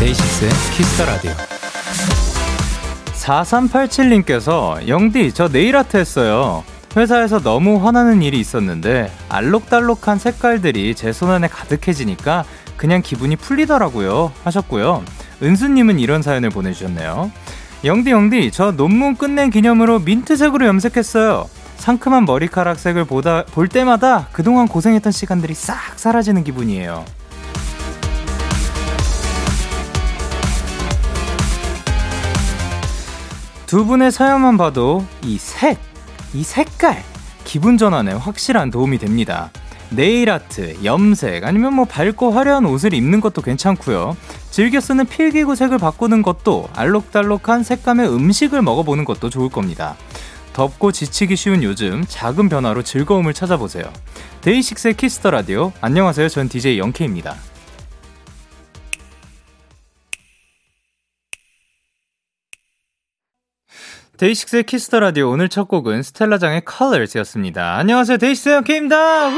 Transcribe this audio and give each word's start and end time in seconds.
데이식스의 0.00 0.50
Kiss 0.76 0.92
the 0.92 1.04
Radio. 1.04 1.47
4387님께서 3.28 4.86
영디 4.88 5.32
저 5.32 5.48
네일 5.48 5.76
아트 5.76 5.96
했어요. 5.98 6.64
회사에서 6.96 7.38
너무 7.40 7.84
화나는 7.84 8.22
일이 8.22 8.40
있었는데 8.40 9.12
알록달록한 9.28 10.18
색깔들이 10.18 10.94
제 10.94 11.12
손 11.12 11.30
안에 11.30 11.48
가득해지니까 11.48 12.44
그냥 12.76 13.02
기분이 13.02 13.36
풀리더라고요 13.36 14.32
하셨고요. 14.44 15.04
은수님은 15.42 15.98
이런 15.98 16.22
사연을 16.22 16.48
보내주셨네요. 16.50 17.30
영디 17.84 18.10
영디 18.10 18.50
저 18.52 18.72
논문 18.72 19.16
끝낸 19.16 19.50
기념으로 19.50 19.98
민트색으로 20.00 20.66
염색했어요. 20.66 21.48
상큼한 21.76 22.24
머리카락 22.24 22.78
색을 22.78 23.04
보다 23.04 23.44
볼 23.44 23.68
때마다 23.68 24.28
그동안 24.32 24.66
고생했던 24.66 25.12
시간들이 25.12 25.54
싹 25.54 25.76
사라지는 25.98 26.44
기분이에요. 26.44 27.04
두 33.68 33.84
분의 33.84 34.12
사연만 34.12 34.56
봐도 34.56 35.04
이 35.22 35.36
색, 35.36 35.78
이 36.32 36.42
색깔, 36.42 37.04
기분 37.44 37.76
전환에 37.76 38.12
확실한 38.12 38.70
도움이 38.70 38.96
됩니다. 38.96 39.50
네일 39.90 40.30
아트, 40.30 40.82
염색, 40.82 41.44
아니면 41.44 41.74
뭐 41.74 41.84
밝고 41.84 42.30
화려한 42.30 42.64
옷을 42.64 42.94
입는 42.94 43.20
것도 43.20 43.42
괜찮고요. 43.42 44.16
즐겨 44.50 44.80
쓰는 44.80 45.04
필기구 45.04 45.54
색을 45.54 45.76
바꾸는 45.76 46.22
것도 46.22 46.70
알록달록한 46.74 47.62
색감의 47.62 48.08
음식을 48.08 48.62
먹어보는 48.62 49.04
것도 49.04 49.28
좋을 49.28 49.50
겁니다. 49.50 49.96
덥고 50.54 50.90
지치기 50.90 51.36
쉬운 51.36 51.62
요즘 51.62 52.06
작은 52.08 52.48
변화로 52.48 52.82
즐거움을 52.82 53.34
찾아보세요. 53.34 53.84
데이식스의 54.40 54.94
키스 54.94 55.17
더 55.17 55.30
라디오. 55.30 55.72
안녕하세요. 55.82 56.30
전 56.30 56.48
DJ 56.48 56.78
영케이입니다. 56.78 57.36
데이식스의 64.18 64.64
키스 64.64 64.85
더 64.85 64.98
라디오 64.98 65.30
오늘 65.30 65.48
첫 65.48 65.68
곡은 65.68 66.02
스텔라장의 66.02 66.62
Colors였습니다. 66.68 67.76
안녕하세요. 67.76 68.18
데이식스 68.18 68.48
영케이입니다. 68.48 69.30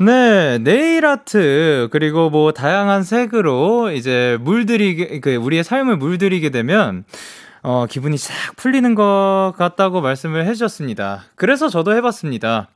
네, 0.00 0.58
네일 0.58 1.04
아트 1.04 1.88
그리고 1.92 2.30
뭐 2.30 2.52
다양한 2.52 3.02
색으로 3.02 3.90
이제 3.90 4.38
물들이게 4.40 5.20
그 5.20 5.34
우리의 5.34 5.64
삶을 5.64 5.98
물들이게 5.98 6.48
되면 6.48 7.04
어 7.62 7.84
기분이 7.90 8.16
싹 8.16 8.56
풀리는 8.56 8.94
것 8.94 9.52
같다고 9.58 10.00
말씀을 10.00 10.46
해주셨습니다. 10.46 11.24
그래서 11.34 11.68
저도 11.68 11.94
해봤습니다. 11.94 12.68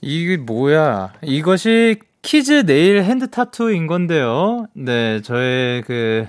이게 0.00 0.36
뭐야? 0.36 1.12
이것이 1.22 1.98
kids 2.22 2.64
네일 2.66 3.02
핸드 3.02 3.28
타투인 3.28 3.88
건데요. 3.88 4.68
네, 4.74 5.20
저의 5.22 5.82
그 5.82 6.28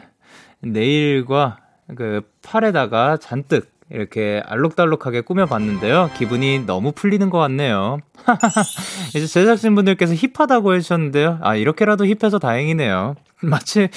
네일과 0.63 1.57
그 1.95 2.21
팔에다가 2.41 3.17
잔뜩 3.17 3.71
이렇게 3.89 4.41
알록달록하게 4.45 5.21
꾸며봤는데요. 5.21 6.09
기분이 6.17 6.65
너무 6.65 6.91
풀리는 6.93 7.29
것 7.29 7.37
같네요. 7.37 7.99
이제 9.15 9.27
제작진분들께서 9.27 10.15
힙하다고 10.15 10.73
해주셨는데요. 10.75 11.39
아, 11.41 11.55
이렇게라도 11.55 12.05
힙해서 12.07 12.39
다행이네요. 12.39 13.15
마치 13.49 13.89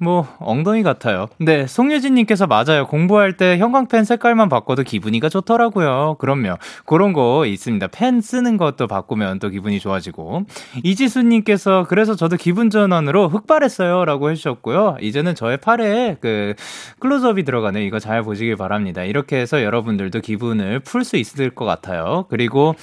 뭐 0.00 0.26
엉덩이 0.38 0.82
같아요. 0.82 1.28
네, 1.38 1.66
송유진님께서 1.66 2.46
맞아요. 2.46 2.86
공부할 2.86 3.36
때 3.36 3.58
형광펜 3.58 4.04
색깔만 4.04 4.48
바꿔도 4.48 4.82
기분이가 4.82 5.28
좋더라고요. 5.28 6.16
그럼요. 6.18 6.56
그런 6.86 7.12
거 7.12 7.44
있습니다. 7.46 7.86
펜 7.88 8.20
쓰는 8.20 8.56
것도 8.56 8.86
바꾸면 8.86 9.38
또 9.38 9.50
기분이 9.50 9.78
좋아지고. 9.78 10.44
이지수님께서 10.82 11.86
그래서 11.88 12.16
저도 12.16 12.36
기분 12.36 12.70
전환으로 12.70 13.28
흑발했어요라고 13.28 14.30
해주셨고요. 14.30 14.96
이제는 15.00 15.34
저의 15.34 15.58
팔에 15.58 16.16
그 16.20 16.54
클로즈업이 17.00 17.44
들어가는 17.44 17.80
이거 17.82 17.98
잘 17.98 18.22
보시길 18.22 18.56
바랍니다. 18.56 19.02
이렇게 19.04 19.36
해서 19.36 19.62
여러분들도 19.62 20.20
기분을 20.20 20.80
풀 20.80 21.04
수 21.04 21.18
있을 21.18 21.50
것 21.50 21.66
같아요. 21.66 22.24
그리고 22.30 22.74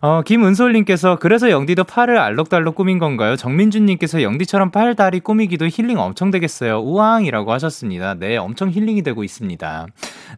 어, 0.00 0.22
김은솔님께서 0.22 1.16
그래서 1.16 1.50
영디도 1.50 1.84
팔을 1.84 2.18
알록달록 2.18 2.74
꾸민 2.74 2.98
건가요? 2.98 3.36
정민준님께서 3.36 4.22
영디처럼 4.22 4.70
팔, 4.70 4.94
다리 4.94 5.20
꾸미기도 5.20 5.66
힐링 5.66 5.98
엄청 5.98 6.30
되겠어요. 6.30 6.80
우왕이라고 6.80 7.52
하셨습니다. 7.52 8.14
네, 8.14 8.36
엄청 8.36 8.70
힐링이 8.70 9.02
되고 9.02 9.24
있습니다. 9.24 9.86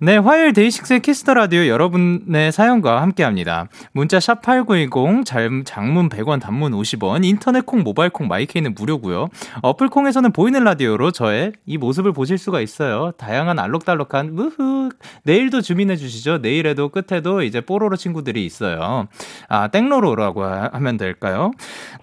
네, 0.00 0.16
화요일 0.16 0.52
데이식스의 0.52 1.00
키스 1.00 1.21
더 1.22 1.34
라디오 1.34 1.66
여러분의 1.66 2.52
사연과 2.52 3.02
함께 3.02 3.24
합니다. 3.24 3.66
문자 3.92 4.20
샵 4.20 4.42
8910, 4.42 5.24
장문 5.64 6.08
100원, 6.08 6.40
단문 6.40 6.72
50원, 6.72 7.24
인터넷 7.24 7.66
콩, 7.66 7.82
모바일 7.82 8.10
콩, 8.10 8.28
마이케이는 8.28 8.74
무료고요. 8.74 9.28
어플 9.62 9.88
콩에서는 9.88 10.32
보이는 10.32 10.62
라디오로 10.62 11.10
저의 11.10 11.52
이 11.66 11.78
모습을 11.78 12.12
보실 12.12 12.38
수가 12.38 12.60
있어요. 12.60 13.12
다양한 13.16 13.58
알록달록한 13.58 14.34
무흐 14.34 14.90
내일도 15.24 15.60
주민해 15.60 15.96
주시죠. 15.96 16.38
내일에도 16.38 16.88
끝에도 16.90 17.42
이제 17.42 17.60
뽀로로 17.60 17.96
친구들이 17.96 18.44
있어요. 18.44 19.08
아, 19.48 19.68
땡로로라고 19.68 20.44
하면 20.44 20.96
될까요? 20.98 21.52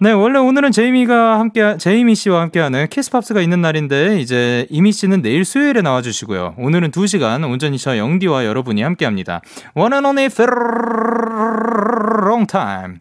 네, 0.00 0.10
원래 0.10 0.38
오늘은 0.38 0.72
제이미가 0.72 1.38
함께, 1.38 1.76
제이미 1.78 2.16
씨와 2.16 2.40
함께하는 2.42 2.88
키스팝스가 2.88 3.40
있는 3.40 3.60
날인데, 3.60 4.18
이제 4.18 4.66
이미 4.68 4.90
씨는 4.90 5.22
내일 5.22 5.44
수요일에 5.44 5.80
나와 5.80 6.02
주시고요. 6.02 6.56
오늘은 6.58 6.90
2시간 6.90 7.48
온전히 7.48 7.78
저 7.78 7.96
영디와 7.96 8.44
여러분이 8.44 8.82
함께 8.82 9.04
합니다. 9.04 9.40
One 9.74 9.92
and 9.94 10.06
only 10.06 10.28
long 12.26 12.46
time. 12.46 12.98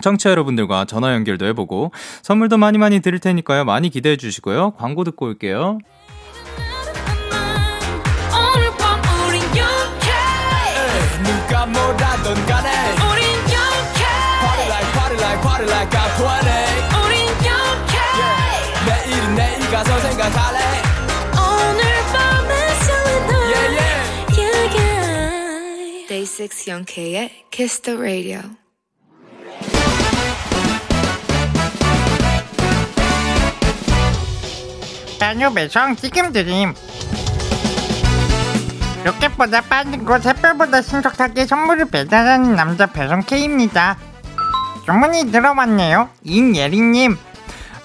청취자 0.00 0.30
여러분들과 0.30 0.84
전화 0.84 1.12
연결도 1.14 1.46
해보고 1.46 1.90
선물도 2.22 2.56
많이 2.58 2.78
많이 2.78 3.00
드릴 3.00 3.18
테니까요. 3.18 3.64
많이 3.64 3.88
기대해 3.90 4.16
주시고요. 4.16 4.72
광고 4.72 5.02
듣고 5.02 5.26
올게요. 5.26 5.78
누가 11.24 11.66
뭐라던 11.66 12.46
간에 12.46 12.77
like 15.66 15.90
I'm 15.90 16.10
20 16.14 16.24
우린 17.02 17.26
영케 17.26 17.96
yeah. 18.14 18.86
내일은 18.86 19.34
내일 19.34 19.70
가서 19.70 19.98
생각할래 20.00 20.58
오늘 21.34 21.82
밤에 22.12 22.52
설레 22.84 23.34
yeah, 23.34 23.68
yeah. 23.74 23.98
yeah, 24.38 24.78
yeah. 24.78 26.06
Day 26.08 26.24
6 26.24 26.68
영케의 26.68 27.44
Kiss 27.50 27.80
the 27.80 27.98
Radio 27.98 28.40
메뉴 35.20 35.52
배송 35.52 35.96
지금 35.96 36.32
드림 36.32 36.72
로켓보다 39.04 39.62
빠른 39.62 40.04
곳 40.04 40.24
햇별보다 40.24 40.82
신속하게 40.82 41.46
선물을 41.46 41.86
배달하는 41.86 42.54
남자 42.54 42.86
배송 42.86 43.22
K입니다 43.22 43.96
주문이 44.92 45.30
들어왔네요. 45.30 46.08
인예리님. 46.24 47.18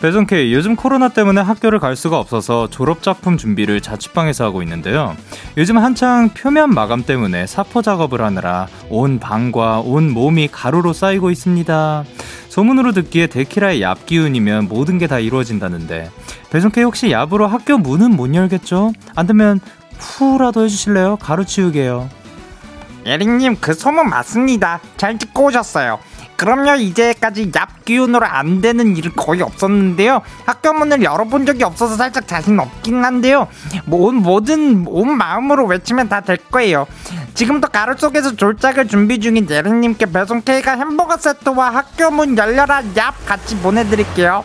배송K 0.02 0.54
요즘 0.54 0.78
코로나 0.78 1.10
때문에 1.10 1.42
학교를 1.42 1.80
갈 1.80 1.98
수가 1.98 2.18
없어서 2.18 2.70
졸업작품 2.70 3.36
준비를 3.36 3.82
자취방에서 3.82 4.46
하고 4.46 4.64
있는데요. 4.64 5.14
요즘 5.58 5.78
한창 5.78 6.30
표면 6.30 6.70
마감 6.74 7.04
때문에 7.04 7.46
사포 7.46 7.82
작업을 7.82 8.22
하느라 8.22 8.68
온 8.90 9.20
방과 9.20 9.82
온 9.82 10.12
몸이 10.12 10.48
가루로 10.50 10.94
쌓이고 10.94 11.30
있습니다. 11.30 12.06
소문으로 12.48 12.94
듣기에 12.94 13.28
데키라의 13.28 13.82
얍 13.82 14.06
기운이면 14.06 14.70
모든 14.70 14.98
게 14.98 15.08
다 15.08 15.20
이루어진다는데 15.20 16.10
배송K 16.52 16.84
혹시 16.84 17.10
얍으로 17.10 17.48
학교 17.48 17.78
문은 17.78 18.12
못 18.16 18.34
열겠죠? 18.34 18.94
안 19.16 19.28
되면 19.28 19.60
후라도 20.00 20.64
해주실래요? 20.64 21.18
가루 21.18 21.44
치우게요. 21.46 22.10
예링님 23.06 23.58
그 23.60 23.74
소문 23.74 24.10
맞습니다. 24.10 24.80
잘 24.96 25.18
듣고 25.18 25.48
오셨어요. 25.48 26.00
그럼요 26.36 26.76
이제까지 26.76 27.52
얍 27.52 27.68
기운으로 27.86 28.26
안 28.26 28.60
되는 28.62 28.98
일은 28.98 29.12
거의 29.16 29.42
없었는데요. 29.42 30.22
학교 30.46 30.74
문을 30.74 31.04
열어본 31.04 31.46
적이 31.46 31.64
없어서 31.64 31.96
살짝 31.96 32.28
자신 32.28 32.60
없긴 32.60 33.04
한데요. 33.04 33.48
온 33.90 34.16
모든 34.16 34.86
온 34.88 35.16
마음으로 35.18 35.66
외치면 35.66 36.10
다 36.10 36.22
될 36.22 36.38
거예요. 36.38 36.88
지금도 37.34 37.68
가루 37.68 37.96
속에서 37.98 38.36
졸작을 38.36 38.88
준비 38.88 39.20
중인 39.20 39.50
예린님께 39.50 40.06
배송 40.08 40.42
K가 40.42 40.78
햄버거 40.78 41.18
세트와 41.18 41.70
학교 41.76 42.10
문 42.12 42.38
열려라 42.38 42.82
얍 42.96 43.14
같이 43.26 43.58
보내드릴게요. 43.58 44.44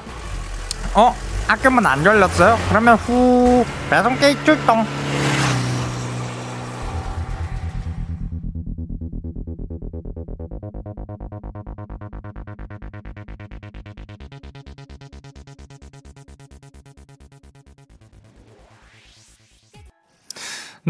어? 0.95 1.15
학교 1.47 1.71
문 1.71 1.87
안 1.87 2.05
열렸어요? 2.05 2.59
그러면 2.69 2.97
후 2.97 3.65
배송 3.91 4.17
K 4.19 4.37
출동 4.45 4.85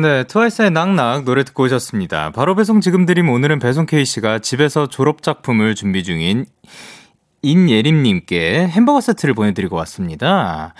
네, 0.00 0.22
트와이스의 0.22 0.70
낙낙 0.70 1.24
노래 1.24 1.42
듣고 1.42 1.64
오셨습니다. 1.64 2.30
바로 2.30 2.54
배송 2.54 2.80
지금 2.80 3.04
드림 3.04 3.28
오늘은 3.28 3.58
배송 3.58 3.84
K씨가 3.84 4.38
집에서 4.38 4.86
졸업작품을 4.86 5.74
준비 5.74 6.04
중인 6.04 6.46
인예림님께 7.42 8.68
햄버거 8.68 9.00
세트를 9.00 9.34
보내드리고 9.34 9.76
왔습니다. 9.76 10.74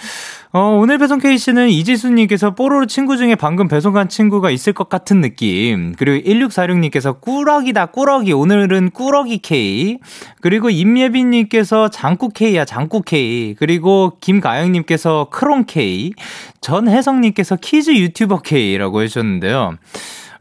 어, 0.50 0.60
오늘 0.60 0.99
배송 0.99 1.19
K는 1.19 1.69
이지수님께서 1.69 2.55
뽀로로 2.55 2.87
친구 2.87 3.16
중에 3.16 3.34
방금 3.34 3.69
배송 3.69 3.93
간 3.93 4.08
친구가 4.08 4.50
있을 4.50 4.72
것 4.72 4.88
같은 4.88 5.20
느낌. 5.20 5.94
그리고 5.96 6.26
1646님께서 6.26 7.20
꾸러기다, 7.20 7.87
꾸러기. 7.87 8.32
오늘은 8.32 8.90
꾸러기 8.90 9.38
K. 9.38 9.99
그리고 10.40 10.70
임예빈님께서 10.70 11.90
장꾸 11.90 12.31
K야, 12.31 12.64
장꾸 12.64 13.02
K. 13.02 13.55
그리고 13.58 14.16
김가영님께서 14.20 15.28
크롱 15.31 15.64
K. 15.66 16.12
전혜성님께서 16.60 17.56
kids 17.56 17.90
유튜버 17.90 18.40
K라고 18.40 19.02
해주셨는데요. 19.02 19.76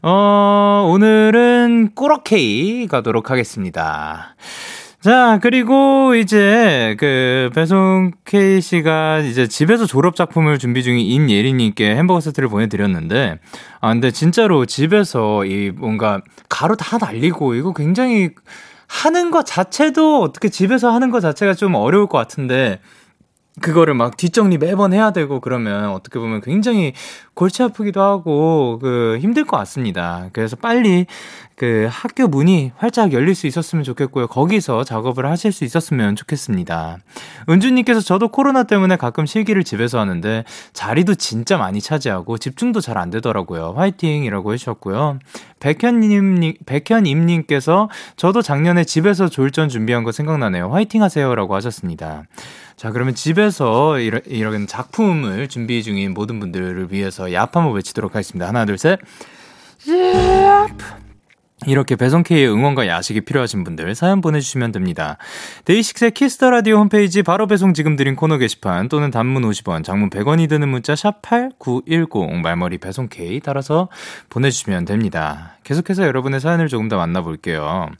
어, 0.02 0.88
오늘은 0.90 1.90
꾸러기 1.94 2.22
K 2.22 2.86
가도록 2.86 3.30
하겠습니다. 3.30 4.36
자, 5.00 5.38
그리고 5.40 6.16
이제 6.16 6.96
그 6.98 7.50
배송 7.54 8.10
K 8.24 8.60
씨가 8.60 9.20
이제 9.20 9.46
집에서 9.46 9.86
졸업 9.86 10.16
작품을 10.16 10.58
준비 10.58 10.82
중인 10.82 10.98
인예리 11.06 11.52
님께 11.52 11.94
햄버거 11.94 12.18
세트를 12.18 12.48
보내 12.48 12.66
드렸는데, 12.66 13.38
아, 13.80 13.88
근데 13.90 14.10
진짜로 14.10 14.66
집에서 14.66 15.44
이 15.44 15.70
뭔가 15.70 16.20
가루 16.48 16.76
다 16.76 16.98
날리고 16.98 17.54
이거 17.54 17.72
굉장히 17.72 18.30
하는 18.88 19.30
것 19.30 19.46
자체도 19.46 20.20
어떻게 20.20 20.48
집에서 20.48 20.90
하는 20.90 21.10
것 21.10 21.20
자체가 21.20 21.54
좀 21.54 21.76
어려울 21.76 22.08
것 22.08 22.18
같은데, 22.18 22.80
그거를 23.60 23.94
막 23.94 24.16
뒷정리 24.16 24.58
매번 24.58 24.92
해야 24.92 25.12
되고 25.12 25.40
그러면 25.40 25.90
어떻게 25.90 26.18
보면 26.18 26.40
굉장히 26.40 26.92
골치 27.38 27.62
아프기도 27.62 28.02
하고 28.02 28.80
그 28.82 29.16
힘들 29.20 29.44
것 29.44 29.56
같습니다. 29.58 30.28
그래서 30.32 30.56
빨리 30.56 31.06
그 31.54 31.86
학교 31.88 32.26
문이 32.26 32.72
활짝 32.76 33.12
열릴 33.12 33.36
수 33.36 33.46
있었으면 33.46 33.84
좋겠고요. 33.84 34.26
거기서 34.26 34.82
작업을 34.82 35.24
하실 35.26 35.52
수 35.52 35.64
있었으면 35.64 36.16
좋겠습니다. 36.16 36.98
은주님께서 37.48 38.00
저도 38.00 38.28
코로나 38.28 38.64
때문에 38.64 38.96
가끔 38.96 39.24
실기를 39.24 39.62
집에서 39.62 40.00
하는데 40.00 40.44
자리도 40.72 41.14
진짜 41.14 41.56
많이 41.58 41.80
차지하고 41.80 42.38
집중도 42.38 42.80
잘 42.80 42.98
안 42.98 43.10
되더라고요. 43.10 43.74
화이팅이라고 43.76 44.52
해주셨고요. 44.54 45.20
백현님, 45.60 46.54
백현임님께서 46.66 47.88
저도 48.16 48.42
작년에 48.42 48.82
집에서 48.82 49.28
졸전 49.28 49.68
준비한 49.68 50.02
거 50.02 50.10
생각나네요. 50.10 50.70
화이팅 50.70 51.04
하세요라고 51.04 51.54
하셨습니다. 51.54 52.24
자, 52.76 52.92
그러면 52.92 53.16
집에서 53.16 53.98
이런, 53.98 54.68
작품을 54.68 55.48
준비 55.48 55.82
중인 55.82 56.14
모든 56.14 56.38
분들을 56.38 56.92
위해서 56.92 57.27
얍 57.30 57.52
한번 57.52 57.74
외치도록 57.74 58.14
하겠습니다. 58.14 58.48
하나, 58.48 58.64
둘, 58.64 58.78
셋. 58.78 58.98
얍! 59.86 61.08
이렇게 61.66 61.96
배송K의 61.96 62.48
응원과 62.48 62.86
야식이 62.86 63.22
필요하신 63.22 63.64
분들 63.64 63.94
사연 63.96 64.20
보내주시면 64.20 64.70
됩니다. 64.70 65.16
데이식스의 65.64 66.12
키스 66.12 66.36
더 66.36 66.50
라디오 66.50 66.76
홈페이지 66.76 67.24
바로 67.24 67.48
배송 67.48 67.74
지금 67.74 67.96
드린 67.96 68.14
코너 68.14 68.38
게시판 68.38 68.88
또는 68.88 69.10
단문 69.10 69.42
50원, 69.42 69.82
장문 69.82 70.08
100원이 70.08 70.48
드는 70.48 70.68
문자 70.68 70.94
샵 70.94 71.20
#8910 71.22 72.42
말머리 72.42 72.78
배송K 72.78 73.40
따라서 73.40 73.88
보내주시면 74.30 74.84
됩니다. 74.84 75.56
계속해서 75.64 76.04
여러분의 76.04 76.40
사연을 76.40 76.68
조금 76.68 76.88
더 76.88 76.96
만나볼게요. 76.96 77.90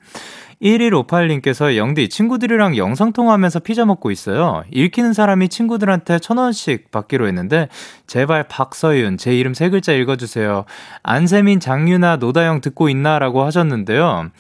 1158님께서 0.63 1.77
영디 1.77 2.09
친구들이랑 2.09 2.77
영상통화하면서 2.77 3.61
피자 3.61 3.85
먹고 3.85 4.11
있어요. 4.11 4.65
읽히는 4.73 5.13
사람이 5.13 5.49
친구들한테 5.49 6.19
천 6.19 6.39
원씩 6.39 6.91
받기로 6.91 7.27
했는데 7.29 7.69
제발 8.07 8.49
박서윤 8.49 9.19
제 9.19 9.37
이름 9.37 9.55
세 9.55 9.71
글자 9.71 9.93
읽어주세요. 9.93 10.65
안세민 11.03 11.61
장유나 11.61 12.17
노다영 12.17 12.61
듣고 12.61 12.89
있나라고 12.89 13.45
하셨는데요. 13.45 14.31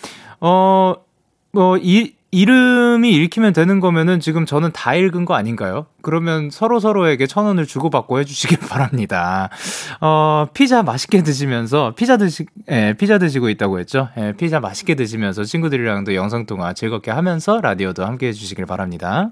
어, 0.41 0.95
뭐, 1.53 1.79
이, 1.79 2.13
이름이 2.31 3.11
읽히면 3.11 3.55
되는 3.55 3.81
거면은 3.81 4.21
지금 4.21 4.45
저는 4.45 4.71
다 4.73 4.95
읽은 4.95 5.25
거 5.25 5.35
아닌가요? 5.35 5.87
그러면 6.03 6.51
서로 6.51 6.79
서로에게 6.79 7.27
천 7.27 7.47
원을 7.47 7.67
주고받고 7.67 8.19
해주시길 8.21 8.59
바랍니다. 8.69 9.49
어, 10.01 10.47
피자 10.53 10.83
맛있게 10.83 11.23
드시면서 11.23 11.95
피자 11.97 12.19
드시, 12.19 12.45
예, 12.71 12.95
피자 12.99 13.19
드시고 13.19 13.49
있다고 13.49 13.79
했죠? 13.79 14.11
예, 14.19 14.35
피자 14.37 14.61
맛있게 14.61 14.95
드시면서 14.95 15.45
친구들이랑도 15.45 16.15
영상 16.15 16.45
통화 16.45 16.75
즐겁게 16.75 17.11
하면서 17.11 17.61
라디오도 17.63 18.05
함께 18.05 18.29
해주시길 18.29 18.67
바랍니다. 18.67 19.31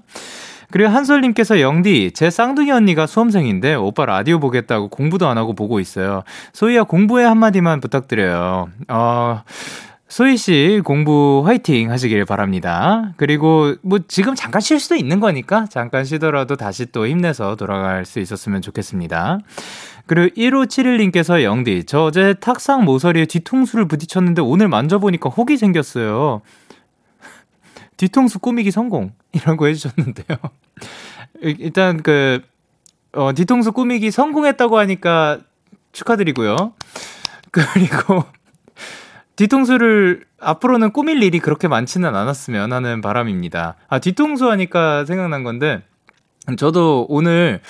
그리고 0.69 0.89
한솔님께서 0.89 1.61
영디, 1.61 2.11
제 2.13 2.29
쌍둥이 2.29 2.71
언니가 2.71 3.07
수험생인데 3.07 3.75
오빠 3.75 4.05
라디오 4.05 4.39
보겠다고 4.39 4.89
공부도 4.89 5.27
안 5.27 5.37
하고 5.37 5.53
보고 5.53 5.79
있어요. 5.79 6.23
소희야 6.51 6.83
공부에 6.83 7.23
한마디만 7.23 7.79
부탁드려요. 7.79 8.67
어, 8.89 9.43
소희 10.09 10.37
씨 10.37 10.81
공부 10.85 11.43
화이팅 11.45 11.91
하시길 11.91 12.23
바랍니다. 12.25 13.13
그리고 13.17 13.75
뭐 13.81 13.99
지금 14.07 14.35
잠깐 14.35 14.61
쉴 14.61 14.79
수도 14.79 14.95
있는 14.95 15.19
거니까 15.19 15.65
잠깐 15.69 16.05
쉬더라도 16.05 16.55
다시 16.55 16.85
또 16.87 17.05
힘내서 17.05 17.55
돌아갈 17.57 18.05
수 18.05 18.19
있었으면 18.19 18.61
좋겠습니다. 18.61 19.39
그리고 20.05 20.33
1571님께서 20.35 21.43
영디, 21.43 21.83
저 21.85 22.03
어제 22.05 22.33
탁상 22.35 22.85
모서리에 22.85 23.25
뒤통수를 23.25 23.89
부딪혔는데 23.89 24.41
오늘 24.41 24.69
만져보니까 24.69 25.29
혹이 25.29 25.57
생겼어요. 25.57 26.41
뒤통수 27.97 28.39
꾸미기 28.39 28.71
성공 28.71 29.11
이라고 29.33 29.67
해주셨는데요. 29.67 30.37
일단 31.41 32.01
그, 32.01 32.41
어, 33.11 33.33
뒤통수 33.33 33.73
꾸미기 33.73 34.11
성공했다고 34.11 34.77
하니까 34.77 35.39
축하드리고요. 35.91 36.73
그리고 37.51 38.23
뒤통수를 39.37 40.25
앞으로는 40.39 40.91
꾸밀 40.91 41.23
일이 41.23 41.39
그렇게 41.39 41.67
많지는 41.67 42.15
않았으면 42.15 42.73
하는 42.73 43.01
바람입니다. 43.01 43.75
아, 43.87 43.99
뒤통수 43.99 44.49
하니까 44.49 45.05
생각난 45.05 45.43
건데, 45.43 45.83
저도 46.57 47.05
오늘, 47.07 47.61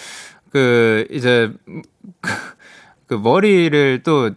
그, 0.50 1.06
이제, 1.12 1.52
그 3.06 3.14
머리를 3.14 4.02
또, 4.04 4.32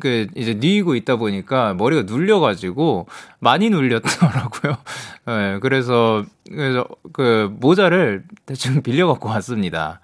그, 0.00 0.26
이제 0.34 0.54
뉘고 0.54 0.96
있다 0.96 1.16
보니까 1.16 1.74
머리가 1.74 2.02
눌려가지고 2.02 3.06
많이 3.38 3.70
눌렸더라고요. 3.70 4.76
네, 5.26 5.58
그래서, 5.62 6.24
그래서 6.48 6.84
그 7.12 7.48
모자를 7.60 8.24
대충 8.44 8.82
빌려갖고 8.82 9.28
왔습니다. 9.28 10.00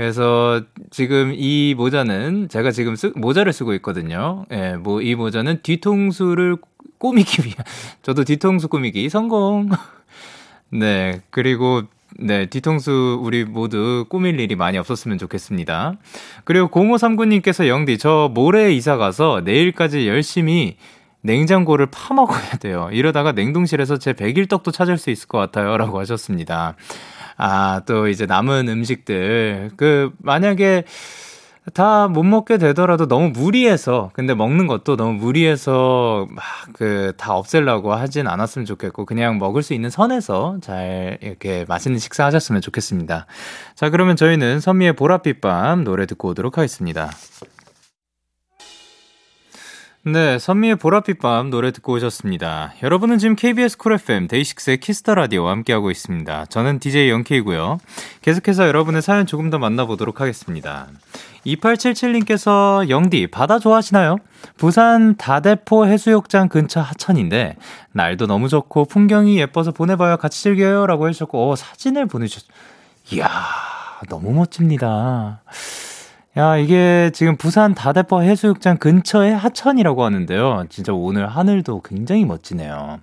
그래서 0.00 0.62
지금 0.88 1.34
이 1.36 1.74
모자는 1.76 2.48
제가 2.48 2.70
지금 2.70 2.96
쓰, 2.96 3.12
모자를 3.14 3.52
쓰고 3.52 3.74
있거든요. 3.74 4.46
예, 4.50 4.72
뭐 4.72 5.02
이 5.02 5.14
모자는 5.14 5.60
뒤통수를 5.62 6.56
꾸미기 6.96 7.42
위한 7.44 7.58
저도 8.00 8.24
뒤통수 8.24 8.68
꾸미기 8.68 9.10
성공. 9.10 9.68
네, 10.72 11.20
그리고 11.28 11.82
네, 12.18 12.46
뒤통수 12.46 13.20
우리 13.20 13.44
모두 13.44 14.06
꾸밀 14.08 14.40
일이 14.40 14.56
많이 14.56 14.78
없었으면 14.78 15.18
좋겠습니다. 15.18 15.98
그리고 16.44 16.68
0539님께서 16.68 17.68
영디, 17.68 17.98
저 17.98 18.30
모레 18.32 18.72
이사 18.72 18.96
가서 18.96 19.42
내일까지 19.44 20.08
열심히 20.08 20.78
냉장고를 21.20 21.88
파먹어야 21.90 22.52
돼요. 22.58 22.88
이러다가 22.90 23.32
냉동실에서 23.32 23.98
제 23.98 24.14
백일떡도 24.14 24.70
찾을 24.70 24.96
수 24.96 25.10
있을 25.10 25.28
것 25.28 25.36
같아요. 25.36 25.76
라고 25.76 25.98
하셨습니다. 25.98 26.76
아, 27.42 27.80
또 27.86 28.08
이제 28.08 28.26
남은 28.26 28.68
음식들. 28.68 29.70
그, 29.76 30.10
만약에 30.18 30.84
다 31.74 32.08
못 32.08 32.24
먹게 32.24 32.58
되더라도 32.58 33.06
너무 33.06 33.28
무리해서, 33.30 34.10
근데 34.14 34.34
먹는 34.34 34.66
것도 34.66 34.96
너무 34.96 35.12
무리해서 35.14 36.26
막 36.30 36.44
그 36.74 37.12
다 37.16 37.34
없애려고 37.36 37.94
하진 37.94 38.26
않았으면 38.26 38.66
좋겠고, 38.66 39.04
그냥 39.06 39.38
먹을 39.38 39.62
수 39.62 39.74
있는 39.74 39.90
선에서 39.90 40.58
잘 40.62 41.18
이렇게 41.20 41.64
맛있는 41.68 41.98
식사 41.98 42.24
하셨으면 42.26 42.60
좋겠습니다. 42.62 43.26
자, 43.74 43.90
그러면 43.90 44.16
저희는 44.16 44.60
선미의 44.60 44.94
보랏빛 44.94 45.40
밤 45.40 45.84
노래 45.84 46.06
듣고 46.06 46.28
오도록 46.30 46.58
하겠습니다. 46.58 47.10
네, 50.02 50.38
선미의 50.38 50.76
보랏빛 50.76 51.18
밤 51.18 51.50
노래 51.50 51.72
듣고 51.72 51.92
오셨습니다. 51.92 52.72
여러분은 52.82 53.18
지금 53.18 53.36
KBS 53.36 53.76
쿨 53.76 53.92
FM 53.92 54.28
데이식스의 54.28 54.78
키스 54.78 55.01
더 55.01 55.14
라디오와 55.14 55.50
함께하고 55.50 55.90
있습니다. 55.90 56.46
저는 56.46 56.78
DJ 56.78 57.10
영케이고요. 57.10 57.76
계속해서 58.22 58.66
여러분의 58.66 59.02
사연 59.02 59.26
조금 59.26 59.50
더 59.50 59.58
만나보도록 59.58 60.22
하겠습니다. 60.22 60.86
2877님께서 61.44 62.88
영디 62.88 63.26
바다 63.26 63.58
좋아하시나요? 63.58 64.16
부산 64.56 65.16
다대포 65.18 65.84
해수욕장 65.84 66.48
근처 66.48 66.80
하천인데 66.80 67.56
날도 67.92 68.26
너무 68.26 68.48
좋고 68.48 68.86
풍경이 68.86 69.38
예뻐서 69.38 69.70
보내봐요 69.70 70.16
같이 70.16 70.42
즐겨요라고 70.44 71.08
해주셨고 71.10 71.50
어, 71.50 71.56
사진을 71.56 72.06
보내주셨. 72.06 72.46
이야 73.12 73.30
너무 74.08 74.32
멋집니다. 74.32 75.42
야, 76.36 76.56
이게 76.56 77.10
지금 77.12 77.36
부산 77.36 77.74
다대포 77.74 78.22
해수욕장 78.22 78.76
근처의 78.76 79.34
하천이라고 79.36 80.04
하는데요. 80.04 80.66
진짜 80.68 80.92
오늘 80.92 81.26
하늘도 81.26 81.82
굉장히 81.82 82.24
멋지네요. 82.24 83.00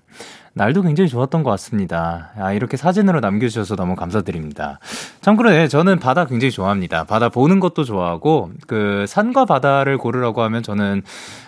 날도 0.53 0.81
굉장히 0.83 1.09
좋았던 1.09 1.43
것 1.43 1.51
같습니다. 1.51 2.31
아, 2.37 2.53
이렇게 2.53 2.77
사진으로 2.77 3.19
남겨주셔서 3.19 3.75
너무 3.75 3.95
감사드립니다. 3.95 4.79
참고로, 5.19 5.49
네, 5.49 5.67
저는 5.67 5.99
바다 5.99 6.25
굉장히 6.25 6.51
좋아합니다. 6.51 7.03
바다 7.03 7.27
보는 7.27 7.59
것도 7.59 7.83
좋아하고, 7.83 8.51
그, 8.65 9.05
산과 9.07 9.43
바다를 9.43 9.97
고르라고 9.97 10.41
하면 10.43 10.63
저는 10.63 11.03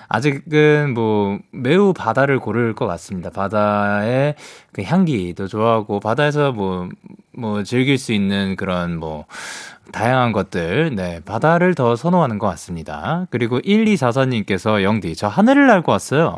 아직은 0.10 0.94
뭐 0.94 1.40
매우 1.52 1.94
바다를 1.94 2.40
고를 2.40 2.74
것 2.74 2.88
같습니다. 2.88 3.30
바다의 3.30 4.36
그 4.72 4.82
향기도 4.82 5.48
좋아하고 5.48 6.00
바다에서 6.00 6.52
뭐뭐 6.52 6.90
뭐 7.38 7.64
즐길 7.64 7.98
수 7.98 8.12
있는 8.12 8.56
그런 8.56 8.98
뭐 8.98 9.26
다양한 9.92 10.32
것들, 10.32 10.96
네, 10.96 11.20
바다를 11.26 11.74
더 11.74 11.96
선호하는 11.96 12.38
것 12.38 12.48
같습니다. 12.48 13.26
그리고 13.30 13.60
1244님께서 13.60 14.84
영디, 14.84 15.16
저 15.16 15.28
하늘을 15.28 15.68
날고 15.68 15.92
왔어요. 15.92 16.38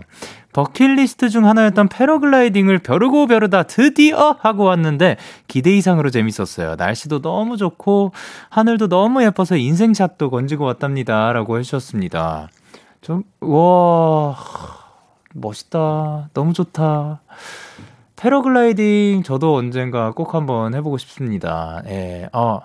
버킷리스트 0.54 1.30
중 1.30 1.48
하나였던 1.48 1.88
패러글라이딩을 1.90 2.80
벼르고 2.80 3.28
벼르다 3.28 3.64
드디어 3.64 4.36
하고 4.40 4.66
왔는데 4.66 5.18
기대 5.48 5.76
이상으로 5.76 6.10
재밌었어요. 6.10 6.76
날씨도 6.78 7.22
너무 7.22 7.58
좋고 7.58 8.12
하늘도 8.50 8.90
너무 8.90 9.24
예뻐서 9.24 9.56
인생샷도 9.56 10.30
건지고 10.30 10.66
왔답니다. 10.66 11.32
라고 11.32 11.58
해주셨습니다. 11.58 12.50
좀, 13.02 13.24
와, 13.40 14.38
멋있다. 15.34 16.30
너무 16.34 16.54
좋다. 16.54 17.22
패러글라이딩 18.16 19.24
저도 19.24 19.56
언젠가 19.56 20.12
꼭 20.12 20.36
한번 20.36 20.76
해보고 20.76 21.00
싶습니다. 21.00 21.82
예, 21.88 22.30
어. 22.32 22.60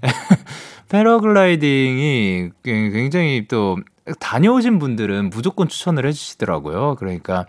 패러글라이딩이 0.88 2.50
굉장히 2.62 3.46
또 3.48 3.76
다녀오신 4.20 4.78
분들은 4.78 5.30
무조건 5.30 5.66
추천을 5.68 6.06
해주시더라고요. 6.06 6.94
그러니까 7.00 7.46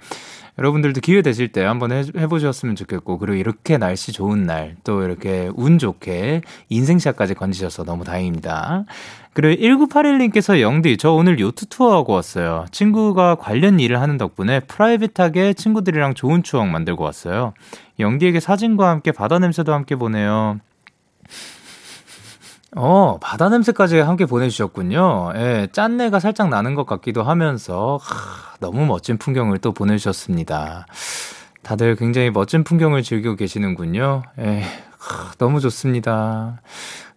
여러분들도 0.57 1.01
기회 1.01 1.21
되실 1.21 1.51
때 1.51 1.63
한번 1.63 1.91
해, 1.91 2.03
해보셨으면 2.15 2.75
좋겠고, 2.75 3.17
그리고 3.19 3.35
이렇게 3.35 3.77
날씨 3.77 4.11
좋은 4.11 4.43
날, 4.43 4.75
또 4.83 5.03
이렇게 5.03 5.49
운 5.55 5.79
좋게 5.79 6.41
인생샷까지 6.69 7.35
건지셔서 7.35 7.83
너무 7.83 8.03
다행입니다. 8.03 8.85
그리고 9.33 9.87
1981님께서 9.87 10.59
영디, 10.59 10.97
저 10.97 11.11
오늘 11.11 11.39
요트 11.39 11.67
투어하고 11.67 12.13
왔어요. 12.13 12.65
친구가 12.71 13.35
관련 13.35 13.79
일을 13.79 14.01
하는 14.01 14.17
덕분에 14.17 14.59
프라이빗하게 14.61 15.53
친구들이랑 15.53 16.15
좋은 16.15 16.43
추억 16.43 16.67
만들고 16.67 17.03
왔어요. 17.03 17.53
영디에게 17.99 18.41
사진과 18.41 18.89
함께 18.89 19.11
바다 19.11 19.39
냄새도 19.39 19.73
함께 19.73 19.95
보내요. 19.95 20.59
어, 22.75 23.17
바다 23.21 23.49
냄새까지 23.49 23.99
함께 23.99 24.25
보내주셨군요. 24.25 25.33
예, 25.35 25.67
짠내가 25.71 26.19
살짝 26.19 26.49
나는 26.49 26.75
것 26.75 26.85
같기도 26.85 27.23
하면서, 27.23 27.99
하, 28.01 28.57
너무 28.59 28.85
멋진 28.85 29.17
풍경을 29.17 29.57
또 29.59 29.73
보내주셨습니다. 29.73 30.87
다들 31.63 31.95
굉장히 31.95 32.31
멋진 32.31 32.63
풍경을 32.63 33.03
즐기고 33.03 33.35
계시는군요. 33.35 34.23
예, 34.39 34.63
하, 34.97 35.31
너무 35.37 35.59
좋습니다. 35.59 36.61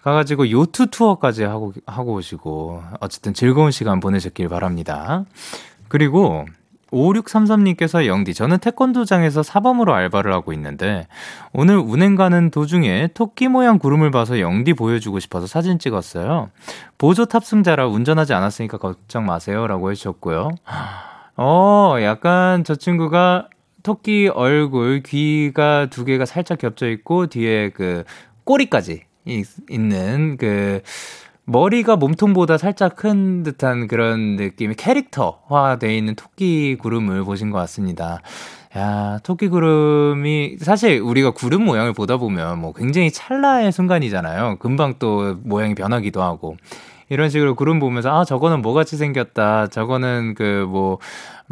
가가지고 0.04 0.50
요트 0.50 0.90
투어까지 0.90 1.44
하고, 1.44 1.72
하고 1.86 2.12
오시고, 2.12 2.82
어쨌든 3.00 3.32
즐거운 3.32 3.70
시간 3.70 4.00
보내셨길 4.00 4.50
바랍니다. 4.50 5.24
그리고, 5.88 6.44
5633님께서 6.90 8.06
영디, 8.06 8.34
저는 8.34 8.58
태권도장에서 8.58 9.42
사범으로 9.42 9.94
알바를 9.94 10.30
하고 10.30 10.52
있는데, 10.52 11.06
오늘 11.54 11.78
운행 11.78 12.16
가는 12.16 12.50
도중에 12.50 13.08
토끼 13.14 13.48
모양 13.48 13.78
구름을 13.78 14.10
봐서 14.10 14.40
영디 14.40 14.74
보여주고 14.74 15.20
싶어서 15.20 15.46
사진 15.46 15.78
찍었어요. 15.78 16.50
보조 16.98 17.24
탑승자라 17.24 17.86
운전하지 17.88 18.34
않았으니까 18.34 18.76
걱정 18.76 19.24
마세요. 19.24 19.66
라고 19.66 19.90
해주셨고요. 19.90 20.50
어, 21.38 21.96
약간 22.02 22.62
저 22.62 22.74
친구가 22.74 23.48
토끼 23.82 24.28
얼굴, 24.28 25.02
귀가 25.02 25.86
두 25.86 26.04
개가 26.04 26.26
살짝 26.26 26.58
겹쳐 26.58 26.90
있고, 26.90 27.28
뒤에 27.28 27.70
그 27.70 28.04
꼬리까지 28.44 29.04
있는 29.26 30.36
그, 30.38 30.80
머리가 31.46 31.96
몸통보다 31.96 32.56
살짝 32.56 32.96
큰 32.96 33.42
듯한 33.42 33.86
그런 33.86 34.36
느낌의 34.36 34.76
캐릭터화되어 34.76 35.90
있는 35.90 36.14
토끼 36.14 36.76
구름을 36.76 37.24
보신 37.24 37.50
것 37.50 37.58
같습니다. 37.58 38.22
야, 38.76 39.20
토끼 39.22 39.48
구름이 39.48 40.56
사실 40.60 41.00
우리가 41.00 41.30
구름 41.32 41.64
모양을 41.64 41.92
보다 41.92 42.16
보면 42.16 42.58
뭐 42.60 42.72
굉장히 42.72 43.10
찰나의 43.10 43.72
순간이잖아요. 43.72 44.56
금방 44.58 44.94
또 44.98 45.36
모양이 45.44 45.74
변하기도 45.74 46.22
하고. 46.22 46.56
이런 47.10 47.28
식으로 47.28 47.54
구름 47.54 47.80
보면서 47.80 48.10
아 48.10 48.24
저거는 48.24 48.62
뭐같이 48.62 48.96
생겼다 48.96 49.66
저거는 49.68 50.34
그 50.34 50.64
뭐 50.66 50.98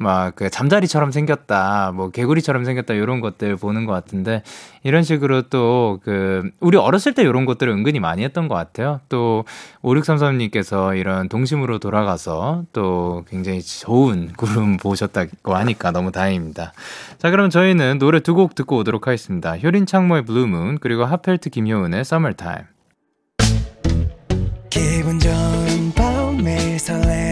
막 0.02 0.34
그 0.34 0.50
잠자리처럼 0.50 1.10
생겼다, 1.12 1.92
뭐 1.94 2.10
개구리처럼 2.10 2.64
생겼다 2.64 2.94
이런 2.94 3.20
것들 3.20 3.56
보는 3.56 3.86
것 3.86 3.92
같은데 3.92 4.42
이런 4.82 5.02
식으로 5.02 5.42
또 5.42 6.00
그 6.02 6.50
우리 6.60 6.76
어렸을 6.76 7.14
때 7.14 7.22
이런 7.22 7.44
것들을 7.46 7.72
은근히 7.72 8.00
많이 8.00 8.24
했던 8.24 8.48
것 8.48 8.54
같아요. 8.54 9.00
또 9.08 9.44
5633님께서 9.82 10.98
이런 10.98 11.28
동심으로 11.28 11.78
돌아가서 11.78 12.64
또 12.72 13.24
굉장히 13.28 13.62
좋은 13.62 14.32
구름 14.36 14.76
보셨다고 14.76 15.54
하니까 15.54 15.90
너무 15.92 16.10
다행입니다. 16.12 16.72
자 17.18 17.30
그럼 17.30 17.50
저희는 17.50 17.98
노래 17.98 18.20
두 18.20 18.34
곡 18.34 18.54
듣고 18.54 18.78
오도록 18.78 19.06
하겠습니다. 19.06 19.56
효린 19.58 19.86
창모의 19.86 20.24
Blue 20.24 20.51
Moon 20.51 20.78
그리고 20.80 21.04
핫펠트 21.04 21.50
김효은의 21.50 22.04
서머타임. 22.04 22.64
기분 24.70 25.18
좋은 25.20 25.92
밤 25.94 26.42
매일 26.42 26.78
설레 26.78 27.31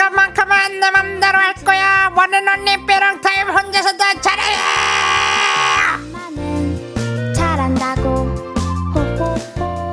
시간만큼은 0.00 0.80
내 0.80 0.90
맘대로 0.90 1.38
할 1.38 1.52
거야. 1.54 2.10
One 2.16 2.32
and 2.32 2.48
only 2.48 2.86
삐롱 2.86 3.20
타임 3.20 3.50
혼자서도 3.50 3.98
잘해. 4.22 4.42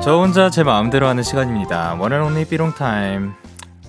저 0.02 0.16
혼자 0.16 0.48
제 0.48 0.62
마음대로 0.62 1.06
하는 1.06 1.22
시간입니다. 1.22 1.96
One 2.00 2.14
and 2.14 2.28
only 2.28 2.46
삐롱타임. 2.46 3.34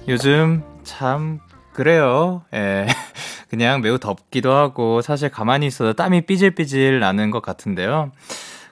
요즘 0.10 0.62
참 0.84 1.40
그래요. 1.72 2.44
예. 2.54 2.88
그냥 3.50 3.80
매우 3.80 3.98
덥기도 3.98 4.52
하고 4.52 5.02
사실 5.02 5.30
가만히 5.30 5.68
있어도 5.68 5.94
땀이 5.94 6.26
삐질삐질 6.26 7.00
나는 7.00 7.32
것 7.32 7.42
같은데요. 7.42 8.12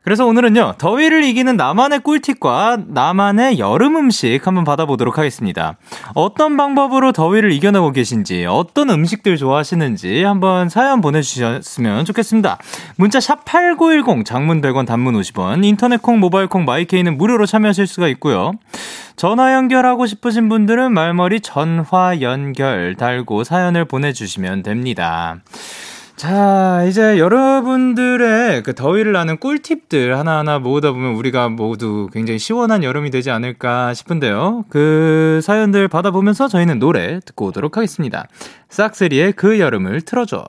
그래서 0.08 0.26
오늘은요, 0.26 0.76
더위를 0.78 1.26
이기는 1.26 1.58
나만의 1.58 2.00
꿀팁과 2.00 2.78
나만의 2.88 3.60
여름 3.60 3.98
음식 3.98 4.48
한번 4.48 4.64
받아보도록 4.64 5.18
하겠습니다. 5.18 5.76
어떤 6.14 6.56
방법으로 6.56 7.12
더위를 7.12 7.52
이겨내고 7.52 7.92
계신지, 7.92 8.46
어떤 8.46 8.90
음식들 8.90 9.36
좋아하시는지 9.36 10.24
한번 10.24 10.70
사연 10.70 11.02
보내주셨으면 11.02 12.06
좋겠습니다. 12.06 12.58
문자 12.96 13.20
샵8910, 13.20 14.24
장문 14.24 14.62
100원, 14.62 14.88
단문 14.88 15.14
50원, 15.20 15.66
인터넷 15.66 16.02
콩, 16.02 16.22
모바일 16.22 16.48
콩, 16.48 16.64
마이케이는 16.64 17.18
무료로 17.18 17.46
참여하실 17.46 17.86
수가 17.86 18.08
있고요. 18.08 18.54
전화 19.18 19.56
연결하고 19.56 20.06
싶으신 20.06 20.48
분들은 20.48 20.94
말머리 20.94 21.42
전화 21.42 22.22
연결 22.22 22.96
달고 22.96 23.44
사연을 23.44 23.84
보내주시면 23.84 24.64
됩니다. 24.64 25.42
자, 26.18 26.84
이제 26.90 27.20
여러분들의 27.20 28.64
그 28.64 28.74
더위를 28.74 29.12
나는 29.12 29.38
꿀팁들 29.38 30.18
하나하나 30.18 30.58
모으다 30.58 30.92
보면 30.92 31.14
우리가 31.14 31.48
모두 31.50 32.10
굉장히 32.12 32.40
시원한 32.40 32.84
여름이 32.84 33.12
되지 33.12 33.30
않을까 33.30 33.94
싶은데요. 33.94 34.66
그 34.68 35.42
사연들 35.44 35.88
받아보면서 35.88 36.48
저희는 36.48 36.80
노래 36.80 37.20
듣고 37.20 37.46
오도록 37.46 37.78
하겠습니다. 37.78 38.28
싹스리의 38.70 39.34
그 39.34 39.60
여름을 39.60 40.02
틀어줘. 40.02 40.44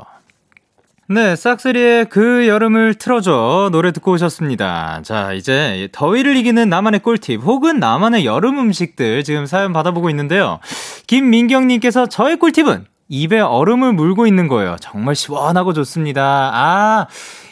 네, 1.10 1.36
싹스리의 1.36 2.06
그 2.06 2.48
여름을 2.48 2.94
틀어줘 2.94 3.68
노래 3.70 3.92
듣고 3.92 4.12
오셨습니다. 4.12 5.02
자, 5.04 5.34
이제 5.34 5.90
더위를 5.92 6.34
이기는 6.38 6.66
나만의 6.66 7.00
꿀팁 7.00 7.42
혹은 7.42 7.78
나만의 7.78 8.24
여름 8.24 8.58
음식들 8.58 9.22
지금 9.22 9.44
사연 9.44 9.74
받아보고 9.74 10.08
있는데요. 10.08 10.60
김민경님께서 11.06 12.06
저의 12.06 12.38
꿀팁은 12.38 12.86
입에 13.08 13.40
얼음을 13.40 13.92
물고 13.92 14.26
있는 14.26 14.48
거예요. 14.48 14.76
정말 14.80 15.14
시원하고 15.14 15.72
좋습니다. 15.72 16.50
아, 16.52 17.06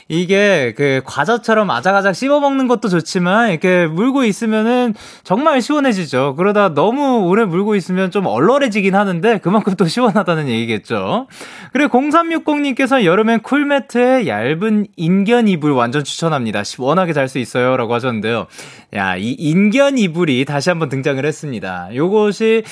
이게 0.09 0.73
그 0.77 1.03
과자처럼 1.05 1.69
아작아작 1.69 2.15
씹어 2.15 2.39
먹는 2.39 2.69
것도 2.69 2.89
좋지만 2.89 3.51
이렇게 3.51 3.87
물고 3.87 4.23
있으면은 4.23 4.95
정말 5.25 5.61
시원해지죠. 5.61 6.37
그러다 6.37 6.75
너무 6.75 7.27
오래 7.27 7.45
물고 7.45 7.75
있으면 7.75 8.13
좀 8.13 8.27
얼얼해지긴 8.27 8.95
하는데 8.95 9.39
그만큼 9.39 9.75
또 9.75 9.87
시원하다는 9.89 10.49
얘기겠죠. 10.49 11.27
그리고 11.73 11.99
0360님께서 11.99 13.05
여름엔 13.05 13.41
쿨매트에 13.43 14.29
얇은 14.29 14.87
인견 14.97 15.49
이불 15.49 15.73
완전 15.73 16.05
추천합니다. 16.05 16.63
시원하게 16.63 17.13
잘 17.13 17.27
수 17.27 17.41
있어요. 17.41 17.77
라고 17.77 17.93
하셨는데요. 17.93 18.47
야, 18.95 19.17
이 19.17 19.33
인견 19.33 19.99
이불이 19.99 20.45
다시 20.45 20.71
한번 20.71 20.89
등장을 20.89 21.25
했습니다. 21.27 21.89
요것이 21.93 22.63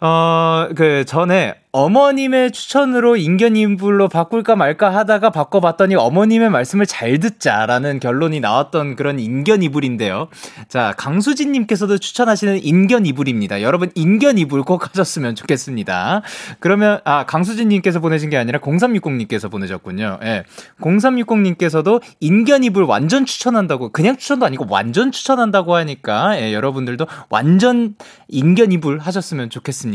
어, 0.00 0.68
그 0.74 1.04
전에 1.06 1.54
어머님의 1.76 2.52
추천으로 2.52 3.16
인견인불로 3.16 4.08
바꿀까 4.08 4.56
말까 4.56 4.94
하다가 4.94 5.28
바꿔봤더니 5.28 5.94
어머님의 5.94 6.48
말씀을 6.48 6.86
잘 6.86 7.20
듣자라는 7.20 8.00
결론이 8.00 8.40
나왔던 8.40 8.96
그런 8.96 9.18
인견이불인데요. 9.20 10.28
자, 10.68 10.94
강수진님께서도 10.96 11.98
추천하시는 11.98 12.64
인견이불입니다. 12.64 13.60
여러분, 13.60 13.90
인견이불 13.94 14.62
꼭 14.62 14.88
하셨으면 14.88 15.34
좋겠습니다. 15.34 16.22
그러면, 16.60 17.00
아, 17.04 17.26
강수진님께서 17.26 18.00
보내신 18.00 18.30
게 18.30 18.38
아니라 18.38 18.58
0360님께서 18.60 19.50
보내셨군요. 19.50 20.20
예. 20.22 20.44
0360님께서도 20.80 22.00
인견이불 22.20 22.84
완전 22.84 23.26
추천한다고, 23.26 23.92
그냥 23.92 24.16
추천도 24.16 24.46
아니고 24.46 24.66
완전 24.70 25.12
추천한다고 25.12 25.74
하니까, 25.74 26.40
예, 26.40 26.54
여러분들도 26.54 27.06
완전 27.28 27.96
인견이불 28.28 28.98
하셨으면 28.98 29.50
좋겠습니다. 29.50 29.85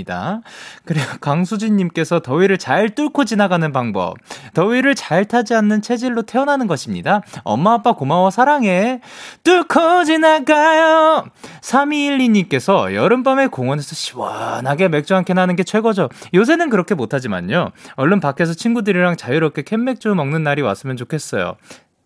그리고 0.85 1.05
강수진 1.19 1.71
이수진님께서 1.71 2.19
더위를 2.19 2.57
잘 2.57 2.89
뚫고 2.89 3.25
지나가는 3.25 3.71
방법. 3.71 4.17
더위를 4.53 4.95
잘 4.95 5.25
타지 5.25 5.53
않는 5.55 5.81
체질로 5.81 6.23
태어나는 6.23 6.67
것입니다. 6.67 7.21
엄마, 7.43 7.73
아빠 7.73 7.93
고마워, 7.93 8.29
사랑해. 8.29 9.01
뚫고 9.43 10.03
지나가요. 10.05 11.25
3212님께서 11.61 12.93
여름밤에 12.93 13.47
공원에서 13.47 13.95
시원하게 13.95 14.89
맥주 14.89 15.15
한 15.15 15.21
캔 15.23 15.37
하는 15.37 15.55
게 15.55 15.63
최고죠. 15.63 16.09
요새는 16.33 16.71
그렇게 16.71 16.95
못하지만요. 16.95 17.69
얼른 17.95 18.19
밖에서 18.21 18.55
친구들이랑 18.55 19.17
자유롭게 19.17 19.61
캔맥주 19.61 20.15
먹는 20.15 20.41
날이 20.41 20.63
왔으면 20.63 20.97
좋겠어요. 20.97 21.57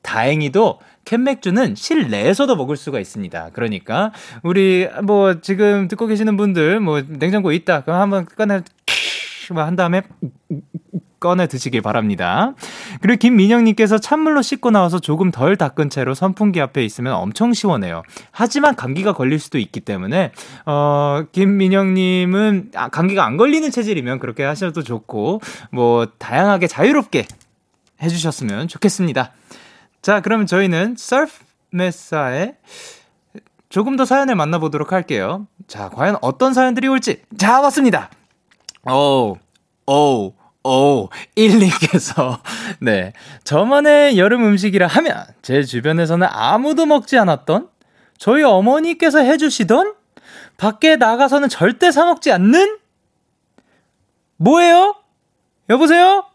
다행히도 0.06 0.80
캔맥주는 1.04 1.76
실내에서도 1.76 2.56
먹을 2.56 2.78
수가 2.78 3.00
있습니다. 3.00 3.50
그러니까 3.54 4.12
우리 4.44 4.88
뭐 5.04 5.42
지금 5.42 5.88
듣고 5.88 6.08
계시는 6.08 6.38
분들 6.38 6.80
뭐 6.80 7.02
냉장고 7.08 7.52
있다 7.52 7.82
그럼 7.82 8.00
한번 8.00 8.26
꺼내 8.26 8.62
한 9.50 9.76
다음에 9.76 10.02
꺼내 11.20 11.48
드시길 11.48 11.82
바랍니다. 11.82 12.54
그리고 13.02 13.18
김민영님께서 13.18 13.98
찬물로 13.98 14.44
씻고 14.44 14.70
나와서 14.70 15.00
조금 15.00 15.32
덜 15.32 15.56
닦은 15.56 15.90
채로 15.90 16.14
선풍기 16.14 16.62
앞에 16.62 16.86
있으면 16.86 17.14
엄청 17.14 17.54
시원해요. 17.54 18.04
하지만 18.32 18.76
감기가 18.76 19.14
걸릴 19.14 19.40
수도 19.40 19.58
있기 19.58 19.80
때문에, 19.80 20.32
어, 20.68 21.24
김민영님은 21.32 22.72
아, 22.76 22.90
감기가 22.90 23.26
안 23.26 23.38
걸리는 23.38 23.72
체질이면 23.72 24.20
그렇게 24.20 24.44
하셔도 24.44 24.84
좋고, 24.84 25.42
뭐, 25.72 26.06
다양하게 26.20 26.68
자유롭게 26.68 27.26
해주셨으면 28.04 28.68
좋겠습니다. 28.68 29.32
자, 30.06 30.20
그러면 30.20 30.46
저희는 30.46 30.98
썰프 31.00 31.32
메사의 31.72 32.58
조금 33.70 33.96
더 33.96 34.06
사연을 34.06 34.36
만나보도록 34.36 34.92
할게요. 34.92 35.48
자, 35.66 35.90
과연 35.90 36.18
어떤 36.22 36.54
사연들이 36.54 36.88
올지. 36.88 37.24
자, 37.40 37.60
왔습니다. 37.62 38.12
오, 38.88 39.36
오, 39.88 40.34
오, 40.63 41.10
1님께서, 41.36 42.39
네. 42.82 43.13
저만의 43.46 44.20
여름 44.20 44.46
음식이라 44.46 44.86
하면, 44.86 45.26
제 45.41 45.63
주변에서는 45.63 46.28
아무도 46.30 46.86
먹지 46.86 47.18
않았던, 47.18 47.70
저희 48.20 48.44
어머니께서 48.44 49.18
해주시던, 49.22 49.96
밖에 50.58 50.98
나가서는 50.98 51.50
절대 51.50 51.91
사먹지 51.91 52.32
않는, 52.32 52.78
뭐예요? 54.38 54.98
여보세요? 55.72 56.26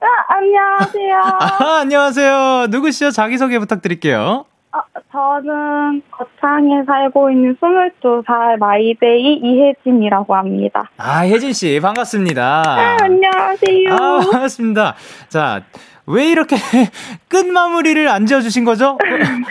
아, 0.00 0.06
안녕하세요. 0.36 1.16
아, 1.40 1.78
안녕하세요. 1.80 2.66
누구시죠? 2.70 3.10
자기소개 3.10 3.58
부탁드릴게요. 3.58 4.44
어, 4.70 4.78
저는 5.10 6.02
거창에 6.10 6.84
살고 6.86 7.30
있는 7.30 7.56
22살 7.56 8.58
마이데이 8.58 9.40
이혜진이라고 9.42 10.36
합니다. 10.36 10.88
아, 10.98 11.20
혜진씨, 11.20 11.80
반갑습니다. 11.80 12.62
아, 12.64 12.96
안녕하세요. 13.02 13.92
아, 13.94 14.20
반갑습니다. 14.30 14.94
자, 15.28 15.62
왜 16.06 16.26
이렇게 16.30 16.56
끝 17.28 17.46
마무리를 17.46 18.08
안 18.08 18.26
지어주신 18.26 18.64
거죠? 18.64 18.98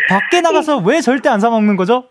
밖에 0.10 0.42
나가서 0.42 0.78
왜 0.78 1.02
절대 1.02 1.30
안 1.30 1.40
사먹는 1.40 1.76
거죠? 1.76 2.06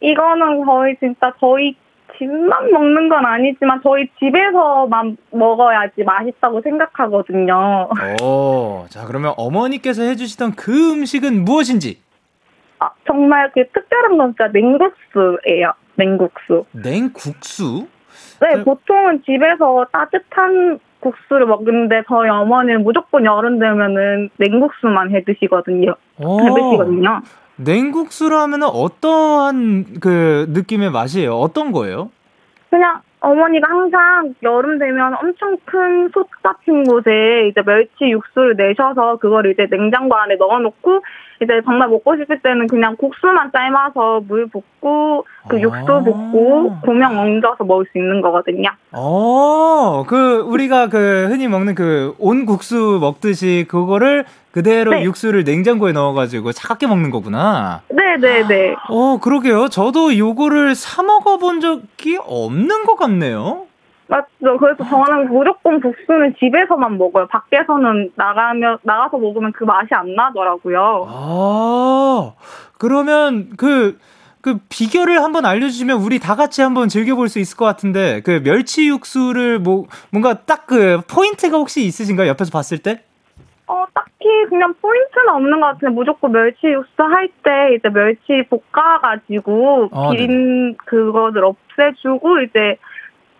이거는 0.00 0.64
거의 0.64 0.96
진짜 1.00 1.32
저희 1.40 1.74
집만 2.20 2.70
먹는 2.70 3.08
건 3.08 3.24
아니지만 3.24 3.80
저희 3.82 4.06
집에서만 4.18 5.16
먹어야지 5.30 6.04
맛있다고 6.04 6.60
생각하거든요. 6.60 7.88
오, 8.22 8.84
자, 8.90 9.06
그러면 9.06 9.32
어머니께서 9.38 10.02
해주시던 10.02 10.52
그 10.52 10.92
음식은 10.92 11.44
무엇인지? 11.46 11.98
아, 12.78 12.90
정말 13.06 13.50
그 13.52 13.66
특별한 13.68 14.18
건 14.18 14.34
진짜 14.36 14.48
냉국수예요. 14.52 15.72
냉국수. 15.94 16.66
냉국수? 16.72 17.88
네, 18.42 18.56
그... 18.56 18.64
보통은 18.64 19.22
집에서 19.24 19.86
따뜻한 19.90 20.78
국수를 21.00 21.46
먹는데 21.46 22.02
저희 22.06 22.28
어머니는 22.28 22.82
무조건 22.84 23.24
여름 23.24 23.58
되면은 23.58 24.28
냉국수만 24.36 25.10
해 25.10 25.24
드시거든요. 25.24 25.94
해 26.18 26.54
드시거든요. 26.54 27.22
냉국수라면 27.64 28.62
어떠한 28.62 30.00
그 30.00 30.46
느낌의 30.50 30.90
맛이에요? 30.90 31.34
어떤 31.34 31.72
거예요? 31.72 32.10
그냥 32.70 33.00
어머니가 33.20 33.68
항상 33.68 34.34
여름 34.42 34.78
되면 34.78 35.14
엄청 35.14 35.56
큰 35.64 36.10
솥 36.12 36.28
같은 36.42 36.84
곳에 36.84 37.48
이제 37.50 37.62
멸치 37.62 38.10
육수를 38.10 38.56
내셔서 38.56 39.16
그걸 39.16 39.46
이제 39.50 39.66
냉장고 39.70 40.16
안에 40.16 40.36
넣어놓고 40.36 41.02
이제 41.42 41.60
정말 41.64 41.88
먹고 41.88 42.16
싶을 42.16 42.40
때는 42.40 42.66
그냥 42.66 42.96
국수만 42.96 43.50
삶아서 43.52 44.20
물 44.26 44.46
붓고 44.46 44.79
그 44.80 45.56
아. 45.56 45.60
육수 45.60 45.86
붓고 46.04 46.80
고명 46.84 47.18
얹어서 47.18 47.64
먹을 47.64 47.86
수 47.92 47.98
있는 47.98 48.20
거거든요. 48.20 48.70
어, 48.92 50.04
그 50.06 50.40
우리가 50.40 50.88
그 50.88 51.26
흔히 51.28 51.48
먹는 51.48 51.74
그 51.74 52.14
온국수 52.18 52.98
먹듯이 53.00 53.66
그거를 53.68 54.24
그대로 54.52 54.92
네. 54.92 55.04
육수를 55.04 55.44
냉장고에 55.44 55.92
넣어가지고 55.92 56.52
차갑게 56.52 56.86
먹는 56.86 57.10
거구나. 57.10 57.82
네네네. 57.88 58.18
네, 58.18 58.48
네. 58.48 58.76
어, 58.88 59.18
그러게요. 59.20 59.68
저도 59.68 60.16
요거를 60.16 60.74
사 60.74 61.02
먹어본 61.02 61.60
적이 61.60 62.18
없는 62.20 62.84
것 62.84 62.96
같네요. 62.96 63.66
맞죠. 64.08 64.58
그래서 64.58 64.82
저는 64.84 65.32
무조건 65.32 65.80
국수는 65.80 66.34
집에서만 66.40 66.98
먹어요. 66.98 67.28
밖에서는 67.28 68.10
나가면 68.16 68.78
나가서 68.82 69.18
먹으면 69.18 69.52
그 69.52 69.62
맛이 69.62 69.88
안 69.92 70.14
나더라고요. 70.14 71.06
아 71.08 72.32
그러면 72.78 73.50
그. 73.56 73.98
그 74.42 74.58
비결을 74.68 75.22
한번 75.22 75.44
알려주시면 75.44 75.98
우리 75.98 76.18
다 76.18 76.34
같이 76.36 76.62
한번 76.62 76.88
즐겨볼 76.88 77.28
수 77.28 77.38
있을 77.38 77.56
것 77.56 77.64
같은데 77.66 78.22
그 78.22 78.42
멸치 78.42 78.88
육수를 78.88 79.58
뭐 79.58 79.86
뭔가 80.10 80.34
딱 80.44 80.60
그 80.70 81.00
포인트가 81.12 81.56
혹시 81.56 81.84
있으신가요 81.84 82.28
옆에서 82.28 82.52
봤을 82.52 82.78
때? 82.78 83.02
어 83.66 83.84
딱히 83.92 84.24
그냥 84.48 84.72
포인트는 84.80 85.28
없는 85.28 85.60
것 85.60 85.66
같은데 85.66 85.92
무조건 85.92 86.30
멸치 86.30 86.68
육수 86.68 87.02
할 87.02 87.28
때 87.42 87.74
이제 87.74 87.88
멸치 87.88 88.48
볶아가지고 88.48 89.88
어, 89.90 90.10
비린 90.12 90.70
네. 90.70 90.76
그거를 90.84 91.42
없애주고 91.44 92.42
이제 92.42 92.76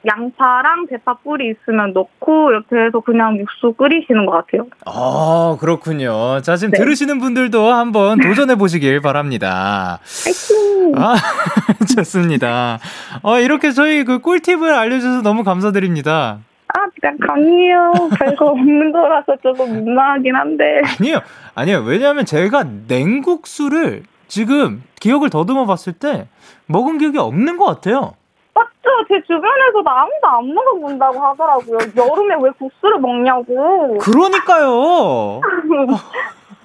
양파랑 0.07 0.87
대파 0.89 1.19
뿌리 1.23 1.51
있으면 1.51 1.93
넣고 1.93 2.51
이렇게 2.51 2.77
해서 2.87 3.01
그냥 3.01 3.37
육수 3.39 3.73
끓이시는 3.75 4.27
것 4.27 4.33
같아요. 4.33 4.67
아 4.87 5.57
그렇군요. 5.61 6.41
자 6.43 6.57
지금 6.57 6.73
네. 6.73 6.79
들으시는 6.79 7.19
분들도 7.19 7.73
한번 7.73 8.19
도전해 8.21 8.57
보시길 8.57 9.01
바랍니다. 9.01 10.01
파이팅! 10.25 10.93
아 10.97 11.15
좋습니다. 11.97 12.79
어 13.23 13.39
이렇게 13.41 13.73
저희 13.73 14.05
그 14.05 14.19
꿀팁을 14.21 14.73
알려주셔서 14.73 15.23
너무 15.23 15.45
감사드립니다. 15.45 16.39
아, 16.73 16.87
그냥 17.01 17.19
강의요. 17.27 17.93
별거 18.17 18.47
없는 18.47 18.93
거라서 18.93 19.37
조금 19.43 19.85
민망하긴 19.85 20.37
한데. 20.37 20.81
아니요, 21.01 21.19
아니요. 21.57 21.83
왜냐하면 21.85 22.25
제가 22.25 22.65
냉국수를 22.87 24.05
지금 24.29 24.83
기억을 25.01 25.31
더듬어 25.31 25.67
봤을 25.67 25.93
때 25.93 26.29
먹은 26.67 26.99
기억이 26.99 27.19
없는 27.19 27.57
것 27.57 27.65
같아요. 27.65 28.15
맞죠? 28.55 29.05
제 29.09 29.21
주변에서도 29.27 29.85
아무도 29.85 30.29
안 30.29 30.55
먹어본다고 30.55 31.19
하더라고요. 31.21 31.79
여름에 31.97 32.37
왜 32.43 32.51
국수를 32.59 32.99
먹냐고. 32.99 33.99
그러니까요. 33.99 35.41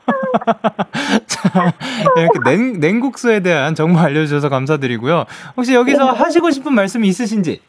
자, 1.26 1.74
이렇게 2.17 2.39
냉, 2.45 2.80
냉국수에 2.80 3.39
대한 3.41 3.76
정보 3.76 4.00
알려주셔서 4.00 4.50
감사드리고요. 4.50 5.26
혹시 5.58 5.74
여기서 5.74 6.12
네. 6.12 6.17
하시고 6.17 6.52
싶은 6.52 6.74
말씀이 6.74 7.08
있으신지? 7.08 7.62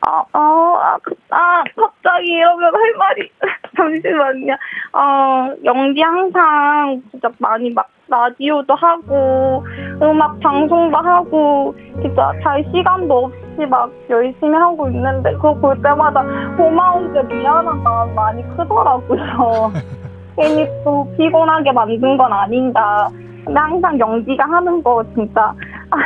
아, 0.00 0.22
아, 0.32 0.38
아, 0.40 0.96
아, 1.30 1.64
갑자기 1.76 2.26
이러면 2.28 2.74
할 2.74 2.94
말이, 2.94 3.30
잠시만요. 3.76 4.54
어, 4.92 5.54
영디 5.64 6.00
항상 6.00 7.02
진짜 7.10 7.28
많이 7.38 7.70
막 7.70 7.88
라디오도 8.08 8.74
하고, 8.74 9.66
음악 10.00 10.38
방송도 10.40 10.96
하고, 10.96 11.74
진짜 12.00 12.32
잘 12.42 12.64
시간도 12.72 13.24
없이 13.24 13.47
막 13.66 13.90
열심히 14.10 14.54
하고 14.54 14.88
있는데, 14.88 15.32
그거 15.34 15.54
볼 15.54 15.80
때마다 15.82 16.22
고마운데 16.56 17.22
미안한 17.22 17.82
마음 17.82 18.14
많이 18.14 18.42
크더라고요. 18.56 19.72
괜히 20.36 20.66
또 20.84 21.06
피곤하게 21.16 21.72
만든 21.72 22.16
건 22.16 22.32
아닌가. 22.32 23.08
근데 23.44 23.58
항상 23.58 23.98
영지가 23.98 24.44
하는 24.44 24.82
거 24.82 25.02
진짜 25.14 25.54
아, 25.90 25.96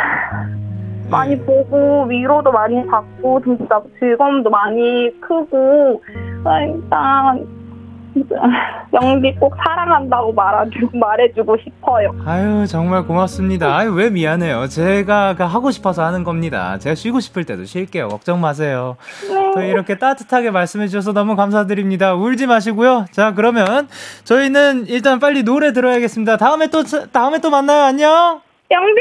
많이 1.10 1.36
네. 1.36 1.44
보고 1.44 2.04
위로도 2.04 2.50
많이 2.50 2.86
받고 2.86 3.42
진짜 3.42 3.80
즐거움도 3.98 4.48
많이 4.48 5.10
크고 5.20 6.02
일단 6.46 7.46
영비 8.92 9.34
꼭 9.36 9.54
사랑한다고 9.64 10.32
말해주고, 10.32 10.98
말해주고 10.98 11.56
싶어요. 11.64 12.10
아유, 12.26 12.66
정말 12.66 13.04
고맙습니다. 13.04 13.74
아유, 13.76 13.92
왜 13.92 14.10
미안해요. 14.10 14.66
제가 14.68 15.34
그 15.36 15.44
하고 15.44 15.70
싶어서 15.70 16.04
하는 16.04 16.24
겁니다. 16.24 16.78
제가 16.78 16.94
쉬고 16.94 17.20
싶을 17.20 17.44
때도 17.44 17.64
쉴게요. 17.64 18.08
걱정 18.08 18.40
마세요. 18.40 18.96
네. 19.28 19.50
또 19.54 19.62
이렇게 19.62 19.98
따뜻하게 19.98 20.50
말씀해주셔서 20.50 21.12
너무 21.12 21.36
감사드립니다. 21.36 22.14
울지 22.14 22.46
마시고요. 22.46 23.06
자, 23.12 23.32
그러면 23.34 23.88
저희는 24.24 24.86
일단 24.88 25.18
빨리 25.18 25.42
노래 25.42 25.72
들어야겠습니다. 25.72 26.36
다음에 26.36 26.68
또, 26.68 26.82
다음에 27.12 27.38
또 27.40 27.50
만나요. 27.50 27.82
안녕! 27.84 28.40
영비 28.70 29.00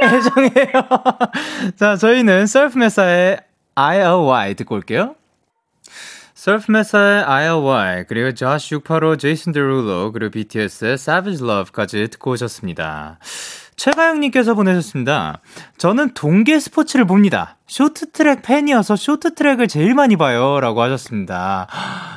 애정해요. 0.00 0.16
애정해요. 0.16 0.82
자, 1.76 1.96
저희는 1.96 2.46
셀프메사의 2.46 3.38
IOY 3.74 4.54
듣고 4.54 4.74
올게요. 4.76 5.14
서프메사의 6.46 7.24
ILY 7.24 8.04
그리고 8.06 8.32
조시 8.32 8.74
685, 8.74 9.16
제이슨 9.16 9.50
데룰로 9.50 10.12
그리고 10.12 10.30
BTS의 10.30 10.92
Savage 10.92 11.44
Love까지 11.44 12.06
듣고 12.06 12.30
오셨습니다. 12.30 13.18
최가영님께서 13.74 14.54
보내셨습니다. 14.54 15.40
저는 15.76 16.14
동계 16.14 16.60
스포츠를 16.60 17.04
봅니다. 17.04 17.56
쇼트트랙 17.66 18.42
팬이어서 18.42 18.94
쇼트트랙을 18.94 19.66
제일 19.68 19.94
많이 19.94 20.16
봐요. 20.16 20.60
라고 20.60 20.80
하셨습니다. 20.82 21.66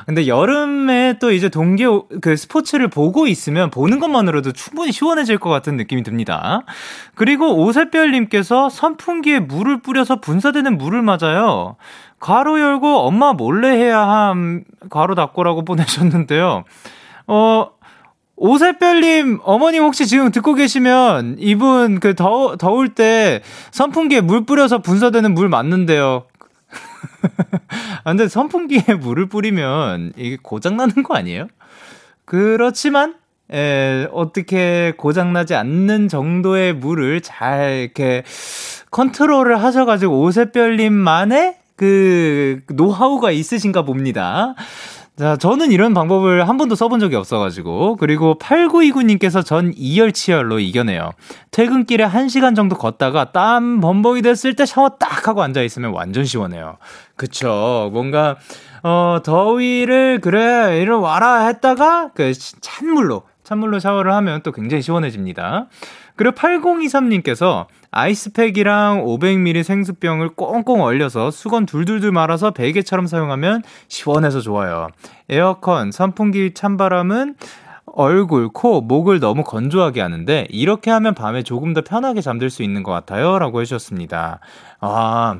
근데 0.06 0.26
여름에 0.26 1.18
또 1.20 1.32
이제 1.32 1.48
동계 1.48 1.86
그 2.20 2.36
스포츠를 2.36 2.88
보고 2.88 3.26
있으면 3.26 3.70
보는 3.70 3.98
것만으로도 3.98 4.52
충분히 4.52 4.92
시원해질 4.92 5.38
것 5.38 5.50
같은 5.50 5.76
느낌이 5.76 6.02
듭니다. 6.02 6.62
그리고 7.14 7.64
오세별님께서 7.64 8.70
선풍기에 8.70 9.40
물을 9.40 9.82
뿌려서 9.82 10.20
분사되는 10.20 10.78
물을 10.78 11.02
맞아요. 11.02 11.76
괄호 12.20 12.60
열고 12.60 13.00
엄마 13.00 13.32
몰래 13.32 13.68
해야 13.70 14.00
함, 14.00 14.62
괄호 14.90 15.14
닫고라고 15.14 15.64
보내셨는데요. 15.64 16.64
어, 17.26 17.70
오세별님, 18.36 19.40
어머님 19.42 19.82
혹시 19.82 20.06
지금 20.06 20.30
듣고 20.30 20.54
계시면 20.54 21.36
이분 21.38 21.98
그 21.98 22.14
더, 22.14 22.56
더울 22.56 22.94
때 22.94 23.42
선풍기에 23.70 24.20
물 24.20 24.46
뿌려서 24.46 24.78
분사되는 24.78 25.34
물 25.34 25.48
맞는데요. 25.48 26.24
아, 28.04 28.10
근데 28.10 28.28
선풍기에 28.28 28.94
물을 29.00 29.26
뿌리면 29.26 30.12
이게 30.16 30.38
고장 30.40 30.76
나는 30.76 31.02
거 31.02 31.14
아니에요? 31.14 31.48
그렇지만, 32.24 33.14
에, 33.52 34.06
어떻게 34.12 34.92
고장나지 34.96 35.54
않는 35.54 36.08
정도의 36.08 36.74
물을 36.74 37.20
잘 37.20 37.80
이렇게 37.82 38.22
컨트롤을 38.90 39.62
하셔가지고 39.62 40.20
오세별님만의 40.20 41.59
그 41.80 42.60
노하우가 42.74 43.30
있으신가 43.30 43.86
봅니다. 43.86 44.54
자, 45.16 45.38
저는 45.38 45.72
이런 45.72 45.94
방법을 45.94 46.46
한 46.46 46.58
번도 46.58 46.74
써본 46.74 47.00
적이 47.00 47.16
없어가지고. 47.16 47.96
그리고 47.96 48.36
8929님께서 48.38 49.42
전 49.42 49.72
이열치열로 49.74 50.58
이겨내요. 50.58 51.12
퇴근길에 51.52 52.06
1시간 52.06 52.54
정도 52.54 52.76
걷다가 52.76 53.32
땀 53.32 53.80
범벅이 53.80 54.20
됐을 54.20 54.54
때 54.54 54.66
샤워 54.66 54.90
딱 54.90 55.26
하고 55.26 55.42
앉아있으면 55.42 55.92
완전 55.92 56.26
시원해요. 56.26 56.76
그쵸. 57.16 57.88
뭔가, 57.94 58.36
어, 58.82 59.20
더위를, 59.24 60.20
그래, 60.20 60.82
이리 60.82 60.90
와라 60.90 61.46
했다가, 61.46 62.10
그, 62.14 62.34
찬물로, 62.34 63.22
찬물로 63.42 63.78
샤워를 63.78 64.12
하면 64.12 64.42
또 64.42 64.52
굉장히 64.52 64.82
시원해집니다. 64.82 65.68
그리고 66.20 66.34
8023님께서 66.34 67.64
아이스팩이랑 67.92 69.06
500ml 69.06 69.62
생수병을 69.62 70.28
꽁꽁 70.34 70.82
얼려서 70.82 71.30
수건 71.30 71.64
둘둘둘 71.64 72.12
말아서 72.12 72.50
베개처럼 72.50 73.06
사용하면 73.06 73.62
시원해서 73.88 74.40
좋아요. 74.42 74.88
에어컨, 75.30 75.90
선풍기 75.90 76.52
찬바람은 76.52 77.36
얼굴, 77.86 78.50
코, 78.50 78.82
목을 78.82 79.18
너무 79.18 79.44
건조하게 79.44 80.02
하는데 80.02 80.46
이렇게 80.50 80.90
하면 80.90 81.14
밤에 81.14 81.42
조금 81.42 81.72
더 81.72 81.80
편하게 81.80 82.20
잠들 82.20 82.50
수 82.50 82.62
있는 82.62 82.82
것 82.82 82.92
같아요. 82.92 83.38
라고 83.38 83.62
해주셨습니다. 83.62 84.40
아, 84.80 85.38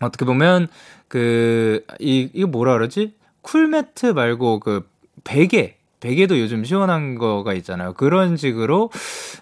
어떻게 0.00 0.24
보면 0.24 0.66
그, 1.06 1.84
이, 2.00 2.28
이거 2.34 2.48
뭐라 2.48 2.72
그러지? 2.72 3.14
쿨매트 3.42 4.06
말고 4.06 4.58
그 4.58 4.84
베개 5.22 5.77
베개도 6.00 6.38
요즘 6.40 6.64
시원한 6.64 7.16
거가 7.16 7.54
있잖아요. 7.54 7.92
그런 7.94 8.36
식으로 8.36 8.90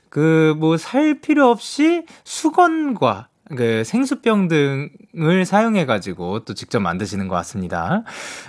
그 0.08 0.54
뭐 0.58 0.76
살 0.78 1.20
필요 1.20 1.48
없이 1.48 2.04
수건과 2.24 3.28
그 3.56 3.84
생수병 3.84 4.48
등을 4.48 5.44
사용해가지고 5.44 6.40
또 6.40 6.54
직접 6.54 6.80
만드시는 6.80 7.28
것 7.28 7.36
같습니다. 7.36 8.02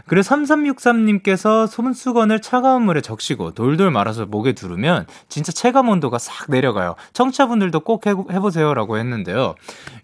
그리고 0.07 0.23
3363님께서 0.23 1.67
손수건을 1.67 2.41
차가운 2.41 2.81
물에 2.83 3.01
적시고 3.01 3.51
돌돌 3.51 3.91
말아서 3.91 4.25
목에 4.25 4.53
두르면 4.53 5.05
진짜 5.29 5.51
체감 5.51 5.89
온도가 5.89 6.17
싹 6.17 6.49
내려가요. 6.49 6.95
청취자분들도 7.13 7.81
꼭 7.81 8.07
해보세요 8.07 8.73
라고 8.73 8.97
했는데요. 8.97 9.53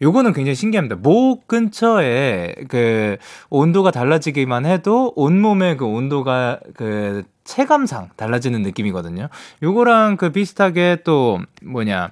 요거는 0.03 0.33
굉장히 0.33 0.53
신기합니다. 0.55 0.95
목 0.97 1.47
근처에 1.47 2.53
그 2.67 3.17
온도가 3.49 3.89
달라지기만 3.89 4.67
해도 4.67 5.11
온몸의 5.15 5.77
그 5.77 5.85
온도가 5.85 6.59
그 6.75 7.23
체감상 7.43 8.09
달라지는 8.15 8.61
느낌이거든요. 8.61 9.29
요거랑 9.61 10.17
그 10.17 10.31
비슷하게 10.31 10.99
또 11.03 11.39
뭐냐, 11.61 12.11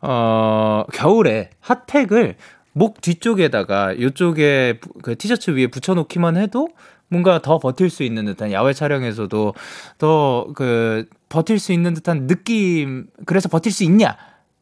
어, 0.00 0.84
겨울에 0.92 1.50
핫팩을 1.60 2.36
목 2.72 3.00
뒤쪽에다가 3.00 4.00
요쪽에 4.00 4.80
그 5.02 5.16
티셔츠 5.16 5.50
위에 5.50 5.66
붙여놓기만 5.66 6.36
해도 6.36 6.68
뭔가 7.08 7.42
더 7.42 7.58
버틸 7.58 7.90
수 7.90 8.02
있는 8.02 8.24
듯한 8.24 8.52
야외 8.52 8.72
촬영에서도 8.72 9.54
더 9.98 10.46
그 10.54 11.06
버틸 11.32 11.58
수 11.58 11.72
있는 11.72 11.94
듯한 11.94 12.26
느낌, 12.26 13.06
그래서 13.24 13.48
버틸 13.48 13.72
수 13.72 13.84
있냐? 13.84 14.16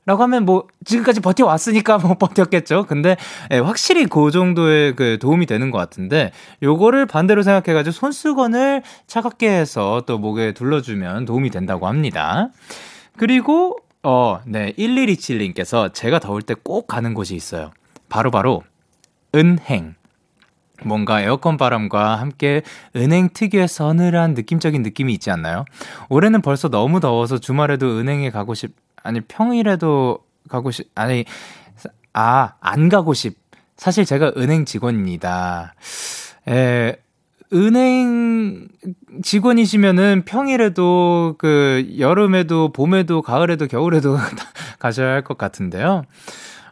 라고 0.07 0.23
하면 0.25 0.45
뭐 0.45 0.67
지금까지 0.85 1.21
버텨왔으니까 1.21 1.99
뭐 1.99 2.15
버텼겠죠. 2.15 2.87
근데 2.87 3.17
예, 3.53 3.59
확실히 3.59 4.07
그 4.07 4.31
정도의 4.31 4.97
그 4.97 5.19
도움이 5.21 5.47
되는 5.47 5.71
것 5.71 5.79
같은데 5.79 6.33
요거를 6.63 7.07
반대로 7.07 7.43
생각해가지고 7.43 7.93
손수건을 7.93 8.83
차갑게 9.07 9.49
해서 9.51 10.03
또 10.07 10.19
목에 10.19 10.53
둘러주면 10.53 11.27
도움이 11.27 11.51
된다고 11.51 11.87
합니다. 11.87 12.49
그리고 13.17 13.77
어, 14.03 14.41
네 14.47 14.73
1127님께서 14.79 15.93
제가 15.93 16.19
더울 16.19 16.43
때 16.43 16.55
꼭 16.55 16.87
가는 16.87 17.13
곳이 17.15 17.35
있어요. 17.35 17.71
바로바로 18.09 18.61
바로 18.61 19.45
은행. 19.45 19.95
뭔가 20.83 21.21
에어컨 21.21 21.59
바람과 21.59 22.17
함께 22.17 22.63
은행 22.97 23.29
특유의 23.35 23.69
서늘한 23.69 24.33
느낌적인 24.33 24.83
느낌이 24.83 25.13
있지 25.13 25.31
않나요? 25.31 25.67
올해는 26.09 26.41
벌써 26.41 26.69
너무 26.71 27.01
더워서 27.01 27.37
주말에도 27.39 27.99
은행에 27.99 28.31
가고 28.31 28.55
싶, 28.55 28.75
아니 29.03 29.21
평일에도 29.21 30.19
가고 30.49 30.71
싶 30.71 30.89
아니 30.95 31.25
아 32.13 32.53
안 32.61 32.89
가고 32.89 33.15
싶 33.15 33.39
사실 33.77 34.05
제가 34.05 34.33
은행 34.37 34.65
직원입니다. 34.65 35.75
에 36.49 36.97
은행 37.53 38.69
직원이시면은 39.23 40.25
평일에도 40.25 41.35
그 41.39 41.95
여름에도 41.99 42.73
봄에도 42.73 43.23
가을에도 43.23 43.67
겨울에도 43.67 44.17
가셔야 44.79 45.13
할 45.13 45.23
것 45.25 45.39
같은데요. 45.39 46.05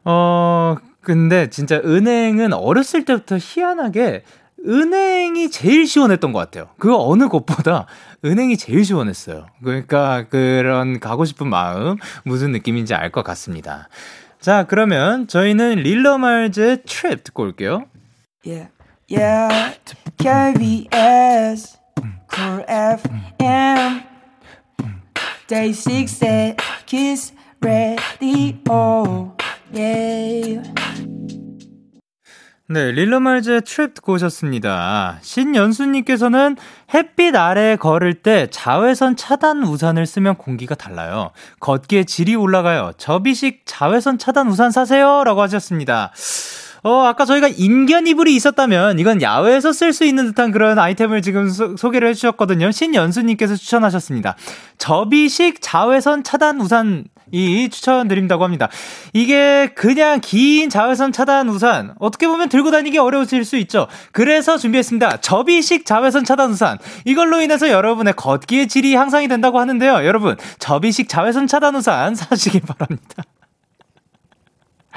어 0.04 0.76
근데 1.00 1.48
진짜 1.50 1.76
은행은 1.84 2.52
어렸을 2.52 3.04
때부터 3.04 3.36
희한하게 3.40 4.22
은행이 4.66 5.50
제일 5.50 5.86
시원했던 5.86 6.32
것 6.32 6.38
같아요. 6.40 6.68
그 6.78 6.94
어느 6.96 7.28
곳보다 7.28 7.86
은행이 8.24 8.56
제일 8.56 8.84
시원했어요. 8.84 9.46
그러니까 9.62 10.26
그런 10.28 10.98
가고 11.00 11.24
싶은 11.24 11.48
마음 11.48 11.96
무슨 12.24 12.52
느낌인지 12.52 12.94
알 12.94 13.10
것 13.10 13.22
같습니다. 13.24 13.88
자, 14.40 14.64
그러면 14.68 15.26
저희는 15.26 15.76
릴러말즈의 15.76 16.78
트랩 16.78 17.24
듣고 17.24 17.42
올게요. 17.44 17.84
Yeah, 18.44 18.70
yeah, 19.10 19.76
KBS, 20.18 21.78
Cool 22.32 22.64
FM, 22.68 24.02
Day 25.48 25.72
6 25.72 26.56
Kiss 26.86 27.32
Radio, 27.60 29.34
yeah. 29.72 30.62
네, 32.70 32.92
릴러말즈의 32.92 33.62
트랩 33.62 33.94
듣고 33.94 34.12
오셨습니다. 34.12 35.20
신연수님께서는 35.22 36.59
햇빛 36.92 37.35
아래에 37.35 37.76
걸을 37.76 38.12
때 38.12 38.46
자외선 38.50 39.16
차단 39.16 39.62
우산을 39.62 40.04
쓰면 40.04 40.37
공기가 40.37 40.74
달라요. 40.74 41.31
걷기에 41.61 42.04
질이 42.04 42.35
올라가요. 42.35 42.92
접이식 42.98 43.62
자외선 43.64 44.18
차단 44.18 44.48
우산 44.48 44.70
사세요. 44.70 45.24
라고 45.24 45.40
하셨습니다. 45.40 46.12
어, 46.83 47.04
아까 47.04 47.24
저희가 47.24 47.48
인견 47.48 48.07
이불이 48.07 48.37
있었다면 48.37 48.98
이건 48.98 49.22
야외에서 49.22 49.72
쓸 49.72 49.94
수 49.94 50.04
있는 50.04 50.26
듯한 50.26 50.52
그런 50.52 50.78
아이템을 50.78 51.22
지금 51.22 51.48
소, 51.48 51.90
개를 51.90 52.09
해주셨거든요. 52.09 52.70
신연수님께서 52.70 53.57
추천하셨습니다. 53.57 54.37
접이식 54.76 55.62
자외선 55.62 56.22
차단 56.22 56.61
우산 56.61 57.04
이 57.30 57.68
추천드린다고 57.68 58.44
합니다. 58.44 58.68
이게 59.12 59.68
그냥 59.74 60.20
긴 60.20 60.70
자외선 60.70 61.12
차단 61.12 61.48
우산 61.48 61.94
어떻게 61.98 62.26
보면 62.26 62.48
들고 62.48 62.70
다니기 62.70 62.98
어려워질 62.98 63.44
수 63.44 63.56
있죠. 63.58 63.88
그래서 64.12 64.58
준비했습니다. 64.58 65.18
접이식 65.18 65.86
자외선 65.86 66.24
차단 66.24 66.50
우산. 66.50 66.78
이걸로 67.04 67.40
인해서 67.40 67.68
여러분의 67.68 68.14
걷기의 68.14 68.68
질이 68.68 68.94
향상이 68.94 69.28
된다고 69.28 69.58
하는데요. 69.60 70.04
여러분 70.06 70.36
접이식 70.58 71.08
자외선 71.08 71.46
차단 71.46 71.74
우산 71.74 72.14
사시길 72.16 72.62
바랍니다. 72.62 73.24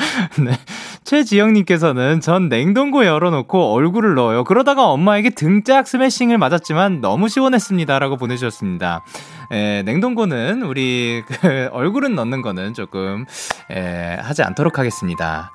네. 0.44 0.58
최지영님께서는 1.04 2.22
전 2.22 2.50
냉동고 2.50 3.06
열어놓고 3.06 3.74
얼굴을 3.74 4.16
넣어요. 4.16 4.44
그러다가 4.44 4.86
엄마에게 4.90 5.32
등짝 5.32 5.88
스매싱을 5.88 6.38
맞았지만 6.38 7.02
너무 7.02 7.30
시원했습니다. 7.30 8.00
라고 8.00 8.18
보내주셨습니다. 8.18 9.04
에, 9.52 9.84
냉동고는 9.84 10.64
우리 10.64 11.24
그 11.28 11.70
얼굴은 11.72 12.16
넣는 12.16 12.42
거는 12.42 12.74
조금 12.74 13.26
에, 13.70 14.16
하지 14.16 14.44
않도록 14.44 14.80
하겠습니다. 14.80 15.52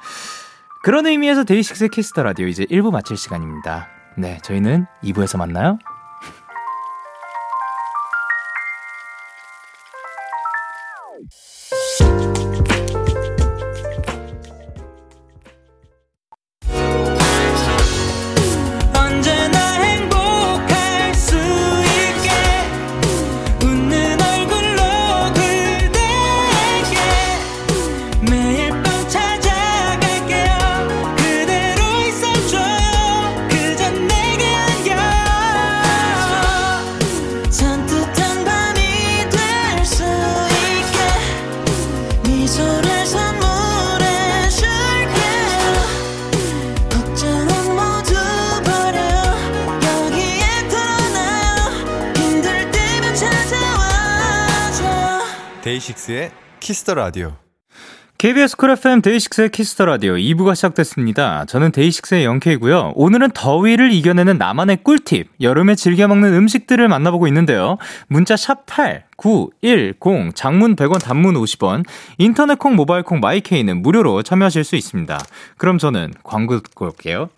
그런 0.83 1.07
의미에서 1.07 1.45
데이식스의 1.45 1.89
키스 1.89 2.10
더 2.10 2.23
라디오 2.23 2.47
이제 2.47 2.65
1부 2.67 2.93
마칠 2.93 3.17
시간입니다. 3.17 3.89
네, 4.17 4.39
저희는 4.43 4.87
2부에서 5.03 5.39
만나요. 5.39 5.79
데이식스의 56.07 56.31
키스 56.61 56.82
더 56.82 56.95
라디오. 56.95 57.33
KBS 58.19 58.57
쿨 58.57 58.71
FM 58.71 59.03
데이식스의 59.03 59.51
키스 59.51 59.72
더 59.72 59.85
라디오 59.85 60.15
2부가 60.15 60.55
시작됐습니다. 60.55 61.45
저는 61.45 61.73
데이식스의 61.73 62.25
영케이고요. 62.25 62.93
오늘은 62.95 63.33
더위를 63.33 63.93
이겨내는 63.93 64.39
나만의 64.39 64.79
꿀팁, 64.85 65.29
여름에 65.41 65.75
즐겨 65.75 66.09
먹는 66.09 66.33
음식들을 66.33 66.89
만나보고 66.89 67.27
있는데요. 67.27 67.77
문자 68.07 68.37
샵 68.37 68.65
8, 68.67 69.05
9, 69.17 69.51
1, 69.61 69.95
0, 70.05 70.33
장문 70.35 70.77
100원, 70.77 71.03
단문 71.03 71.35
50원, 71.35 71.85
인터넷 72.17 72.59
콩, 72.59 72.75
모바일 72.75 73.03
콩, 73.03 73.21
마이케이는 73.21 73.83
무료로 73.83 74.23
참여하실 74.23 74.65
수 74.65 74.77
있습니다. 74.77 75.19
그럼 75.59 75.77
저는 75.77 76.15
광고 76.23 76.59
듣고 76.61 76.87
올게요. 76.87 77.29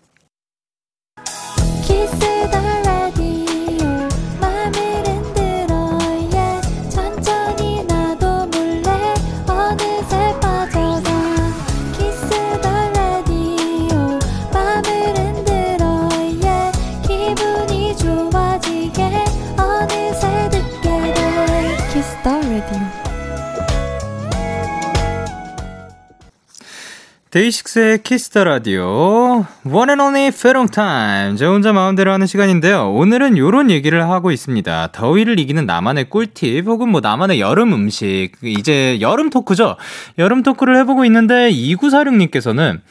데이식스의 27.31 28.01
키스 28.01 28.27
더 28.27 28.43
라디오 28.43 29.45
원앤 29.63 29.99
온리 29.99 30.31
페롱 30.31 30.65
타임 30.65 31.35
저 31.35 31.45
혼자 31.45 31.71
마음대로 31.71 32.11
하는 32.11 32.25
시간인데요. 32.25 32.91
오늘은 32.91 33.37
요런 33.37 33.69
얘기를 33.69 34.09
하고 34.09 34.31
있습니다. 34.31 34.87
더위를 34.93 35.39
이기는 35.39 35.63
나만의 35.67 36.09
꿀팁 36.09 36.65
혹은 36.65 36.89
뭐 36.89 37.01
나만의 37.01 37.39
여름 37.39 37.71
음식 37.73 38.31
이제 38.41 38.99
여름 38.99 39.29
토크죠. 39.29 39.75
여름 40.17 40.41
토크를 40.41 40.75
해보고 40.77 41.05
있는데 41.05 41.51
2946님께서는 41.51 42.81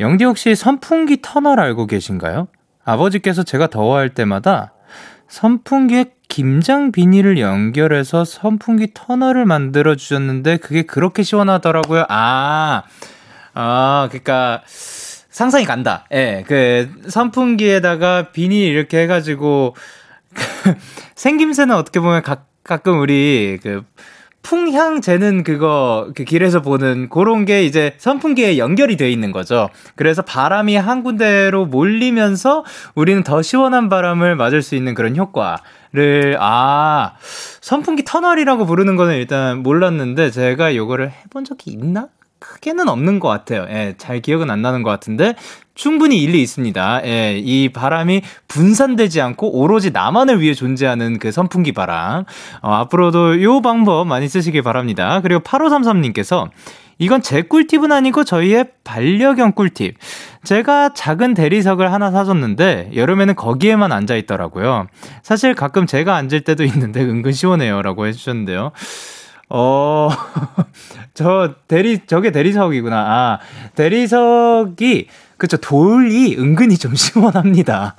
영디 0.00 0.24
혹시 0.24 0.54
선풍기 0.54 1.18
터널 1.20 1.60
알고 1.60 1.86
계신가요? 1.86 2.48
아버지께서 2.86 3.42
제가 3.42 3.66
더워할 3.66 4.08
때마다 4.08 4.72
선풍기에 5.28 6.06
김장 6.28 6.90
비닐을 6.90 7.38
연결해서 7.38 8.24
선풍기 8.24 8.94
터널을 8.94 9.44
만들어 9.44 9.94
주셨는데 9.94 10.56
그게 10.56 10.84
그렇게 10.84 11.22
시원하더라고요. 11.22 12.06
아. 12.08 12.84
아, 13.54 14.08
그니까, 14.10 14.62
상상이 14.66 15.64
간다. 15.64 16.04
예, 16.12 16.44
그, 16.46 16.90
선풍기에다가 17.08 18.30
비닐 18.32 18.72
이렇게 18.72 19.02
해가지고, 19.02 19.74
생김새는 21.14 21.74
어떻게 21.74 22.00
보면 22.00 22.22
가, 22.22 22.44
가끔 22.64 23.00
우리, 23.00 23.58
그, 23.62 23.84
풍향 24.44 25.00
재는 25.00 25.42
그거 25.42 26.10
그 26.14 26.22
길에서 26.22 26.60
보는 26.60 27.08
그런 27.08 27.46
게 27.46 27.64
이제 27.64 27.94
선풍기에 27.96 28.58
연결이 28.58 28.96
돼 28.98 29.10
있는 29.10 29.32
거죠. 29.32 29.70
그래서 29.96 30.20
바람이 30.20 30.76
한 30.76 31.02
군데로 31.02 31.64
몰리면서 31.64 32.62
우리는 32.94 33.24
더 33.24 33.40
시원한 33.40 33.88
바람을 33.88 34.36
맞을 34.36 34.60
수 34.60 34.74
있는 34.76 34.94
그런 34.94 35.16
효과를 35.16 36.36
아 36.38 37.14
선풍기 37.62 38.04
터널이라고 38.04 38.66
부르는 38.66 38.96
거는 38.96 39.14
일단 39.14 39.62
몰랐는데 39.62 40.30
제가 40.30 40.76
요거를 40.76 41.10
해본 41.10 41.44
적이 41.46 41.70
있나? 41.70 42.08
크게는 42.44 42.88
없는 42.90 43.20
것 43.20 43.28
같아요. 43.28 43.66
예, 43.70 43.94
잘 43.96 44.20
기억은 44.20 44.50
안 44.50 44.60
나는 44.60 44.82
것 44.82 44.90
같은데 44.90 45.34
충분히 45.74 46.22
일리 46.22 46.42
있습니다. 46.42 47.00
예, 47.06 47.38
이 47.38 47.70
바람이 47.70 48.22
분산되지 48.48 49.20
않고 49.22 49.58
오로지 49.58 49.90
나만을 49.90 50.40
위해 50.40 50.52
존재하는 50.52 51.18
그 51.18 51.32
선풍기 51.32 51.72
바람. 51.72 52.24
어, 52.60 52.72
앞으로도 52.72 53.42
요 53.42 53.62
방법 53.62 54.06
많이 54.06 54.28
쓰시길 54.28 54.62
바랍니다. 54.62 55.20
그리고 55.22 55.40
8533님께서 55.40 56.50
이건 56.98 57.22
제 57.22 57.42
꿀팁은 57.42 57.90
아니고 57.90 58.24
저희의 58.24 58.66
반려견 58.84 59.52
꿀팁. 59.52 59.96
제가 60.44 60.92
작은 60.94 61.34
대리석을 61.34 61.92
하나 61.92 62.10
사줬는데 62.10 62.90
여름에는 62.94 63.34
거기에만 63.34 63.90
앉아 63.90 64.16
있더라고요. 64.16 64.86
사실 65.22 65.54
가끔 65.54 65.86
제가 65.86 66.14
앉을 66.14 66.42
때도 66.42 66.62
있는데 66.64 67.00
은근 67.00 67.32
시원해요. 67.32 67.82
라고 67.82 68.06
해주셨는데요. 68.06 68.70
어, 69.56 70.10
저 71.14 71.54
대리, 71.68 72.00
저게 72.08 72.32
대리석이구나. 72.32 72.96
아, 72.96 73.38
대리석이, 73.76 75.06
그쵸, 75.36 75.58
돌이 75.58 76.36
은근히 76.36 76.76
좀 76.76 76.94
시원합니다. 76.98 77.94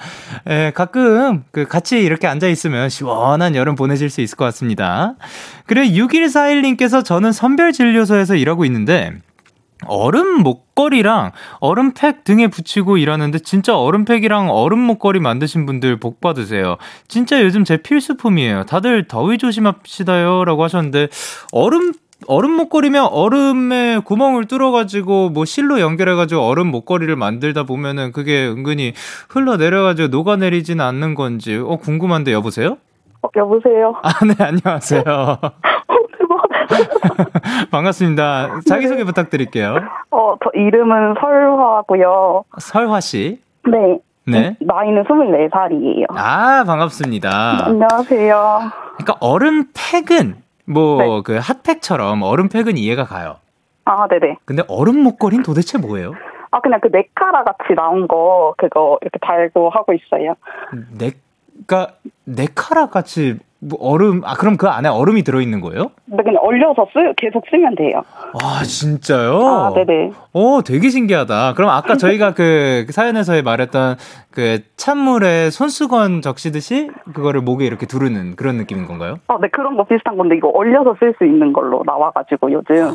예, 0.50 0.74
가끔, 0.76 1.46
그, 1.52 1.65
같이 1.65 1.98
이렇게 2.02 2.28
앉아있으면 2.28 2.89
시원한 2.89 3.56
여름 3.56 3.76
보내실 3.76 4.10
수 4.10 4.20
있을 4.20 4.36
것 4.36 4.44
같습니다. 4.46 5.15
그리고 5.65 5.96
6141님께서 5.96 7.06
저는 7.06 7.32
선별진료소에서 7.32 8.36
일하고 8.36 8.65
있는데, 8.65 9.13
얼음 9.88 10.43
목걸이랑 10.43 11.32
얼음팩 11.60 12.24
등에 12.24 12.48
붙이고 12.48 12.98
일하는데 12.98 13.39
진짜 13.39 13.78
얼음팩이랑 13.78 14.50
얼음 14.50 14.80
목걸이 14.80 15.19
만드신 15.19 15.65
분들 15.65 15.98
복 16.00 16.21
받으세요. 16.21 16.78
진짜 17.08 17.41
요즘 17.43 17.63
제 17.63 17.78
필수품이에요. 17.78 18.63
다들 18.65 19.08
더위 19.08 19.38
조심합시다요. 19.38 20.45
라고 20.45 20.63
하셨는데 20.63 21.08
얼음 21.52 21.93
얼음 22.28 22.52
목걸이면 22.52 23.08
얼음에 23.12 24.00
구멍을 24.00 24.45
뚫어가지고 24.45 25.30
뭐 25.30 25.43
실로 25.45 25.80
연결해가지고 25.82 26.41
얼음 26.41 26.67
목걸이를 26.71 27.15
만들다 27.17 27.63
보면은 27.63 28.12
그게 28.13 28.48
은근히 28.48 28.93
흘러내려가지고 29.30 30.08
녹아내리지는 30.08 30.84
않는 30.84 31.13
건지 31.13 31.56
어 31.58 31.76
궁금한데 31.76 32.32
여보세요? 32.32 32.78
어, 33.21 33.28
여보세요. 33.36 33.93
아 34.04 34.12
네 34.26 34.34
안녕하세요. 34.39 35.04
반갑습니다. 37.71 38.62
자기소개 38.67 39.04
부탁드릴게요. 39.04 39.75
어, 40.12 40.36
저 40.43 40.49
이름은 40.54 41.15
설화고요. 41.19 42.43
설화 42.60 42.99
씨. 42.99 43.39
네. 43.67 43.99
네. 44.28 44.58
나이는 44.60 45.04
24살이에요. 45.04 46.06
아 46.10 46.63
반갑습니다. 46.65 47.65
안녕하세요. 47.67 48.60
그러니까 48.97 49.17
얼음 49.19 49.65
팩은 49.73 50.36
뭐 50.65 50.97
네. 50.97 51.21
그 51.23 51.39
핫팩처럼 51.41 52.23
얼음 52.23 52.49
팩은 52.49 52.78
이해가 52.78 53.06
가요. 53.06 53.38
아, 53.86 54.08
네네. 54.08 54.38
근데 54.45 54.63
얼음 54.67 54.97
목걸이는 55.04 55.43
도대체 55.43 55.78
뭐예요? 55.78 56.13
아, 56.49 56.60
그냥 56.60 56.80
그 56.82 56.89
네카라 56.91 57.43
같이 57.43 57.75
나온 57.75 58.08
거, 58.08 58.56
그거 58.58 58.97
이렇게 59.01 59.19
달고 59.21 59.69
하고 59.69 59.93
있어요. 59.93 60.36
네가 60.97 61.91
네카라 62.23 62.88
같이 62.88 63.38
뭐 63.67 63.80
얼음 63.82 64.21
아 64.23 64.36
그럼 64.36 64.58
그 64.58 64.67
안에 64.67 64.88
얼음이 64.89 65.23
들어 65.23 65.41
있는 65.41 65.60
거예요? 65.60 65.91
근데 66.08 66.23
그냥 66.23 66.39
얼려서 66.43 66.88
쓰, 66.93 66.99
계속 67.17 67.43
쓰면 67.49 67.75
돼요. 67.75 68.04
아 68.43 68.63
진짜요? 68.63 69.39
아, 69.47 69.73
네네. 69.73 70.12
오 70.34 70.62
되게 70.62 70.89
신기하다. 70.89 71.54
그럼 71.56 71.71
아까 71.71 71.95
저희가 71.97 72.34
그 72.34 72.86
사연에서 72.89 73.41
말했던 73.41 73.95
그 74.30 74.60
찬물에 74.78 75.49
손수건 75.49 76.21
적시듯이 76.21 76.89
그거를 77.13 77.41
목에 77.41 77.65
이렇게 77.65 77.86
두르는 77.88 78.36
그런 78.36 78.58
느낌인 78.58 78.86
건가요? 78.86 79.17
아, 79.28 79.38
네, 79.41 79.47
그런 79.47 79.78
거 79.78 79.84
비슷한 79.86 80.17
건데, 80.17 80.36
이거 80.36 80.49
얼려서 80.49 80.95
쓸 80.99 81.13
수 81.17 81.23
있는 81.25 81.54
걸로 81.54 81.84
나와가지고, 81.86 82.51
요즘. 82.51 82.91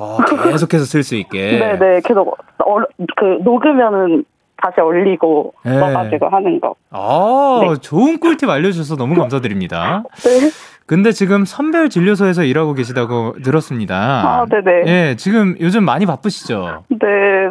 어, 0.00 0.18
계속해서 0.44 0.84
쓸 0.84 1.02
수 1.02 1.16
있게. 1.16 1.58
네네, 1.58 2.00
계속, 2.06 2.36
얼, 2.64 2.86
그, 3.16 3.38
녹으면은 3.42 4.24
다시 4.64 4.80
얼리고, 4.80 5.52
네. 5.62 5.78
넣어가지고 5.78 6.28
하는 6.28 6.58
거. 6.58 6.74
아, 6.90 7.60
네. 7.62 7.74
좋은 7.82 8.18
꿀팁 8.18 8.48
알려주셔서 8.48 8.96
너무 8.96 9.14
감사드립니다. 9.14 10.04
네. 10.24 10.50
근데 10.86 11.12
지금 11.12 11.44
선별 11.44 11.88
진료소에서 11.88 12.44
일하고 12.44 12.74
계시다고 12.74 13.36
들었습니다. 13.42 13.96
아, 13.96 14.46
네네. 14.46 14.82
예, 14.86 15.16
지금 15.16 15.54
요즘 15.60 15.84
많이 15.84 16.04
바쁘시죠? 16.06 16.84
네, 16.88 16.96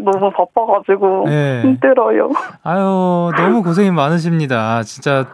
너무 0.04 0.32
바빠가지고, 0.32 1.26
네. 1.28 1.62
힘들어요. 1.64 2.30
아유, 2.64 3.32
너무 3.36 3.64
고생이 3.64 3.92
많으십니다. 3.92 4.84
진짜. 4.84 5.28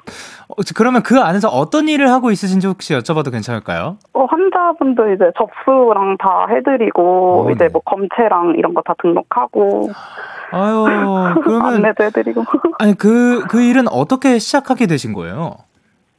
어, 0.49 0.61
그러면 0.75 1.03
그 1.03 1.19
안에서 1.19 1.47
어떤 1.49 1.87
일을 1.87 2.09
하고 2.11 2.31
있으신지 2.31 2.65
혹시 2.67 2.93
여쭤봐도 2.93 3.31
괜찮을까요? 3.31 3.97
어, 4.13 4.25
환자분들 4.25 5.13
이제 5.15 5.31
접수랑 5.37 6.17
다 6.17 6.47
해드리고, 6.49 7.45
어, 7.47 7.51
이제 7.51 7.65
네. 7.65 7.69
뭐 7.71 7.81
검체랑 7.85 8.55
이런 8.57 8.73
거 8.73 8.81
다 8.83 8.95
등록하고, 8.99 9.89
아유, 10.51 10.85
그러면. 11.43 11.65
안내도 11.75 12.03
해드리고. 12.05 12.43
아니, 12.79 12.95
그, 12.95 13.45
그 13.47 13.61
일은 13.61 13.87
어떻게 13.89 14.39
시작하게 14.39 14.87
되신 14.87 15.13
거예요? 15.13 15.57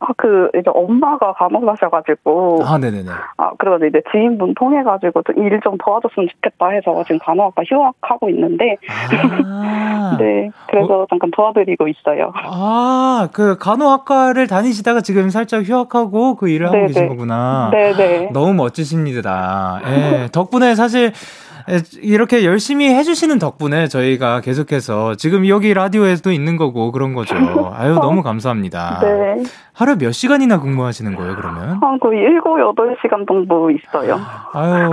아, 0.03 0.07
그, 0.17 0.49
이제 0.55 0.71
엄마가 0.73 1.33
간호사셔가지고, 1.35 2.61
아, 2.65 2.79
네네네. 2.79 3.11
아, 3.37 3.51
그래서 3.59 3.85
이제 3.85 4.01
지인분 4.13 4.55
통해 4.55 4.83
가지고 4.83 5.23
일좀 5.37 5.77
도와줬으면 5.85 6.29
좋겠다 6.31 6.69
해서 6.69 7.03
지금 7.05 7.19
간호학과 7.19 7.63
휴학하고 7.67 8.31
있는데, 8.31 8.77
아. 9.45 9.80
네, 10.21 10.51
그래서 10.69 11.07
잠깐 11.11 11.31
도와드리고 11.31 11.89
있어요. 11.89 12.33
아, 12.35 13.29
그 13.33 13.59
간호학과를 13.59 14.47
다니시다가 14.47 15.01
지금 15.01 15.31
살짝 15.31 15.65
휴학하고 15.65 16.37
그 16.37 16.49
일을 16.49 16.67
하고 16.67 16.77
네네. 16.77 16.87
계신 16.89 17.09
거구나. 17.09 17.71
네네. 17.73 18.31
너무 18.33 18.55
멋지십니다. 18.55 19.81
예, 19.87 20.29
덕분에 20.33 20.75
사실 20.75 21.07
예, 21.07 21.13
이렇게 22.01 22.45
열심히 22.45 22.89
해주시는 22.95 23.39
덕분에 23.39 23.89
저희가 23.89 24.41
계속해서 24.41 25.15
지금 25.17 25.47
여기 25.49 25.73
라디오에도 25.75 26.33
있는 26.33 26.57
거고 26.57 26.93
그런 26.93 27.15
거죠. 27.15 27.35
아유, 27.75 27.95
너무 28.01 28.23
감사합니다. 28.23 29.01
네. 29.03 29.43
하루에 29.73 29.97
몇 29.97 30.13
시간이나 30.13 30.61
근무하시는 30.61 31.15
거예요, 31.15 31.37
그러면? 31.37 31.79
한 31.81 31.99
거의 32.01 32.21
7, 32.21 32.41
8시간 32.43 33.27
정도 33.27 33.71
있어요. 33.71 34.21
아유, 34.53 34.91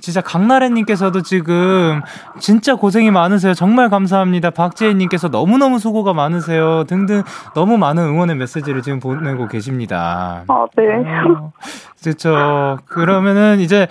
진짜 0.00 0.20
강나래님께서도 0.20 1.22
지금 1.22 2.00
진짜 2.38 2.76
고생이 2.76 3.10
많으세요. 3.10 3.54
정말 3.54 3.88
감사합니다. 3.90 4.50
박지혜님께서 4.50 5.28
너무너무 5.28 5.78
수고가 5.78 6.12
많으세요. 6.12 6.84
등등 6.84 7.22
너무 7.54 7.76
많은 7.78 8.04
응원의 8.04 8.36
메시지를 8.36 8.82
지금 8.82 9.00
보내고 9.00 9.48
계십니다. 9.48 10.44
아, 10.46 10.66
네. 10.76 10.84
아유, 11.10 11.50
그렇죠. 12.02 12.78
그러면은 12.86 13.58
이제 13.60 13.88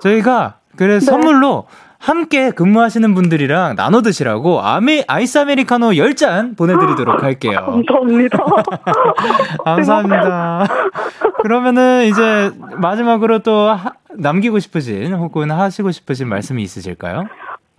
저희가 0.00 0.54
그래 0.76 0.94
네. 0.94 1.00
선물로 1.00 1.66
함께 1.98 2.50
근무하시는 2.50 3.14
분들이랑 3.14 3.74
나눠 3.74 4.02
드시라고 4.02 4.60
아메, 4.60 5.04
아이스 5.08 5.38
아메리카노 5.38 5.90
10잔 5.92 6.56
보내드리도록 6.56 7.22
할게요. 7.22 7.82
감사합니다. 7.88 8.38
감사합니다. 9.64 10.66
그러면은 11.42 12.06
이제 12.06 12.50
마지막으로 12.76 13.40
또 13.40 13.70
하- 13.70 13.92
남기고 14.14 14.58
싶으신 14.58 15.12
혹은 15.14 15.50
하시고 15.50 15.90
싶으신 15.90 16.28
말씀이 16.28 16.62
있으실까요? 16.62 17.24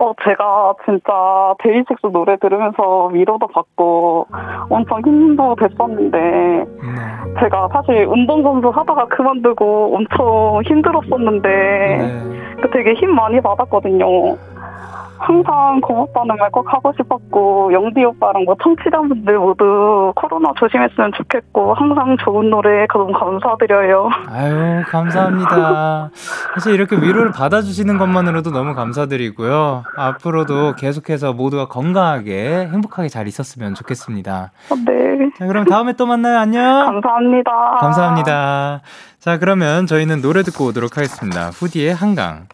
어, 0.00 0.12
제가 0.22 0.74
진짜 0.84 1.54
데이식스 1.58 2.12
노래 2.12 2.36
들으면서 2.36 3.06
위로도 3.06 3.48
받고 3.48 4.28
엄청 4.68 5.00
힘도 5.04 5.56
됐었는데, 5.56 6.18
네. 6.18 6.64
제가 7.40 7.68
사실 7.72 8.06
운동선수 8.06 8.68
하다가 8.68 9.06
그만두고 9.06 9.96
엄청 9.96 10.62
힘들었었는데, 10.64 11.48
네. 11.48 12.38
그 12.62 12.70
되게 12.70 12.94
힘 12.94 13.12
많이 13.12 13.40
받았거든요. 13.40 14.06
항상 15.18 15.80
고맙다는 15.80 16.36
말 16.36 16.48
꼭 16.50 16.72
하고 16.72 16.92
싶었고, 16.96 17.72
영디 17.72 18.02
오빠랑 18.04 18.44
뭐 18.44 18.56
청취자분들 18.62 19.38
모두 19.38 20.12
코로나 20.16 20.52
조심했으면 20.58 21.12
좋겠고, 21.16 21.74
항상 21.74 22.16
좋은 22.24 22.48
노래 22.50 22.86
너무 22.86 23.12
감사드려요. 23.12 24.08
아유, 24.30 24.82
감사합니다. 24.88 26.10
사실 26.54 26.72
이렇게 26.74 26.96
위로를 26.96 27.32
받아주시는 27.32 27.98
것만으로도 27.98 28.50
너무 28.50 28.74
감사드리고요. 28.74 29.84
앞으로도 29.96 30.74
계속해서 30.76 31.32
모두가 31.34 31.66
건강하게 31.66 32.68
행복하게 32.72 33.08
잘 33.08 33.26
있었으면 33.28 33.74
좋겠습니다. 33.74 34.52
네. 34.86 35.30
자, 35.38 35.46
그럼 35.46 35.64
다음에 35.66 35.92
또 35.92 36.06
만나요. 36.06 36.38
안녕. 36.38 36.62
감사합니다. 36.86 37.50
감사합니다. 37.80 38.80
자, 39.18 39.38
그러면 39.38 39.86
저희는 39.86 40.22
노래 40.22 40.42
듣고 40.42 40.66
오도록 40.66 40.96
하겠습니다. 40.96 41.50
후디의 41.50 41.94
한강. 41.94 42.46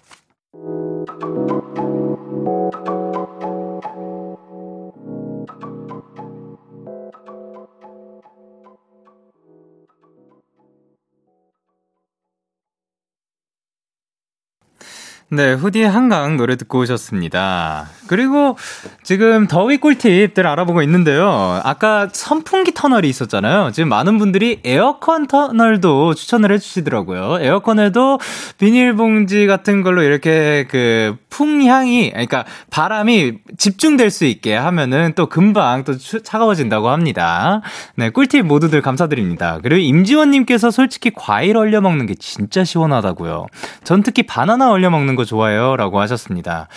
네, 15.31 15.55
후디의 15.55 15.89
한강 15.89 16.37
노래 16.37 16.55
듣고 16.57 16.81
오셨습니다. 16.81 17.89
그리고 18.07 18.57
지금 19.03 19.49
더위 19.49 19.79
꿀팁들 19.79 20.47
알아보고 20.47 20.83
있는데요. 20.83 21.61
아까 21.65 22.09
선풍기 22.13 22.73
터널이 22.73 23.09
있었잖아요. 23.09 23.73
지금 23.73 23.89
많은 23.89 24.19
분들이 24.19 24.61
에어컨 24.65 25.27
터널도 25.27 26.15
추천을 26.15 26.53
해주시더라고요. 26.53 27.39
에어컨에도 27.41 28.21
비닐봉지 28.59 29.47
같은 29.47 29.83
걸로 29.83 30.03
이렇게 30.03 30.67
그 30.71 31.17
풍향이, 31.35 32.11
그러니까 32.11 32.45
바람이 32.71 33.39
집중될 33.59 34.11
수 34.11 34.25
있게 34.25 34.55
하면은 34.55 35.15
또 35.17 35.27
금방 35.27 35.83
또 35.83 35.99
추- 35.99 36.23
차가워진다고 36.23 36.91
합니다. 36.91 37.61
네, 37.97 38.11
꿀팁 38.11 38.47
모두들 38.47 38.81
감사드립니다. 38.83 39.59
그리고 39.61 39.81
임지원 39.81 40.31
님께서 40.31 40.71
솔직히 40.71 41.11
과일 41.13 41.57
얼려 41.57 41.81
먹는 41.81 42.07
게 42.07 42.15
진짜 42.15 42.63
시원하다고요. 42.63 43.47
전 43.83 44.05
특히 44.05 44.23
바나나 44.23 44.71
얼려 44.71 44.91
먹는 44.91 45.17
거 45.17 45.25
좋아해요. 45.25 45.75
라고 45.77 45.99
하셨습니다. 46.01 46.69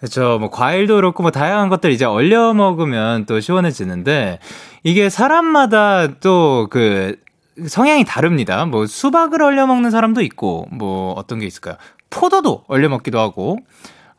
그렇죠. 0.00 0.38
뭐 0.40 0.50
과일도 0.50 0.96
그렇고 0.96 1.22
뭐 1.22 1.30
다양한 1.30 1.68
것들 1.68 1.92
이제 1.92 2.04
얼려 2.04 2.52
먹으면 2.52 3.26
또 3.26 3.38
시원해지는데 3.38 4.40
이게 4.82 5.08
사람마다 5.08 6.16
또그 6.18 7.14
성향이 7.64 8.04
다릅니다. 8.04 8.64
뭐 8.64 8.86
수박을 8.86 9.40
얼려 9.40 9.68
먹는 9.68 9.92
사람도 9.92 10.22
있고 10.22 10.66
뭐 10.72 11.12
어떤 11.12 11.38
게 11.38 11.46
있을까요? 11.46 11.76
포도도 12.12 12.64
얼려 12.66 12.88
먹기도 12.88 13.20
하고 13.20 13.58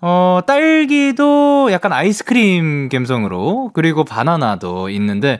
어, 0.02 0.40
딸기도 0.48 1.70
약간 1.72 1.94
아이스크림 1.94 2.90
감성으로, 2.90 3.70
그리고 3.74 4.04
바나나도 4.04 4.90
있는데, 4.90 5.40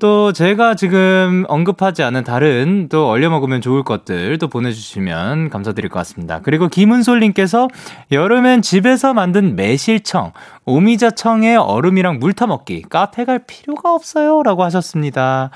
또 0.00 0.32
제가 0.32 0.76
지금 0.76 1.44
언급하지 1.48 2.02
않은 2.04 2.24
다른 2.24 2.88
또 2.88 3.08
얼려 3.08 3.30
먹으면 3.30 3.60
좋을 3.60 3.82
것들 3.82 4.38
또 4.38 4.46
보내주시면 4.48 5.50
감사드릴 5.50 5.90
것 5.90 5.98
같습니다. 5.98 6.40
그리고 6.40 6.68
김은솔님께서 6.68 7.68
여름엔 8.12 8.62
집에서 8.62 9.12
만든 9.12 9.56
매실청, 9.56 10.32
오미자청에 10.64 11.56
얼음이랑 11.56 12.18
물 12.20 12.32
타먹기, 12.32 12.84
카페 12.88 13.24
갈 13.24 13.40
필요가 13.40 13.92
없어요. 13.92 14.42
라고 14.44 14.62
하셨습니다. 14.62 15.50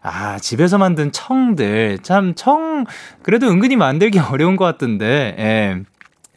아, 0.00 0.38
집에서 0.38 0.78
만든 0.78 1.10
청들. 1.12 1.98
참, 2.02 2.34
청, 2.36 2.86
그래도 3.22 3.48
은근히 3.48 3.76
만들기 3.76 4.18
어려운 4.30 4.56
것 4.56 4.64
같던데, 4.64 5.34
예. 5.38 5.82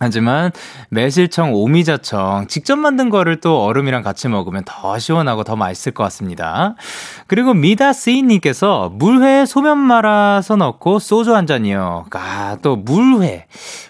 하지만 0.01 0.51
매실청, 0.89 1.53
오미자청 1.53 2.47
직접 2.47 2.75
만든 2.75 3.09
거를 3.09 3.39
또 3.39 3.63
얼음이랑 3.63 4.01
같이 4.01 4.27
먹으면 4.27 4.63
더 4.65 4.97
시원하고 4.97 5.43
더 5.43 5.55
맛있을 5.55 5.93
것 5.93 6.03
같습니다. 6.05 6.75
그리고 7.27 7.53
미다스이님께서 7.53 8.89
물회에 8.93 9.45
소면 9.45 9.77
말아서 9.77 10.55
넣고 10.55 10.97
소주 10.99 11.35
한 11.35 11.45
잔이요. 11.45 12.05
아, 12.11 12.57
또 12.63 12.75
물회. 12.75 13.45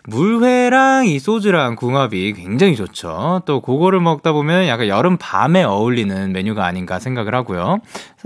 물회랑 0.05 1.05
이 1.05 1.19
소주랑 1.19 1.75
궁합이 1.75 2.33
굉장히 2.33 2.75
좋죠. 2.75 3.43
또 3.45 3.61
그거를 3.61 4.01
먹다 4.01 4.33
보면 4.33 4.67
약간 4.67 4.87
여름 4.87 5.17
밤에 5.17 5.63
어울리는 5.63 6.33
메뉴가 6.33 6.65
아닌가 6.65 6.99
생각을 6.99 7.35
하고요. 7.35 7.79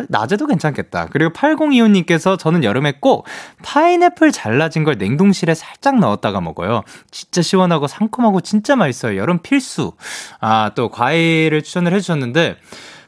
낮에도 0.09 0.47
괜찮겠다. 0.47 1.07
그리고 1.11 1.31
8025님께서 1.33 2.37
저는 2.39 2.63
여름에 2.63 2.95
꼭 2.99 3.27
파인애플 3.63 4.31
잘라진 4.31 4.83
걸 4.83 4.95
냉동실에 4.97 5.53
살짝 5.53 5.99
넣었다가 5.99 6.41
먹어요. 6.41 6.81
진짜 7.11 7.41
시원하고 7.41 7.74
상큼하고 7.87 8.41
진짜 8.41 8.75
맛있어요. 8.75 9.17
여름 9.17 9.39
필수. 9.39 9.93
아, 10.39 10.71
또 10.75 10.89
과일을 10.89 11.61
추천을 11.63 11.93
해주셨는데, 11.93 12.57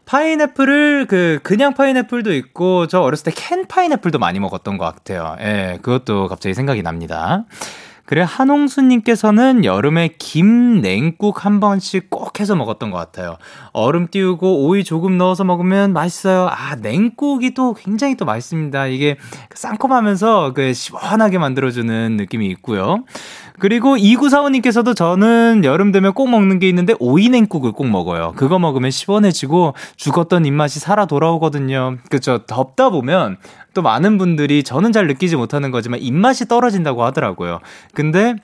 파인애플을 0.05 1.05
그 1.07 1.39
그냥 1.43 1.74
파인애플도 1.74 2.34
있고 2.34 2.88
저 2.88 3.01
어렸을 3.01 3.26
때 3.26 3.32
캔 3.36 3.68
파인애플도 3.68 4.20
많이 4.20 4.39
먹었던 4.39 4.78
것 4.78 4.86
같아요. 4.86 5.36
예, 5.41 5.80
그것도 5.82 6.28
갑자기 6.30 6.53
생각이 6.53 6.82
납니다. 6.82 7.45
그래 8.05 8.22
한홍수님께서는 8.26 9.65
여름에 9.65 10.11
김 10.18 10.80
냉국 10.80 11.43
한 11.43 11.59
번씩 11.59 12.09
꼭 12.09 12.39
해서 12.39 12.55
먹었던 12.55 12.89
것 12.89 12.97
같아요. 12.97 13.36
얼음 13.74 14.07
띄우고 14.07 14.65
오이 14.65 14.86
조금 14.86 15.18
넣어서 15.18 15.43
먹으면 15.43 15.91
맛있어요. 15.91 16.47
아 16.49 16.76
냉국이 16.78 17.53
또 17.53 17.74
굉장히 17.74 18.15
또 18.15 18.24
맛있습니다. 18.24 18.88
이게 18.88 19.18
쌍콤하면서 19.53 20.53
그 20.53 20.74
시원하게 20.74 21.38
만들어주는 21.38 22.15
느낌이 22.15 22.47
있고요. 22.51 23.03
그리고 23.60 23.95
2945님께서도 23.97 24.95
저는 24.95 25.62
여름 25.64 25.91
되면 25.91 26.14
꼭 26.14 26.30
먹는 26.30 26.60
게 26.60 26.70
있는데 26.70 26.93
오이냉국을 26.99 27.72
꼭 27.72 27.88
먹어요. 27.88 28.34
그거 28.36 28.60
먹으면 28.60 28.91
시원해지고 28.91 29.74
죽었던 29.95 30.45
입맛이 30.45 30.80
살아 30.80 31.05
돌아오거든요. 31.05 31.97
그쵸. 32.10 32.39
덥다 32.45 32.89
보면 32.89 33.38
또 33.74 33.82
많은 33.82 34.18
분들이 34.18 34.64
저는 34.64 34.91
잘 34.91 35.08
느끼지 35.08 35.36
못하는 35.36 35.72
거지만 35.72 35.99
입맛이 36.01 36.47
떨어진다고 36.47 37.03
하더라고요. 37.03 37.60
근데 37.93 38.36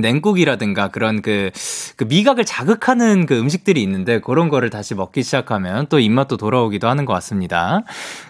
냉국이라든가 0.00 0.88
그런 0.88 1.22
그, 1.22 1.50
그 1.96 2.04
미각을 2.04 2.44
자극하는 2.44 3.26
그 3.26 3.38
음식들이 3.38 3.82
있는데 3.82 4.20
그런 4.20 4.48
거를 4.48 4.70
다시 4.70 4.94
먹기 4.94 5.22
시작하면 5.22 5.86
또 5.88 5.98
입맛도 5.98 6.36
돌아오기도 6.36 6.88
하는 6.88 7.04
것 7.04 7.12
같습니다. 7.14 7.82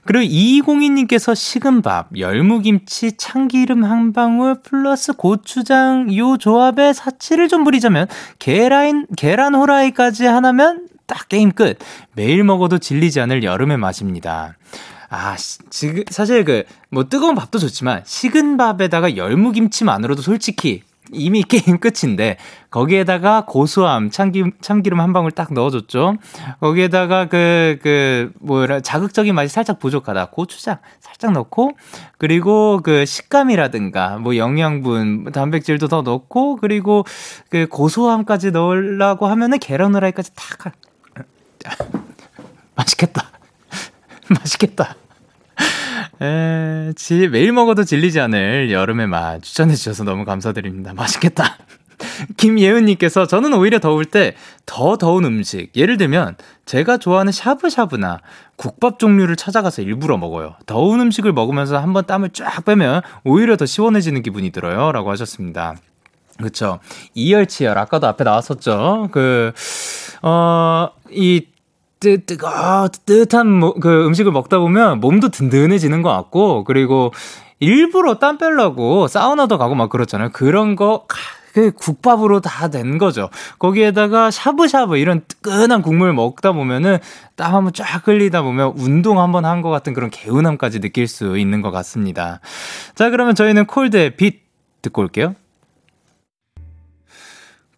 그리고 0.04 0.24
2202님께서 0.24 1.34
식은 1.34 1.82
밥, 1.82 2.08
열무김치, 2.16 3.16
참기름 3.16 3.84
한 3.84 4.12
방울 4.12 4.56
플러스 4.62 5.12
고추장 5.12 6.14
요 6.16 6.36
조합에 6.36 6.92
사치를 6.92 7.48
좀 7.48 7.64
부리자면 7.64 8.06
계란, 8.38 9.06
계란 9.16 9.54
호라이까지 9.54 10.26
하나면 10.26 10.88
딱 11.06 11.28
게임 11.28 11.52
끝. 11.52 11.78
매일 12.14 12.44
먹어도 12.44 12.78
질리지 12.78 13.20
않을 13.20 13.44
여름의 13.44 13.76
맛입니다. 13.76 14.56
아, 15.08 15.36
지금 15.70 16.02
사실 16.10 16.44
그 16.44 16.64
뭐 16.96 17.04
뜨거운 17.10 17.34
밥도 17.34 17.58
좋지만 17.58 18.02
식은 18.06 18.56
밥에다가 18.56 19.18
열무김치만으로도 19.18 20.22
솔직히 20.22 20.82
이미 21.12 21.42
게임 21.48 21.78
끝인데 21.78 22.36
거기에다가 22.70 23.44
고소함 23.46 24.10
참기, 24.10 24.44
참기름 24.60 25.00
한 25.00 25.12
방울 25.12 25.30
딱 25.30 25.52
넣어줬죠. 25.52 26.16
거기에다가 26.60 27.26
그 27.26 27.76
그 27.86 28.32
뭐라 28.40 28.80
자극적인 28.80 29.34
맛이 29.34 29.48
살짝 29.48 29.78
부족하다 29.78 30.26
고추장 30.26 30.78
살짝 31.00 31.32
넣고 31.32 31.72
그리고 32.18 32.80
그 32.82 33.04
식감이라든가 33.04 34.18
뭐 34.18 34.36
영양분 34.36 35.30
단백질도 35.32 35.88
더 35.88 36.02
넣고 36.02 36.56
그리고 36.56 37.04
그 37.48 37.66
고소함까지 37.68 38.50
넣으려고 38.50 39.26
하면은 39.26 39.58
계란 39.58 39.94
후라이까지 39.94 40.32
탁 40.34 40.72
맛있겠다 42.74 43.30
맛있겠다. 44.30 44.96
에, 46.20 46.92
지, 46.94 47.28
매일 47.28 47.52
먹어도 47.52 47.84
질리지 47.84 48.20
않을 48.20 48.70
여름의 48.70 49.06
맛 49.06 49.42
추천해주셔서 49.42 50.04
너무 50.04 50.24
감사드립니다. 50.24 50.94
맛있겠다. 50.94 51.58
김예은님께서 52.36 53.26
저는 53.26 53.54
오히려 53.54 53.78
더울 53.78 54.04
때 54.04 54.34
더 54.66 54.96
더운 54.96 55.24
음식, 55.24 55.70
예를 55.76 55.96
들면 55.96 56.36
제가 56.66 56.98
좋아하는 56.98 57.32
샤브샤브나 57.32 58.20
국밥 58.56 58.98
종류를 58.98 59.36
찾아가서 59.36 59.82
일부러 59.82 60.18
먹어요. 60.18 60.56
더운 60.66 61.00
음식을 61.00 61.32
먹으면서 61.32 61.78
한번 61.78 62.04
땀을 62.04 62.30
쫙 62.30 62.64
빼면 62.64 63.02
오히려 63.24 63.56
더 63.56 63.64
시원해지는 63.64 64.22
기분이 64.22 64.50
들어요. 64.50 64.90
라고 64.90 65.10
하셨습니다. 65.12 65.76
그쵸. 66.42 66.80
이열치열. 67.14 67.78
아까도 67.78 68.08
앞에 68.08 68.24
나왔었죠. 68.24 69.08
그, 69.12 69.52
어, 70.22 70.88
이 71.10 71.46
뜨, 72.00 72.24
뜨거, 72.24 72.88
뜨뜻한 73.06 73.50
뭐, 73.50 73.74
그 73.74 74.06
음식을 74.06 74.32
먹다 74.32 74.58
보면 74.58 75.00
몸도 75.00 75.30
든든해지는 75.30 76.02
것 76.02 76.10
같고, 76.10 76.64
그리고 76.64 77.12
일부러 77.58 78.18
땀 78.18 78.36
빼려고 78.38 79.08
사우나도 79.08 79.56
가고 79.58 79.74
막 79.74 79.88
그렇잖아요. 79.88 80.30
그런 80.32 80.76
거, 80.76 81.06
그 81.54 81.70
국밥으로 81.72 82.40
다 82.40 82.68
된 82.68 82.98
거죠. 82.98 83.30
거기에다가 83.58 84.30
샤브샤브 84.30 84.98
이런 84.98 85.22
뜨끈한 85.26 85.80
국물 85.80 86.12
먹다 86.12 86.52
보면은 86.52 86.98
땀 87.34 87.54
한번 87.54 87.72
쫙 87.72 88.06
흘리다 88.06 88.42
보면 88.42 88.74
운동 88.76 89.18
한번 89.20 89.46
한 89.46 89.62
것 89.62 89.70
같은 89.70 89.94
그런 89.94 90.10
개운함까지 90.10 90.80
느낄 90.80 91.08
수 91.08 91.38
있는 91.38 91.62
것 91.62 91.70
같습니다. 91.70 92.40
자, 92.94 93.08
그러면 93.08 93.34
저희는 93.34 93.64
콜드의 93.66 94.16
빛 94.16 94.42
듣고 94.82 95.00
올게요. 95.00 95.34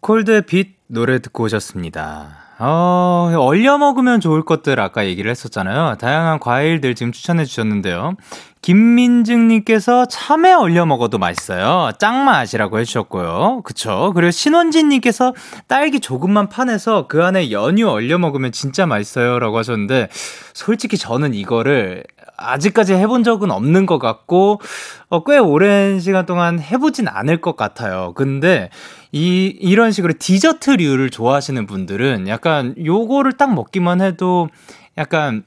콜드의 0.01 0.41
빛 0.41 0.75
노래 0.87 1.19
듣고 1.19 1.43
오셨습니다. 1.43 2.48
어, 2.61 3.31
얼려 3.39 3.77
먹으면 3.77 4.19
좋을 4.19 4.43
것들 4.43 4.81
아까 4.81 5.05
얘기를 5.05 5.31
했었잖아요. 5.31 5.95
다양한 5.97 6.39
과일들 6.39 6.93
지금 6.93 7.13
추천해 7.13 7.45
주셨는데요. 7.45 8.15
김민증님께서 8.61 10.07
참외 10.07 10.51
얼려 10.51 10.85
먹어도 10.85 11.17
맛있어요. 11.17 11.91
짱맛이라고 11.97 12.79
해주셨고요. 12.79 13.61
그쵸. 13.63 14.11
그리고 14.13 14.31
신원진님께서 14.31 15.33
딸기 15.67 16.01
조금만 16.01 16.49
파내서 16.49 17.07
그 17.07 17.23
안에 17.23 17.51
연유 17.51 17.87
얼려 17.87 18.17
먹으면 18.17 18.51
진짜 18.51 18.85
맛있어요. 18.85 19.39
라고 19.39 19.57
하셨는데, 19.57 20.09
솔직히 20.53 20.97
저는 20.97 21.33
이거를 21.33 22.03
아직까지 22.39 22.93
해본 22.93 23.23
적은 23.23 23.51
없는 23.51 23.85
것 23.85 23.99
같고, 23.99 24.61
어, 25.09 25.23
꽤 25.23 25.37
오랜 25.37 25.99
시간 25.99 26.25
동안 26.25 26.59
해보진 26.59 27.07
않을 27.07 27.41
것 27.41 27.55
같아요. 27.55 28.13
근데, 28.15 28.69
이, 29.11 29.45
이런 29.59 29.91
식으로 29.91 30.13
디저트류를 30.17 31.09
좋아하시는 31.09 31.65
분들은 31.65 32.27
약간 32.27 32.75
요거를 32.83 33.33
딱 33.33 33.53
먹기만 33.53 34.01
해도 34.01 34.49
약간 34.97 35.43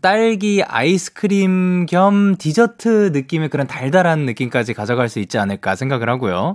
딸기 0.00 0.62
아이스크림 0.62 1.86
겸 1.86 2.36
디저트 2.36 3.10
느낌의 3.12 3.48
그런 3.48 3.66
달달한 3.66 4.20
느낌까지 4.26 4.74
가져갈 4.74 5.08
수 5.08 5.18
있지 5.18 5.38
않을까 5.38 5.76
생각을 5.76 6.08
하고요. 6.08 6.54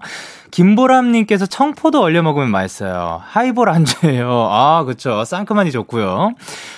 김보람님께서 0.51 1.45
청포도 1.45 2.01
얼려 2.01 2.21
먹으면 2.21 2.51
맛있어요. 2.51 3.21
하이볼 3.23 3.69
안주예요. 3.69 4.49
아, 4.51 4.83
그쵸. 4.83 5.23
상큼하니 5.23 5.71
좋고요. 5.71 6.31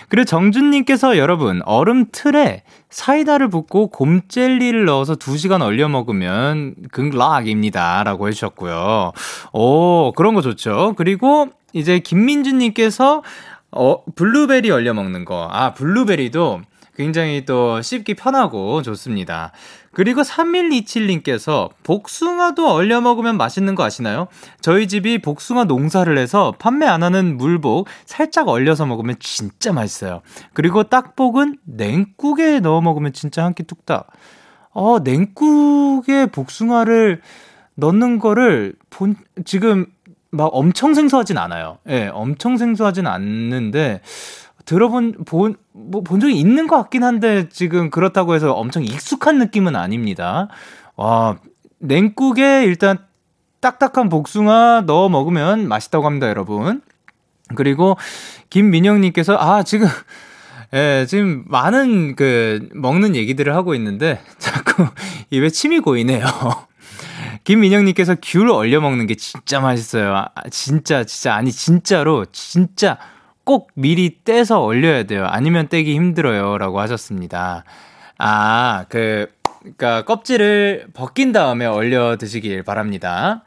그리고 0.09 0.25
정준님께서 0.25 1.17
여러분, 1.17 1.61
얼음 1.65 2.05
틀에 2.11 2.63
사이다를 2.89 3.49
붓고 3.49 3.87
곰젤리를 3.87 4.85
넣어서 4.85 5.15
2시간 5.15 5.61
얼려 5.63 5.89
먹으면 5.89 6.75
극락입니다. 6.91 8.03
라고 8.03 8.27
해주셨고요. 8.27 9.11
오, 9.53 10.11
그런 10.15 10.35
거 10.35 10.41
좋죠. 10.41 10.93
그리고 10.95 11.49
이제 11.73 11.97
김민주님께서 11.99 13.23
어, 13.75 14.03
블루베리 14.15 14.71
얼려 14.71 14.93
먹는 14.93 15.25
거. 15.25 15.47
아, 15.51 15.73
블루베리도 15.73 16.61
굉장히 16.95 17.43
또 17.45 17.81
씹기 17.81 18.13
편하고 18.13 18.81
좋습니다. 18.83 19.51
그리고 19.93 20.21
3127님께서 20.21 21.69
복숭아도 21.83 22.71
얼려 22.71 23.01
먹으면 23.01 23.37
맛있는 23.37 23.75
거 23.75 23.83
아시나요? 23.83 24.27
저희 24.61 24.87
집이 24.87 25.21
복숭아 25.21 25.65
농사를 25.65 26.15
해서 26.17 26.53
판매 26.59 26.85
안 26.87 27.03
하는 27.03 27.37
물복 27.37 27.87
살짝 28.05 28.47
얼려서 28.47 28.85
먹으면 28.85 29.15
진짜 29.19 29.71
맛있어요. 29.73 30.21
그리고 30.53 30.83
딱복은 30.83 31.57
냉국에 31.65 32.59
넣어 32.59 32.81
먹으면 32.81 33.13
진짜 33.13 33.43
한 33.43 33.53
끼 33.53 33.63
뚝딱. 33.63 34.07
어, 34.71 34.99
냉국에 34.99 36.27
복숭아를 36.27 37.21
넣는 37.75 38.19
거를 38.19 38.73
본, 38.89 39.15
지금 39.45 39.85
막 40.33 40.49
엄청 40.51 40.95
생소하진 40.95 41.37
않아요. 41.37 41.77
예, 41.87 42.05
네, 42.05 42.07
엄청 42.07 42.57
생소하진 42.57 43.05
않는데, 43.05 44.01
들어본, 44.65 45.25
본, 45.25 45.55
뭐, 45.71 46.01
본 46.01 46.19
적이 46.19 46.39
있는 46.39 46.67
것 46.67 46.75
같긴 46.77 47.03
한데, 47.03 47.47
지금 47.49 47.91
그렇다고 47.91 48.33
해서 48.33 48.51
엄청 48.53 48.83
익숙한 48.83 49.37
느낌은 49.37 49.75
아닙니다. 49.75 50.47
와, 50.95 51.37
냉국에 51.77 52.63
일단 52.63 52.97
딱딱한 53.61 54.09
복숭아 54.09 54.83
넣어 54.87 55.07
먹으면 55.07 55.67
맛있다고 55.67 56.05
합니다, 56.07 56.27
여러분. 56.27 56.81
그리고 57.55 57.95
김민영님께서, 58.49 59.37
아, 59.37 59.61
지금, 59.61 59.87
예, 60.73 61.05
지금 61.07 61.43
많은 61.47 62.15
그 62.15 62.69
먹는 62.73 63.15
얘기들을 63.15 63.55
하고 63.55 63.75
있는데 63.75 64.19
자꾸 64.39 64.87
입에 65.29 65.49
침이 65.49 65.79
고이네요. 65.79 66.25
김민영님께서 67.43 68.15
귤 68.21 68.49
얼려 68.49 68.81
먹는 68.81 69.07
게 69.07 69.15
진짜 69.15 69.59
맛있어요. 69.59 70.15
아, 70.15 70.29
진짜, 70.49 71.03
진짜, 71.03 71.35
아니, 71.35 71.51
진짜로, 71.51 72.25
진짜 72.31 72.97
꼭 73.43 73.71
미리 73.75 74.19
떼서 74.23 74.61
얼려야 74.61 75.03
돼요. 75.03 75.25
아니면 75.27 75.67
떼기 75.67 75.93
힘들어요. 75.95 76.57
라고 76.57 76.79
하셨습니다. 76.79 77.65
아, 78.17 78.85
그, 78.89 79.27
그니까 79.61 80.03
껍질을 80.05 80.87
벗긴 80.93 81.31
다음에 81.31 81.65
얼려 81.65 82.17
드시길 82.17 82.63
바랍니다. 82.63 83.43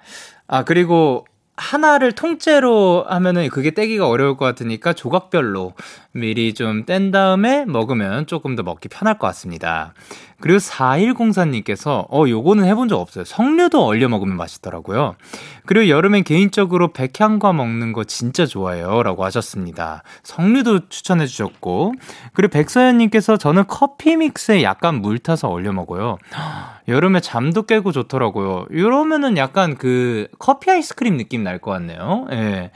아, 0.46 0.64
그리고 0.64 1.26
하나를 1.56 2.12
통째로 2.12 3.06
하면은 3.08 3.48
그게 3.48 3.70
떼기가 3.70 4.06
어려울 4.06 4.36
것 4.36 4.44
같으니까 4.44 4.92
조각별로 4.92 5.72
미리 6.16 6.54
좀 6.54 6.84
뗀 6.86 7.10
다음에 7.10 7.64
먹으면 7.66 8.26
조금 8.26 8.56
더 8.56 8.62
먹기 8.62 8.88
편할 8.88 9.18
것 9.18 9.26
같습니다. 9.28 9.94
그리고 10.40 10.58
4104님께서, 10.58 12.06
어, 12.10 12.28
요거는 12.28 12.64
해본 12.64 12.88
적 12.88 13.00
없어요. 13.00 13.24
석류도 13.24 13.84
얼려 13.84 14.08
먹으면 14.08 14.36
맛있더라고요. 14.36 15.16
그리고 15.64 15.88
여름엔 15.88 16.24
개인적으로 16.24 16.92
백향과 16.92 17.54
먹는 17.54 17.92
거 17.94 18.04
진짜 18.04 18.44
좋아해요. 18.44 19.02
라고 19.02 19.24
하셨습니다. 19.24 20.02
석류도 20.24 20.88
추천해 20.90 21.26
주셨고, 21.26 21.94
그리고 22.34 22.52
백서연님께서 22.52 23.38
저는 23.38 23.64
커피 23.66 24.16
믹스에 24.16 24.62
약간 24.62 24.96
물 25.00 25.18
타서 25.18 25.48
얼려 25.48 25.72
먹어요. 25.72 26.18
여름에 26.88 27.20
잠도 27.20 27.62
깨고 27.62 27.92
좋더라고요. 27.92 28.66
이러면은 28.70 29.36
약간 29.38 29.76
그 29.76 30.28
커피 30.38 30.70
아이스크림 30.70 31.16
느낌 31.16 31.42
날 31.44 31.56
것 31.58 31.70
같네요. 31.70 32.26
예. 32.32 32.70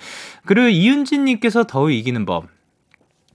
그리고 0.47 0.69
이윤진님께서 0.69 1.65
더위 1.65 1.99
이기는 1.99 2.25
법. 2.25 2.47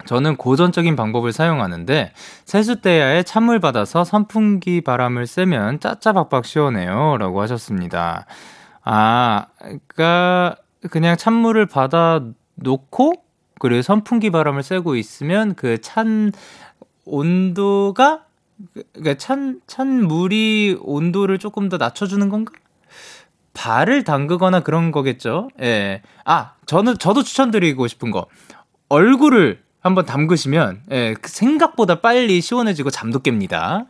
저는 0.05 0.35
고전적인 0.37 0.95
방법을 0.95 1.31
사용하는데 1.33 2.13
세숫대야에 2.45 3.23
찬물 3.23 3.59
받아서 3.59 4.03
선풍기 4.03 4.81
바람을 4.81 5.25
쐬면 5.27 5.79
짜짜박박 5.79 6.45
시원해요. 6.45 7.17
라고 7.17 7.41
하셨습니다. 7.41 8.25
아, 8.83 9.47
그니까 9.59 10.55
그냥 10.91 11.17
찬물을 11.17 11.65
받아 11.65 12.21
놓고 12.55 13.13
그리고 13.59 13.81
선풍기 13.81 14.29
바람을 14.29 14.63
쐬고 14.63 14.95
있으면 14.95 15.55
그 15.55 15.77
찬 15.81 16.31
온도가 17.05 18.25
그니까 18.93 19.15
찬, 19.15 19.59
찬 19.67 20.03
물이 20.07 20.77
온도를 20.81 21.39
조금 21.39 21.69
더 21.69 21.77
낮춰주는 21.77 22.29
건가? 22.29 22.53
발을 23.53 24.03
담그거나 24.03 24.61
그런 24.61 24.91
거겠죠. 24.91 25.49
예. 25.61 26.01
아, 26.25 26.53
저는, 26.65 26.97
저도 26.97 27.23
추천드리고 27.23 27.87
싶은 27.87 28.11
거. 28.11 28.27
얼굴을 28.89 29.61
한번 29.85 30.07
담그시면 30.07 30.81
예, 30.89 31.13
그 31.13 31.29
생각보다 31.29 32.01
빨리 32.01 32.41
시원해지고 32.41 32.89
잠도 32.89 33.19
깹니다. 33.19 33.85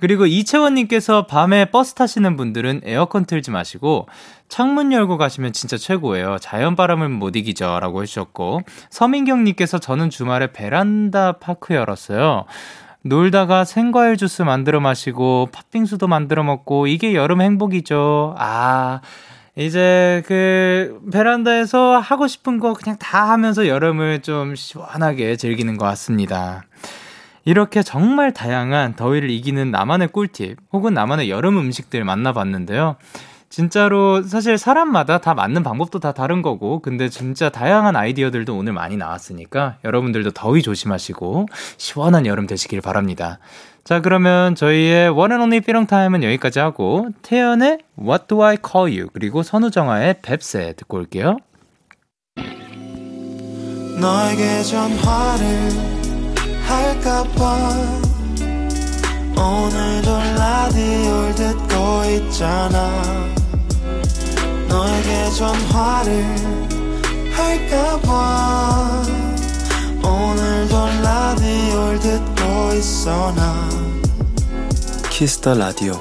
그리고 0.00 0.24
이채원님께서 0.24 1.26
밤에 1.26 1.66
버스 1.66 1.92
타시는 1.92 2.36
분들은 2.36 2.80
에어컨 2.84 3.26
틀지 3.26 3.50
마시고 3.50 4.08
창문 4.48 4.90
열고 4.90 5.18
가시면 5.18 5.52
진짜 5.52 5.76
최고예요. 5.76 6.38
자연 6.40 6.76
바람을 6.76 7.10
못 7.10 7.36
이기죠. 7.36 7.78
라고 7.80 8.02
해주셨고 8.02 8.62
서민경님께서 8.88 9.80
저는 9.80 10.08
주말에 10.08 10.50
베란다 10.50 11.32
파크 11.32 11.74
열었어요. 11.74 12.46
놀다가 13.02 13.66
생과일 13.66 14.16
주스 14.16 14.40
만들어 14.40 14.80
마시고 14.80 15.50
팥빙수도 15.52 16.08
만들어 16.08 16.42
먹고 16.42 16.86
이게 16.86 17.12
여름 17.12 17.42
행복이죠. 17.42 18.34
아, 18.38 19.02
이제 19.56 20.22
그 20.26 21.00
베란다에서 21.12 21.98
하고 21.98 22.26
싶은 22.26 22.58
거 22.58 22.74
그냥 22.74 22.98
다 22.98 23.30
하면서 23.30 23.68
여름을 23.68 24.22
좀 24.22 24.56
시원하게 24.56 25.36
즐기는 25.36 25.76
것 25.76 25.84
같습니다. 25.86 26.64
이렇게 27.44 27.82
정말 27.82 28.32
다양한 28.32 28.96
더위를 28.96 29.30
이기는 29.30 29.70
나만의 29.70 30.08
꿀팁 30.08 30.56
혹은 30.72 30.94
나만의 30.94 31.30
여름 31.30 31.58
음식들 31.58 32.04
만나봤는데요. 32.04 32.96
진짜로 33.48 34.22
사실 34.24 34.58
사람마다 34.58 35.18
다 35.18 35.34
맞는 35.34 35.62
방법도 35.62 36.00
다 36.00 36.10
다른 36.10 36.42
거고 36.42 36.80
근데 36.80 37.08
진짜 37.08 37.50
다양한 37.50 37.94
아이디어들도 37.94 38.56
오늘 38.56 38.72
많이 38.72 38.96
나왔으니까 38.96 39.76
여러분들도 39.84 40.32
더위 40.32 40.62
조심하시고 40.62 41.46
시원한 41.76 42.26
여름 42.26 42.48
되시길 42.48 42.80
바랍니다. 42.80 43.38
자, 43.84 44.00
그러면 44.00 44.54
저희의 44.54 45.10
One 45.10 45.32
and 45.32 45.42
Only 45.42 45.60
삐롱 45.60 45.86
타임은 45.86 46.22
여기까지 46.24 46.58
하고 46.58 47.08
태연의 47.22 47.80
What 48.00 48.26
Do 48.28 48.42
I 48.42 48.56
Call 48.66 48.90
You 48.98 49.08
그리고 49.12 49.42
선우정아의 49.42 50.22
뱁새 50.22 50.72
듣고 50.78 50.96
올게요. 50.96 51.36
너에게 54.00 54.62
전화를 54.62 55.70
할까봐 56.66 57.70
오늘도 59.36 60.10
라디오를 60.36 61.34
듣고 61.34 62.04
있잖아 62.16 62.90
너에게 64.68 65.30
전화를 65.36 66.24
할까봐 67.32 69.02
오늘도 70.04 70.74
라디오를 71.02 71.98
듣고 71.98 72.72
있어 72.74 73.32
나? 73.32 73.68
Kiss 75.10 75.35
the 75.35 75.54
Radio 75.54 75.94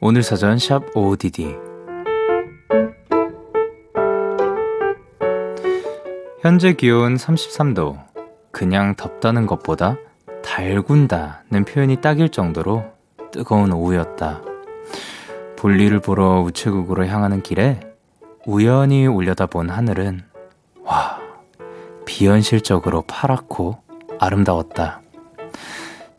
오늘 0.00 0.22
사전 0.22 0.58
샵 0.58 0.96
ODD 0.96 1.66
현재 6.46 6.74
기온 6.74 7.16
33도. 7.16 7.98
그냥 8.52 8.94
덥다는 8.94 9.46
것보다 9.46 9.96
달군다는 10.44 11.64
표현이 11.66 12.00
딱일 12.00 12.28
정도로 12.28 12.84
뜨거운 13.32 13.72
오후였다. 13.72 14.42
볼일을 15.56 16.00
보러 16.00 16.40
우체국으로 16.42 17.06
향하는 17.06 17.42
길에 17.42 17.80
우연히 18.44 19.06
올려다본 19.06 19.70
하늘은 19.70 20.22
와 20.84 21.18
비현실적으로 22.04 23.02
파랗고 23.02 23.78
아름다웠다. 24.18 25.00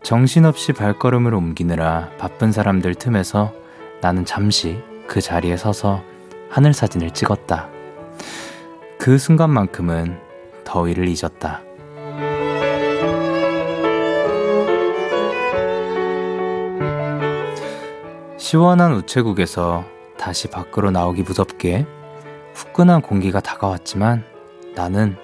정신없이 0.04 0.74
발걸음을 0.74 1.34
옮기느라 1.34 2.10
바쁜 2.18 2.52
사람들 2.52 2.96
틈에서 2.96 3.54
나는 4.02 4.26
잠시 4.26 4.82
그 5.08 5.22
자리에 5.22 5.58
서서 5.58 6.04
하늘 6.50 6.74
사진을 6.74 7.12
찍었다. 7.12 7.70
그 9.00 9.18
순간만큼은 9.18 10.20
더위를 10.64 11.08
잊었다. 11.08 11.62
시원한 18.48 18.93
우체국에서 18.93 19.84
다시 20.18 20.48
밖으로 20.48 20.89
나오기 20.89 21.24
무섭게 21.24 21.86
후끈한 22.54 23.02
공기가 23.02 23.41
다가왔지만 23.41 24.24
나는 24.74 25.18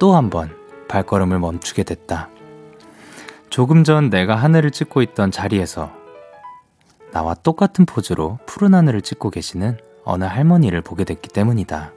또 0.00 0.16
한 0.16 0.28
번 0.28 0.50
발걸음을 0.88 1.38
멈추게 1.38 1.84
됐다. 1.84 2.30
조금 3.48 3.84
전 3.84 4.10
내가 4.10 4.34
하늘을 4.34 4.72
찍고 4.72 5.02
있던 5.02 5.30
자리에서 5.30 5.92
나와 7.12 7.34
똑같은 7.34 7.86
포즈로 7.86 8.40
푸른 8.44 8.74
하늘을 8.74 9.02
찍고 9.02 9.30
계시는 9.30 9.78
어느 10.04 10.24
할머니를 10.24 10.80
보게 10.80 11.04
됐기 11.04 11.28
때문이다. 11.28 11.92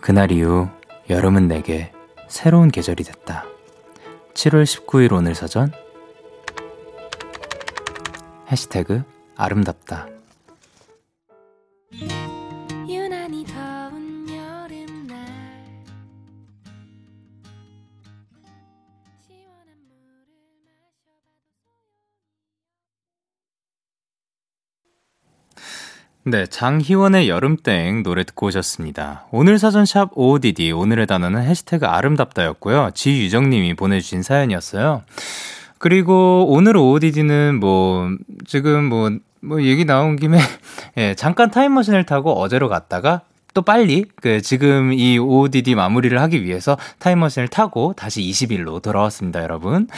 그날 0.00 0.30
이후 0.30 0.68
여름은 1.10 1.48
내게 1.48 1.90
새로운 2.28 2.70
계절이 2.70 3.02
됐다. 3.02 3.44
7월 4.34 4.62
19일 4.62 5.12
오늘 5.12 5.34
사전 5.34 5.72
해시태그 8.52 9.17
아름답다. 9.38 10.08
네, 26.24 26.44
장희원의 26.44 27.30
여름땡 27.30 28.02
노래 28.02 28.22
듣고 28.24 28.48
오셨습니다. 28.48 29.26
오늘 29.30 29.58
사전샵 29.58 30.10
OODD 30.14 30.72
오늘의 30.72 31.06
단어는 31.06 31.42
해시태그 31.42 31.86
아름답다였고요. 31.86 32.90
지유정님이 32.92 33.74
보내주신 33.74 34.22
사연이었어요. 34.22 35.04
그리고 35.78 36.44
오늘 36.48 36.76
OODD는 36.76 37.60
뭐 37.60 38.10
지금 38.46 38.84
뭐 38.84 39.10
뭐 39.40 39.62
얘기 39.62 39.84
나온 39.84 40.16
김에 40.16 40.38
예, 40.96 41.14
잠깐 41.14 41.50
타임머신을 41.50 42.04
타고 42.04 42.32
어제로 42.32 42.68
갔다가 42.68 43.22
또 43.54 43.62
빨리 43.62 44.04
그 44.20 44.40
지금 44.40 44.92
이 44.92 45.18
OODD 45.18 45.74
마무리를 45.74 46.20
하기 46.20 46.44
위해서 46.44 46.76
타임머신을 46.98 47.48
타고 47.48 47.92
다시 47.96 48.22
20일로 48.22 48.82
돌아왔습니다, 48.82 49.42
여러분. 49.42 49.88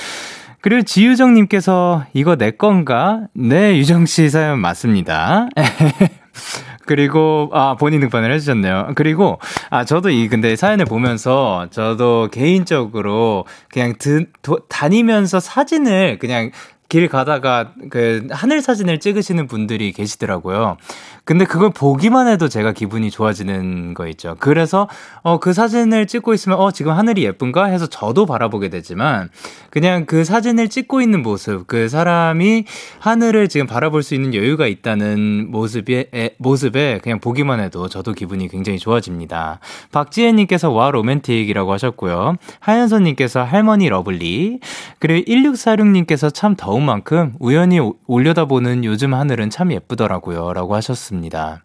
그리고 0.62 0.82
지유정님께서 0.82 2.04
이거 2.12 2.36
내 2.36 2.50
건가? 2.50 3.22
네, 3.32 3.76
유정 3.78 4.06
씨 4.06 4.28
사연 4.28 4.60
맞습니다. 4.60 5.48
그리고, 6.86 7.48
아, 7.52 7.76
본인 7.78 8.00
등판을 8.00 8.32
해주셨네요. 8.32 8.92
그리고, 8.96 9.38
아, 9.70 9.84
저도 9.84 10.10
이, 10.10 10.28
근데 10.28 10.56
사연을 10.56 10.86
보면서, 10.86 11.68
저도 11.70 12.28
개인적으로 12.32 13.46
그냥 13.72 13.94
드, 13.96 14.26
도, 14.42 14.58
다니면서 14.68 15.38
사진을 15.38 16.18
그냥 16.18 16.50
길 16.90 17.08
가다가 17.08 17.72
그 17.88 18.26
하늘 18.30 18.60
사진을 18.60 18.98
찍으시는 18.98 19.46
분들이 19.46 19.92
계시더라고요. 19.92 20.76
근데 21.24 21.44
그걸 21.44 21.70
보기만 21.70 22.28
해도 22.28 22.48
제가 22.48 22.72
기분이 22.72 23.10
좋아지는 23.10 23.94
거 23.94 24.06
있죠. 24.08 24.36
그래서 24.38 24.88
어 25.22 25.38
그 25.40 25.52
사진을 25.52 26.06
찍고 26.06 26.34
있으면 26.34 26.58
어 26.58 26.70
지금 26.70 26.92
하늘이 26.92 27.24
예쁜가 27.24 27.64
해서 27.64 27.86
저도 27.86 28.26
바라보게 28.26 28.68
되지만 28.68 29.30
그냥 29.70 30.04
그 30.04 30.24
사진을 30.24 30.68
찍고 30.68 31.00
있는 31.00 31.22
모습, 31.22 31.66
그 31.66 31.88
사람이 31.88 32.64
하늘을 32.98 33.48
지금 33.48 33.66
바라볼 33.66 34.02
수 34.02 34.14
있는 34.14 34.34
여유가 34.34 34.66
있다는 34.66 35.50
모습에 35.50 36.10
에, 36.14 36.30
모습에 36.38 37.00
그냥 37.02 37.20
보기만 37.20 37.60
해도 37.60 37.88
저도 37.88 38.12
기분이 38.12 38.48
굉장히 38.48 38.78
좋아집니다. 38.78 39.60
박지혜 39.92 40.32
님께서 40.32 40.70
와 40.70 40.90
로맨틱이라고 40.90 41.72
하셨고요. 41.72 42.36
하연선 42.60 43.04
님께서 43.04 43.42
할머니 43.42 43.88
lovely. 43.88 44.60
그리고 44.98 45.24
1646 45.26 45.88
님께서 45.88 46.30
참 46.30 46.54
더운 46.56 46.84
만큼 46.84 47.34
우연히 47.38 47.80
올려다보는 48.06 48.84
요즘 48.84 49.14
하늘은 49.14 49.50
참 49.50 49.72
예쁘더라고요라고 49.72 50.74
하셨습니 50.74 51.09
다. 51.10 51.10
있습니다. 51.10 51.62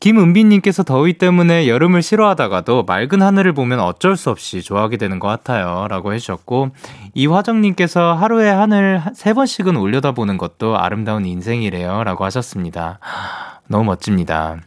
김은비님께서 0.00 0.84
더위 0.84 1.14
때문에 1.14 1.66
여름을 1.66 2.02
싫어하다가도 2.02 2.84
맑은 2.84 3.20
하늘을 3.20 3.52
보면 3.52 3.80
어쩔 3.80 4.16
수 4.16 4.30
없이 4.30 4.62
좋아하게 4.62 4.96
되는 4.96 5.18
것 5.18 5.26
같아요. 5.26 5.88
라고 5.88 6.12
해주셨고, 6.12 6.70
이화정님께서 7.14 8.14
하루에 8.14 8.48
하늘 8.48 9.02
세 9.14 9.34
번씩은 9.34 9.76
올려다보는 9.76 10.38
것도 10.38 10.78
아름다운 10.78 11.26
인생이래요. 11.26 12.04
라고 12.04 12.24
하셨습니다. 12.24 13.00
너무 13.66 13.84
멋집니다. 13.84 14.58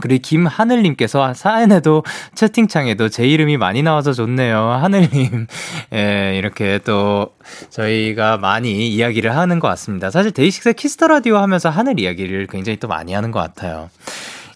그리고 0.00 0.22
김하늘님께서 0.22 1.34
사연에도 1.34 2.02
채팅창에도 2.34 3.08
제 3.08 3.26
이름이 3.26 3.56
많이 3.58 3.82
나와서 3.82 4.12
좋네요. 4.12 4.58
하늘님. 4.58 5.46
예, 5.92 6.36
이렇게 6.36 6.78
또 6.84 7.34
저희가 7.70 8.38
많이 8.38 8.88
이야기를 8.88 9.36
하는 9.36 9.58
것 9.58 9.68
같습니다. 9.68 10.10
사실 10.10 10.32
DAY6의 10.32 10.74
Kiss 10.74 10.93
the 10.93 11.08
Radio 11.08 11.36
하면서 11.36 11.68
하늘 11.68 12.00
이야기를 12.00 12.46
굉장히 12.46 12.78
또 12.78 12.88
많이 12.88 13.12
하는 13.12 13.30
것 13.30 13.40
같아요. 13.40 13.90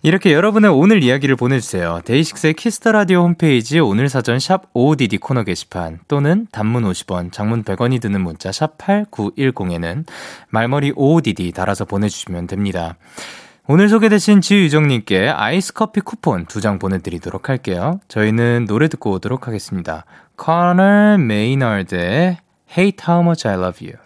이렇게 0.02 0.32
여러분의 0.32 0.70
오늘 0.70 1.02
이야기를 1.02 1.36
보내주세요. 1.36 2.00
DAY6의 2.04 2.54
Kiss 2.54 2.76
the 2.76 2.92
Radio 2.92 3.22
홈페이지 3.22 3.80
오늘 3.80 4.08
사전 4.08 4.38
샵 4.38 4.72
55DD 4.72 5.20
코너 5.20 5.42
게시판 5.42 5.98
또는 6.06 6.46
단문 6.52 6.84
50원, 6.84 7.32
장문 7.32 7.64
100원이 7.64 8.00
드는 8.00 8.20
문자 8.20 8.52
샵 8.52 8.78
8910에는 8.78 10.04
말머리 10.50 10.92
55DD 10.92 11.52
달아서 11.52 11.86
보내주시면 11.86 12.46
됩니다. 12.46 12.96
오늘 13.68 13.88
소개되신 13.88 14.40
지유정님께 14.42 15.28
아이스 15.28 15.72
커피 15.72 16.00
쿠폰 16.00 16.46
두 16.46 16.60
장 16.60 16.78
보내드리도록 16.78 17.48
할게요. 17.48 18.00
저희는 18.08 18.66
노래 18.66 18.88
듣고 18.88 19.10
오도록 19.12 19.48
하겠습니다. 19.48 20.04
Conor 20.42 21.14
Maynard의 21.20 22.38
Hate 22.76 23.04
How 23.08 23.22
Much 23.22 23.48
I 23.48 23.54
Love 23.54 23.88
You. 23.88 23.98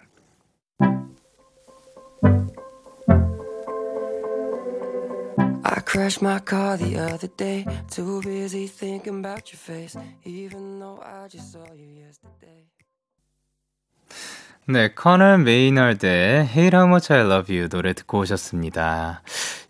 네, 14.71 14.93
커널 14.93 15.39
메이널드의 15.39 16.45
Hate 16.45 16.77
How 16.77 16.87
Much 16.87 17.11
I 17.11 17.19
Love 17.19 17.53
You 17.53 17.67
노래 17.67 17.91
듣고 17.91 18.19
오셨습니다. 18.19 19.21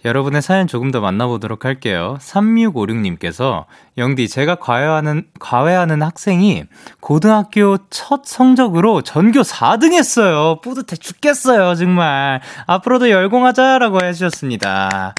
여러분의 0.04 0.42
사연 0.42 0.68
조금 0.68 0.90
더 0.92 1.00
만나보도록 1.00 1.66
할게요. 1.66 2.18
3656님께서 2.20 3.66
영디 3.98 4.30
제가 4.30 4.56
과외하는 4.56 5.26
과외하는 5.40 6.02
학생이 6.02 6.64
고등학교 7.00 7.78
첫 7.90 8.22
성적으로 8.26 9.02
전교 9.02 9.42
4등 9.42 9.94
했어요. 9.94 10.60
뿌듯해 10.64 10.96
죽겠어요, 10.98 11.76
정말. 11.76 12.42
앞으로도 12.66 13.10
열공하자라고 13.10 14.04
해 14.04 14.14
주셨습니다. 14.14 15.14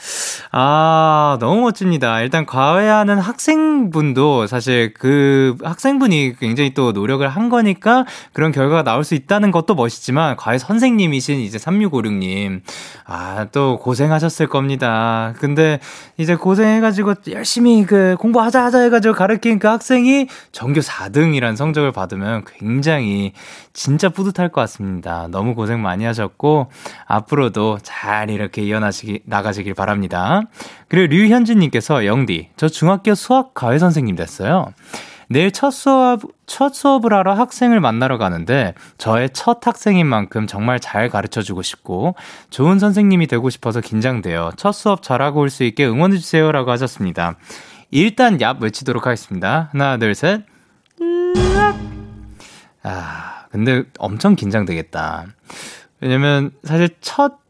아, 0.51 1.37
너무 1.41 1.61
멋집니다. 1.61 2.21
일단 2.21 2.45
과외하는 2.45 3.19
학생분도 3.19 4.47
사실 4.47 4.95
그 4.95 5.57
학생분이 5.63 6.37
굉장히 6.41 6.75
또 6.75 6.93
노력을 6.93 7.27
한 7.29 7.49
거니까 7.51 8.05
그런 8.33 8.53
결과가 8.53 8.83
나올 8.83 9.05
수 9.05 9.15
있다는 9.15 9.51
것도 9.53 9.75
멋있지만 9.75 10.37
과외 10.37 10.59
선생님이신 10.59 11.41
이제 11.41 11.59
3656님 11.59 12.63
아, 13.05 13.47
또 13.53 13.79
고생하셨을 13.79 14.47
겁니다. 14.47 14.72
근데 14.79 15.81
이제 16.17 16.37
고생해가지고 16.37 17.15
열심히 17.31 17.85
그 17.85 18.17
공부하자 18.19 18.65
하자 18.65 18.81
해가지고 18.81 19.15
가르친 19.15 19.59
그 19.59 19.69
학생이 19.69 20.29
전교 20.53 20.81
4등이란 20.81 21.57
성적을 21.57 21.93
받으면 21.93 22.45
굉장히 22.59 23.33
진짜 23.73 24.09
뿌듯할 24.09 24.51
것 24.51 24.61
같습니다. 24.63 25.29
너무 25.31 25.55
고생 25.55 25.81
많이 25.81 26.05
하셨고, 26.05 26.71
앞으로도 27.07 27.79
잘 27.83 28.31
이렇게 28.31 28.63
이어나시기, 28.63 29.21
나가시길 29.25 29.75
바랍니다. 29.75 30.43
그리고 30.89 31.15
류현진님께서 31.15 32.07
영디, 32.07 32.51
저 32.57 32.69
중학교 32.69 33.15
수학 33.15 33.55
과외 33.55 33.79
선생님 33.79 34.17
됐어요. 34.17 34.73
내일 35.29 35.51
첫 35.53 35.71
수업, 35.71 36.21
첫 36.47 36.75
수업을 36.75 37.13
하러 37.13 37.35
학생을 37.35 37.81
만나러 37.81 38.19
가는데 38.19 38.75
저의 38.99 39.31
첫 39.33 39.67
학생인 39.67 40.07
만큼 40.07 40.47
정말 40.47 40.81
잘 40.81 41.09
가르쳐 41.09 41.43
주고 41.43 41.63
싶고 41.63 42.15
좋은 42.51 42.79
선생님이 42.79 43.27
되고 43.27 43.49
싶어서 43.51 43.81
긴장돼요. 43.81 44.53
첫 44.57 44.73
수업 44.73 45.03
잘하고 45.03 45.41
올 45.41 45.51
수 45.51 45.65
있게 45.65 45.87
응원해 45.87 46.17
주세요 46.17 46.51
라고 46.51 46.71
하셨습니다. 46.71 47.37
일단 47.91 48.39
얍 48.39 48.61
외치도록 48.61 49.07
하겠습니다. 49.07 49.69
하나, 49.73 49.99
둘, 49.99 50.15
셋. 50.15 50.43
아, 52.83 53.45
근데 53.51 53.85
엄청 53.99 54.35
긴장되겠다. 54.35 55.27
왜냐면 56.01 56.51
사실 56.65 56.89
첫 57.01 57.42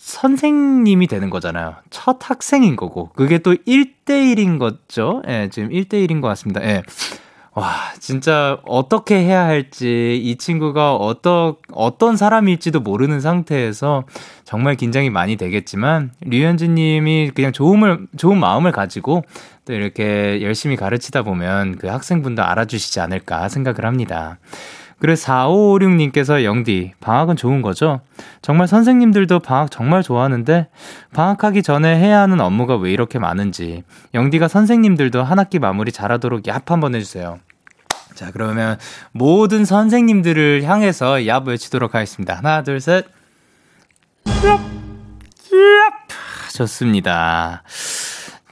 선생님이 0.00 1.08
되는 1.08 1.28
거잖아요. 1.28 1.74
첫 1.90 2.18
학생인 2.22 2.74
거고. 2.74 3.10
그게 3.10 3.38
또 3.38 3.54
1대1인 3.54 4.58
거죠. 4.58 5.22
예, 5.28 5.50
지금 5.52 5.68
1대1인 5.68 6.22
것 6.22 6.28
같습니다. 6.28 6.62
예. 6.64 6.82
와, 7.52 7.74
진짜 7.98 8.58
어떻게 8.64 9.16
해야 9.16 9.44
할지, 9.44 10.18
이 10.22 10.36
친구가 10.36 10.96
어떠, 10.96 11.56
어떤 11.72 12.16
사람일지도 12.16 12.80
모르는 12.80 13.20
상태에서 13.20 14.04
정말 14.44 14.76
긴장이 14.76 15.10
많이 15.10 15.36
되겠지만, 15.36 16.12
류현진 16.22 16.76
님이 16.76 17.32
그냥 17.34 17.52
좋음을, 17.52 18.06
좋은 18.16 18.38
마음을 18.38 18.72
가지고 18.72 19.24
또 19.66 19.74
이렇게 19.74 20.40
열심히 20.42 20.76
가르치다 20.76 21.22
보면 21.22 21.76
그 21.76 21.88
학생분도 21.88 22.42
알아주시지 22.42 23.00
않을까 23.00 23.50
생각을 23.50 23.84
합니다. 23.84 24.38
그래 25.00 25.14
4556님께서 25.14 26.44
영디 26.44 26.92
방학은 27.00 27.36
좋은 27.36 27.62
거죠? 27.62 28.02
정말 28.42 28.68
선생님들도 28.68 29.40
방학 29.40 29.70
정말 29.70 30.02
좋아하는데 30.02 30.68
방학하기 31.14 31.62
전에 31.62 31.98
해야 31.98 32.20
하는 32.20 32.40
업무가 32.40 32.76
왜 32.76 32.92
이렇게 32.92 33.18
많은지 33.18 33.82
영디가 34.12 34.46
선생님들도 34.48 35.22
한 35.22 35.38
학기 35.38 35.58
마무리 35.58 35.90
잘하도록 35.90 36.42
얍 36.42 36.68
한번 36.68 36.94
해주세요. 36.94 37.38
자 38.14 38.30
그러면 38.30 38.78
모든 39.12 39.64
선생님들을 39.64 40.64
향해서 40.64 41.14
얍 41.14 41.46
외치도록 41.46 41.94
하겠습니다. 41.94 42.34
하나 42.34 42.62
둘 42.62 42.78
셋. 42.80 43.06
얍. 44.26 44.60
얍. 45.50 46.54
좋습니다. 46.54 47.62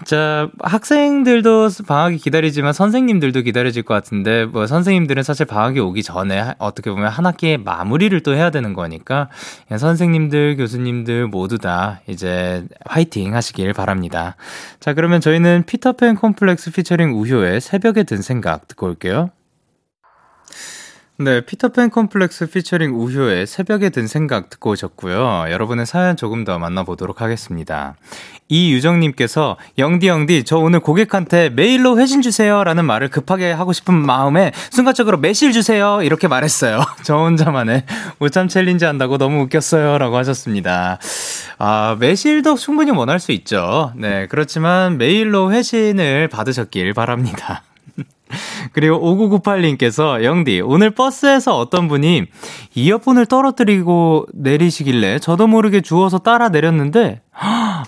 자, 0.04 0.48
학생들도 0.60 1.70
방학이 1.86 2.18
기다리지만 2.18 2.72
선생님들도 2.72 3.42
기다려질 3.42 3.82
것 3.82 3.94
같은데, 3.94 4.44
뭐, 4.44 4.66
선생님들은 4.66 5.22
사실 5.22 5.44
방학이 5.44 5.80
오기 5.80 6.02
전에 6.02 6.54
어떻게 6.58 6.90
보면 6.90 7.08
한 7.08 7.26
학기의 7.26 7.58
마무리를 7.58 8.18
또 8.22 8.34
해야 8.34 8.50
되는 8.50 8.74
거니까, 8.74 9.28
선생님들, 9.76 10.56
교수님들 10.56 11.26
모두 11.26 11.58
다 11.58 12.00
이제 12.06 12.64
화이팅 12.86 13.34
하시길 13.34 13.72
바랍니다. 13.72 14.36
자, 14.80 14.94
그러면 14.94 15.20
저희는 15.20 15.64
피터팬 15.66 16.14
콤플렉스 16.16 16.72
피처링 16.72 17.14
우효의 17.14 17.60
새벽에 17.60 18.04
든 18.04 18.22
생각 18.22 18.68
듣고 18.68 18.86
올게요. 18.86 19.30
네, 21.20 21.40
피터팬 21.40 21.90
컴플렉스 21.90 22.46
피처링 22.46 22.94
우효의 22.94 23.48
새벽에 23.48 23.90
든 23.90 24.06
생각 24.06 24.50
듣고 24.50 24.70
오셨고요. 24.70 25.46
여러분의 25.50 25.84
사연 25.84 26.16
조금 26.16 26.44
더 26.44 26.60
만나보도록 26.60 27.20
하겠습니다. 27.20 27.96
이유정님께서 28.46 29.56
영디 29.78 30.06
영디 30.06 30.44
저 30.44 30.58
오늘 30.58 30.78
고객한테 30.78 31.50
메일로 31.50 31.98
회신 31.98 32.22
주세요 32.22 32.62
라는 32.62 32.84
말을 32.84 33.08
급하게 33.08 33.50
하고 33.50 33.72
싶은 33.72 33.94
마음에 33.94 34.52
순간적으로 34.70 35.18
매실 35.18 35.50
주세요 35.50 36.02
이렇게 36.02 36.28
말했어요. 36.28 36.82
저 37.02 37.16
혼자만의 37.16 37.82
오참 38.20 38.46
challenge 38.46 38.84
한다고 38.84 39.18
너무 39.18 39.42
웃겼어요 39.42 39.98
라고 39.98 40.16
하셨습니다. 40.18 41.00
아, 41.58 41.96
매실도 41.98 42.54
충분히 42.54 42.92
원할 42.92 43.18
수 43.18 43.32
있죠. 43.32 43.92
네, 43.96 44.28
그렇지만 44.28 44.98
메일로 44.98 45.50
회신을 45.50 46.28
받으셨길 46.28 46.94
바랍니다. 46.94 47.64
그리고 48.72 49.00
5998님께서 49.00 50.22
영디 50.22 50.60
오늘 50.60 50.90
버스에서 50.90 51.58
어떤 51.58 51.88
분이 51.88 52.24
이어폰을 52.74 53.26
떨어뜨리고 53.26 54.26
내리시길래 54.34 55.18
저도 55.18 55.46
모르게 55.46 55.80
주워서 55.80 56.18
따라 56.18 56.48
내렸는데 56.48 57.22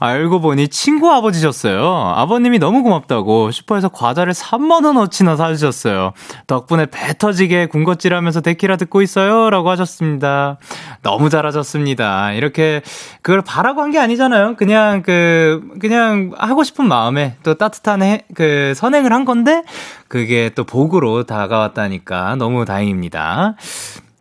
알고 0.00 0.40
보니 0.40 0.68
친구 0.68 1.10
아버지셨어요. 1.12 2.14
아버님이 2.16 2.58
너무 2.58 2.82
고맙다고 2.82 3.50
슈퍼에서 3.50 3.90
과자를 3.90 4.32
3만원어치나 4.32 5.36
사주셨어요. 5.36 6.12
덕분에 6.46 6.86
배 6.86 7.12
터지게 7.16 7.66
군것질 7.66 8.14
하면서 8.14 8.40
데키라 8.40 8.76
듣고 8.78 9.02
있어요. 9.02 9.50
라고 9.50 9.68
하셨습니다. 9.70 10.56
너무 11.02 11.28
잘하셨습니다. 11.30 12.32
이렇게 12.32 12.80
그걸 13.22 13.42
바라고 13.42 13.82
한 13.82 13.90
게 13.90 13.98
아니잖아요. 13.98 14.54
그냥 14.54 15.02
그, 15.02 15.60
그냥 15.80 16.30
하고 16.38 16.62
싶은 16.62 16.86
마음에 16.86 17.34
또 17.42 17.54
따뜻한 17.54 18.02
해, 18.02 18.22
그 18.36 18.72
선행을 18.76 19.12
한 19.12 19.24
건데 19.24 19.64
그게 20.06 20.50
또 20.54 20.62
복으로 20.62 21.24
다가왔다니까 21.24 22.36
너무 22.36 22.64
다행입니다. 22.64 23.56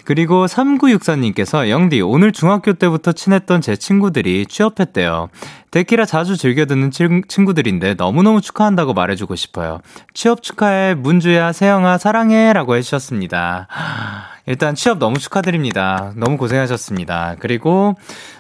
그리고 0.10 0.48
3964님께서 0.48 1.70
영디 1.70 2.02
오늘 2.02 2.32
중학교 2.32 2.74
때부터 2.74 3.12
친했던 3.12 3.62
제 3.62 3.76
친구들이 3.76 4.48
취업했대요. 4.48 5.30
데키라 5.70 6.06
자주 6.06 6.36
즐겨 6.36 6.66
듣는 6.66 6.90
친구들인데 7.28 7.94
너무너무 7.94 8.42
축하한다고 8.42 8.96
말해주고 8.96 9.36
싶어요. 9.36 9.82
취업 10.16 10.42
축하해 10.42 10.96
문주야 10.96 11.52
세영아 11.52 12.00
사랑해라고 12.00 12.76
해주셨습니다. 12.78 13.68
일단 14.48 14.74
취업 14.74 14.98
너무 14.98 15.20
축하드립니다. 15.20 16.12
너무 16.16 16.38
고생하셨습니다. 16.38 17.36
그리고 17.38 17.96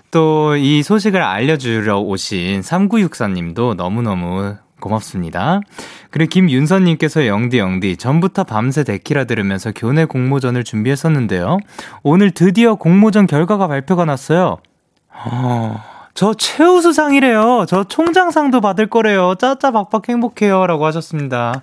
또 0.09 0.55
이 0.57 0.81
소식을 0.81 1.21
알려주러 1.21 1.99
오신 1.99 2.61
3964님도 2.61 3.75
너무너무 3.75 4.55
고맙습니다. 4.79 5.61
그리고 6.11 6.29
김윤선님께서 6.29 7.27
영디 7.27 7.59
영디 7.59 7.97
전부터 7.97 8.43
밤새 8.43 8.83
데키라 8.83 9.25
들으면서 9.25 9.71
교내 9.75 10.05
공모전을 10.05 10.63
준비했었는데요. 10.63 11.57
오늘 12.03 12.31
드디어 12.31 12.75
공모전 12.75 13.27
결과가 13.27 13.67
발표가 13.67 14.05
났어요. 14.05 14.57
어, 15.13 15.81
저 16.13 16.33
최우수상이래요. 16.33 17.65
저 17.67 17.83
총장상도 17.83 18.61
받을 18.61 18.87
거래요. 18.87 19.35
짜짜박박 19.35 20.09
행복해요. 20.09 20.67
라고 20.67 20.85
하셨습니다. 20.85 21.61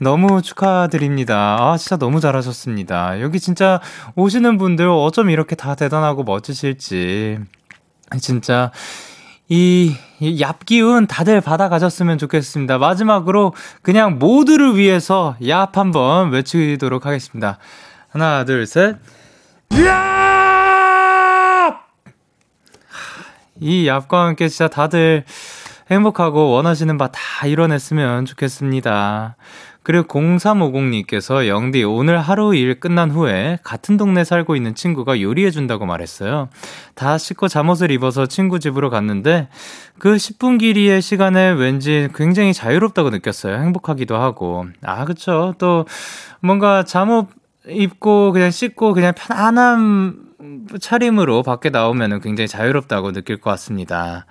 너무 0.00 0.42
축하드립니다. 0.42 1.56
아, 1.58 1.76
진짜 1.76 1.96
너무 1.96 2.20
잘하셨습니다. 2.20 3.20
여기 3.20 3.40
진짜 3.40 3.80
오시는 4.14 4.58
분들 4.58 4.88
어쩜 4.88 5.30
이렇게 5.30 5.56
다 5.56 5.74
대단하고 5.74 6.22
멋지실지. 6.24 7.38
진짜 8.20 8.70
이, 9.48 9.96
이 10.20 10.40
얍기운 10.42 11.08
다들 11.08 11.40
받아가셨으면 11.40 12.18
좋겠습니다. 12.18 12.78
마지막으로 12.78 13.54
그냥 13.82 14.18
모두를 14.18 14.76
위해서 14.76 15.36
얍 15.40 15.74
한번 15.74 16.30
외치도록 16.30 17.06
하겠습니다. 17.06 17.58
하나, 18.10 18.44
둘, 18.44 18.66
셋. 18.66 18.96
얍! 19.70 19.88
이 23.60 23.84
얍과 23.86 24.10
함께 24.26 24.48
진짜 24.48 24.68
다들 24.68 25.24
행복하고 25.90 26.50
원하시는 26.50 26.98
바 26.98 27.08
다 27.08 27.46
이뤄냈으면 27.46 28.26
좋겠습니다. 28.26 29.36
그리고 29.88 30.04
0350님께서 30.06 31.48
영디 31.48 31.82
오늘 31.82 32.20
하루 32.20 32.54
일 32.54 32.78
끝난 32.78 33.10
후에 33.10 33.58
같은 33.62 33.96
동네 33.96 34.22
살고 34.22 34.54
있는 34.54 34.74
친구가 34.74 35.22
요리해 35.22 35.50
준다고 35.50 35.86
말했어요. 35.86 36.50
다 36.94 37.16
씻고 37.16 37.48
잠옷을 37.48 37.90
입어서 37.90 38.26
친구 38.26 38.60
집으로 38.60 38.90
갔는데 38.90 39.48
그 39.98 40.16
10분 40.16 40.58
길이의 40.58 41.00
시간에 41.00 41.48
왠지 41.52 42.10
굉장히 42.14 42.52
자유롭다고 42.52 43.08
느꼈어요. 43.08 43.54
행복하기도 43.62 44.14
하고. 44.14 44.66
아, 44.82 45.06
그쵸. 45.06 45.54
또 45.56 45.86
뭔가 46.40 46.82
잠옷 46.82 47.28
입고 47.66 48.32
그냥 48.32 48.50
씻고 48.50 48.92
그냥 48.92 49.14
편안한 49.16 50.18
차림으로 50.82 51.42
밖에 51.42 51.70
나오면 51.70 52.20
굉장히 52.20 52.46
자유롭다고 52.46 53.12
느낄 53.12 53.38
것 53.38 53.48
같습니다. 53.52 54.26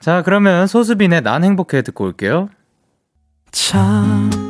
자, 0.00 0.22
그러면 0.22 0.66
소수빈의 0.66 1.22
난 1.22 1.44
행복해 1.44 1.82
듣고 1.82 2.06
올게요. 2.06 2.48
참 3.52 4.49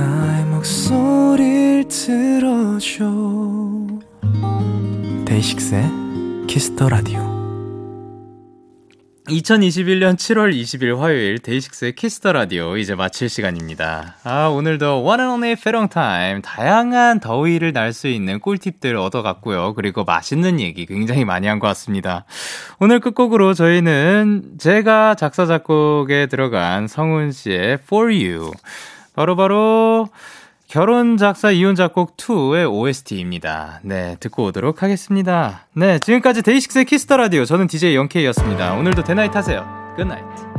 나의 0.00 0.44
목소리를 0.46 1.84
들어줘 1.88 3.04
DAY6의 5.26 5.84
Kiss 6.48 6.71
the 6.71 6.88
Radio 6.88 7.20
2021년 9.28 10.16
7월 10.16 10.52
20일 10.54 10.96
화요일 10.96 11.38
DAY6의 11.38 11.94
Kiss 11.94 12.16
the 12.16 12.32
Radio 12.32 12.76
이제 12.78 12.94
마칠 12.96 13.28
시간입니다. 13.28 14.16
아, 14.24 14.46
오늘도 14.48 15.04
원앤온의 15.04 15.56
페롱 15.56 15.88
타임 15.88 16.40
다양한 16.42 17.20
더위를 17.20 17.72
날 17.72 17.92
수 17.92 18.08
있는 18.08 18.40
꿀팁들 18.40 18.96
얻어갔고요. 18.96 19.74
그리고 19.74 20.02
맛있는 20.04 20.58
얘기 20.60 20.86
굉장히 20.86 21.24
많이 21.26 21.46
한 21.46 21.60
것 21.60 21.66
같습니다. 21.68 22.24
오늘 22.80 22.98
끝곡으로 23.00 23.52
저희는 23.54 24.54
제가 24.58 25.14
작사 25.14 25.44
작곡에 25.46 26.26
들어간 26.26 26.88
성훈 26.88 27.30
씨의 27.32 27.74
For 27.84 28.06
You 28.12 28.50
바로바로 29.20 29.36
바로 29.36 30.08
결혼 30.66 31.16
작사 31.16 31.50
이혼 31.50 31.74
작곡 31.74 32.16
2의 32.16 32.72
OST입니다. 32.72 33.80
네, 33.82 34.16
듣고 34.20 34.44
오도록 34.44 34.82
하겠습니다. 34.82 35.66
네, 35.74 35.98
지금까지 35.98 36.42
DAY6의 36.42 36.84
Kiss 36.86 37.03
the 37.03 37.16
Radio 37.16 37.44
저는 37.44 37.66
DJ 37.66 37.96
Young 37.96 38.15
K였습니다. 38.15 38.74
오늘도 38.74 39.04
Day 39.04 39.15
night 39.15 39.34
하세요. 39.34 39.66
Good 39.96 40.17
night. 40.17 40.49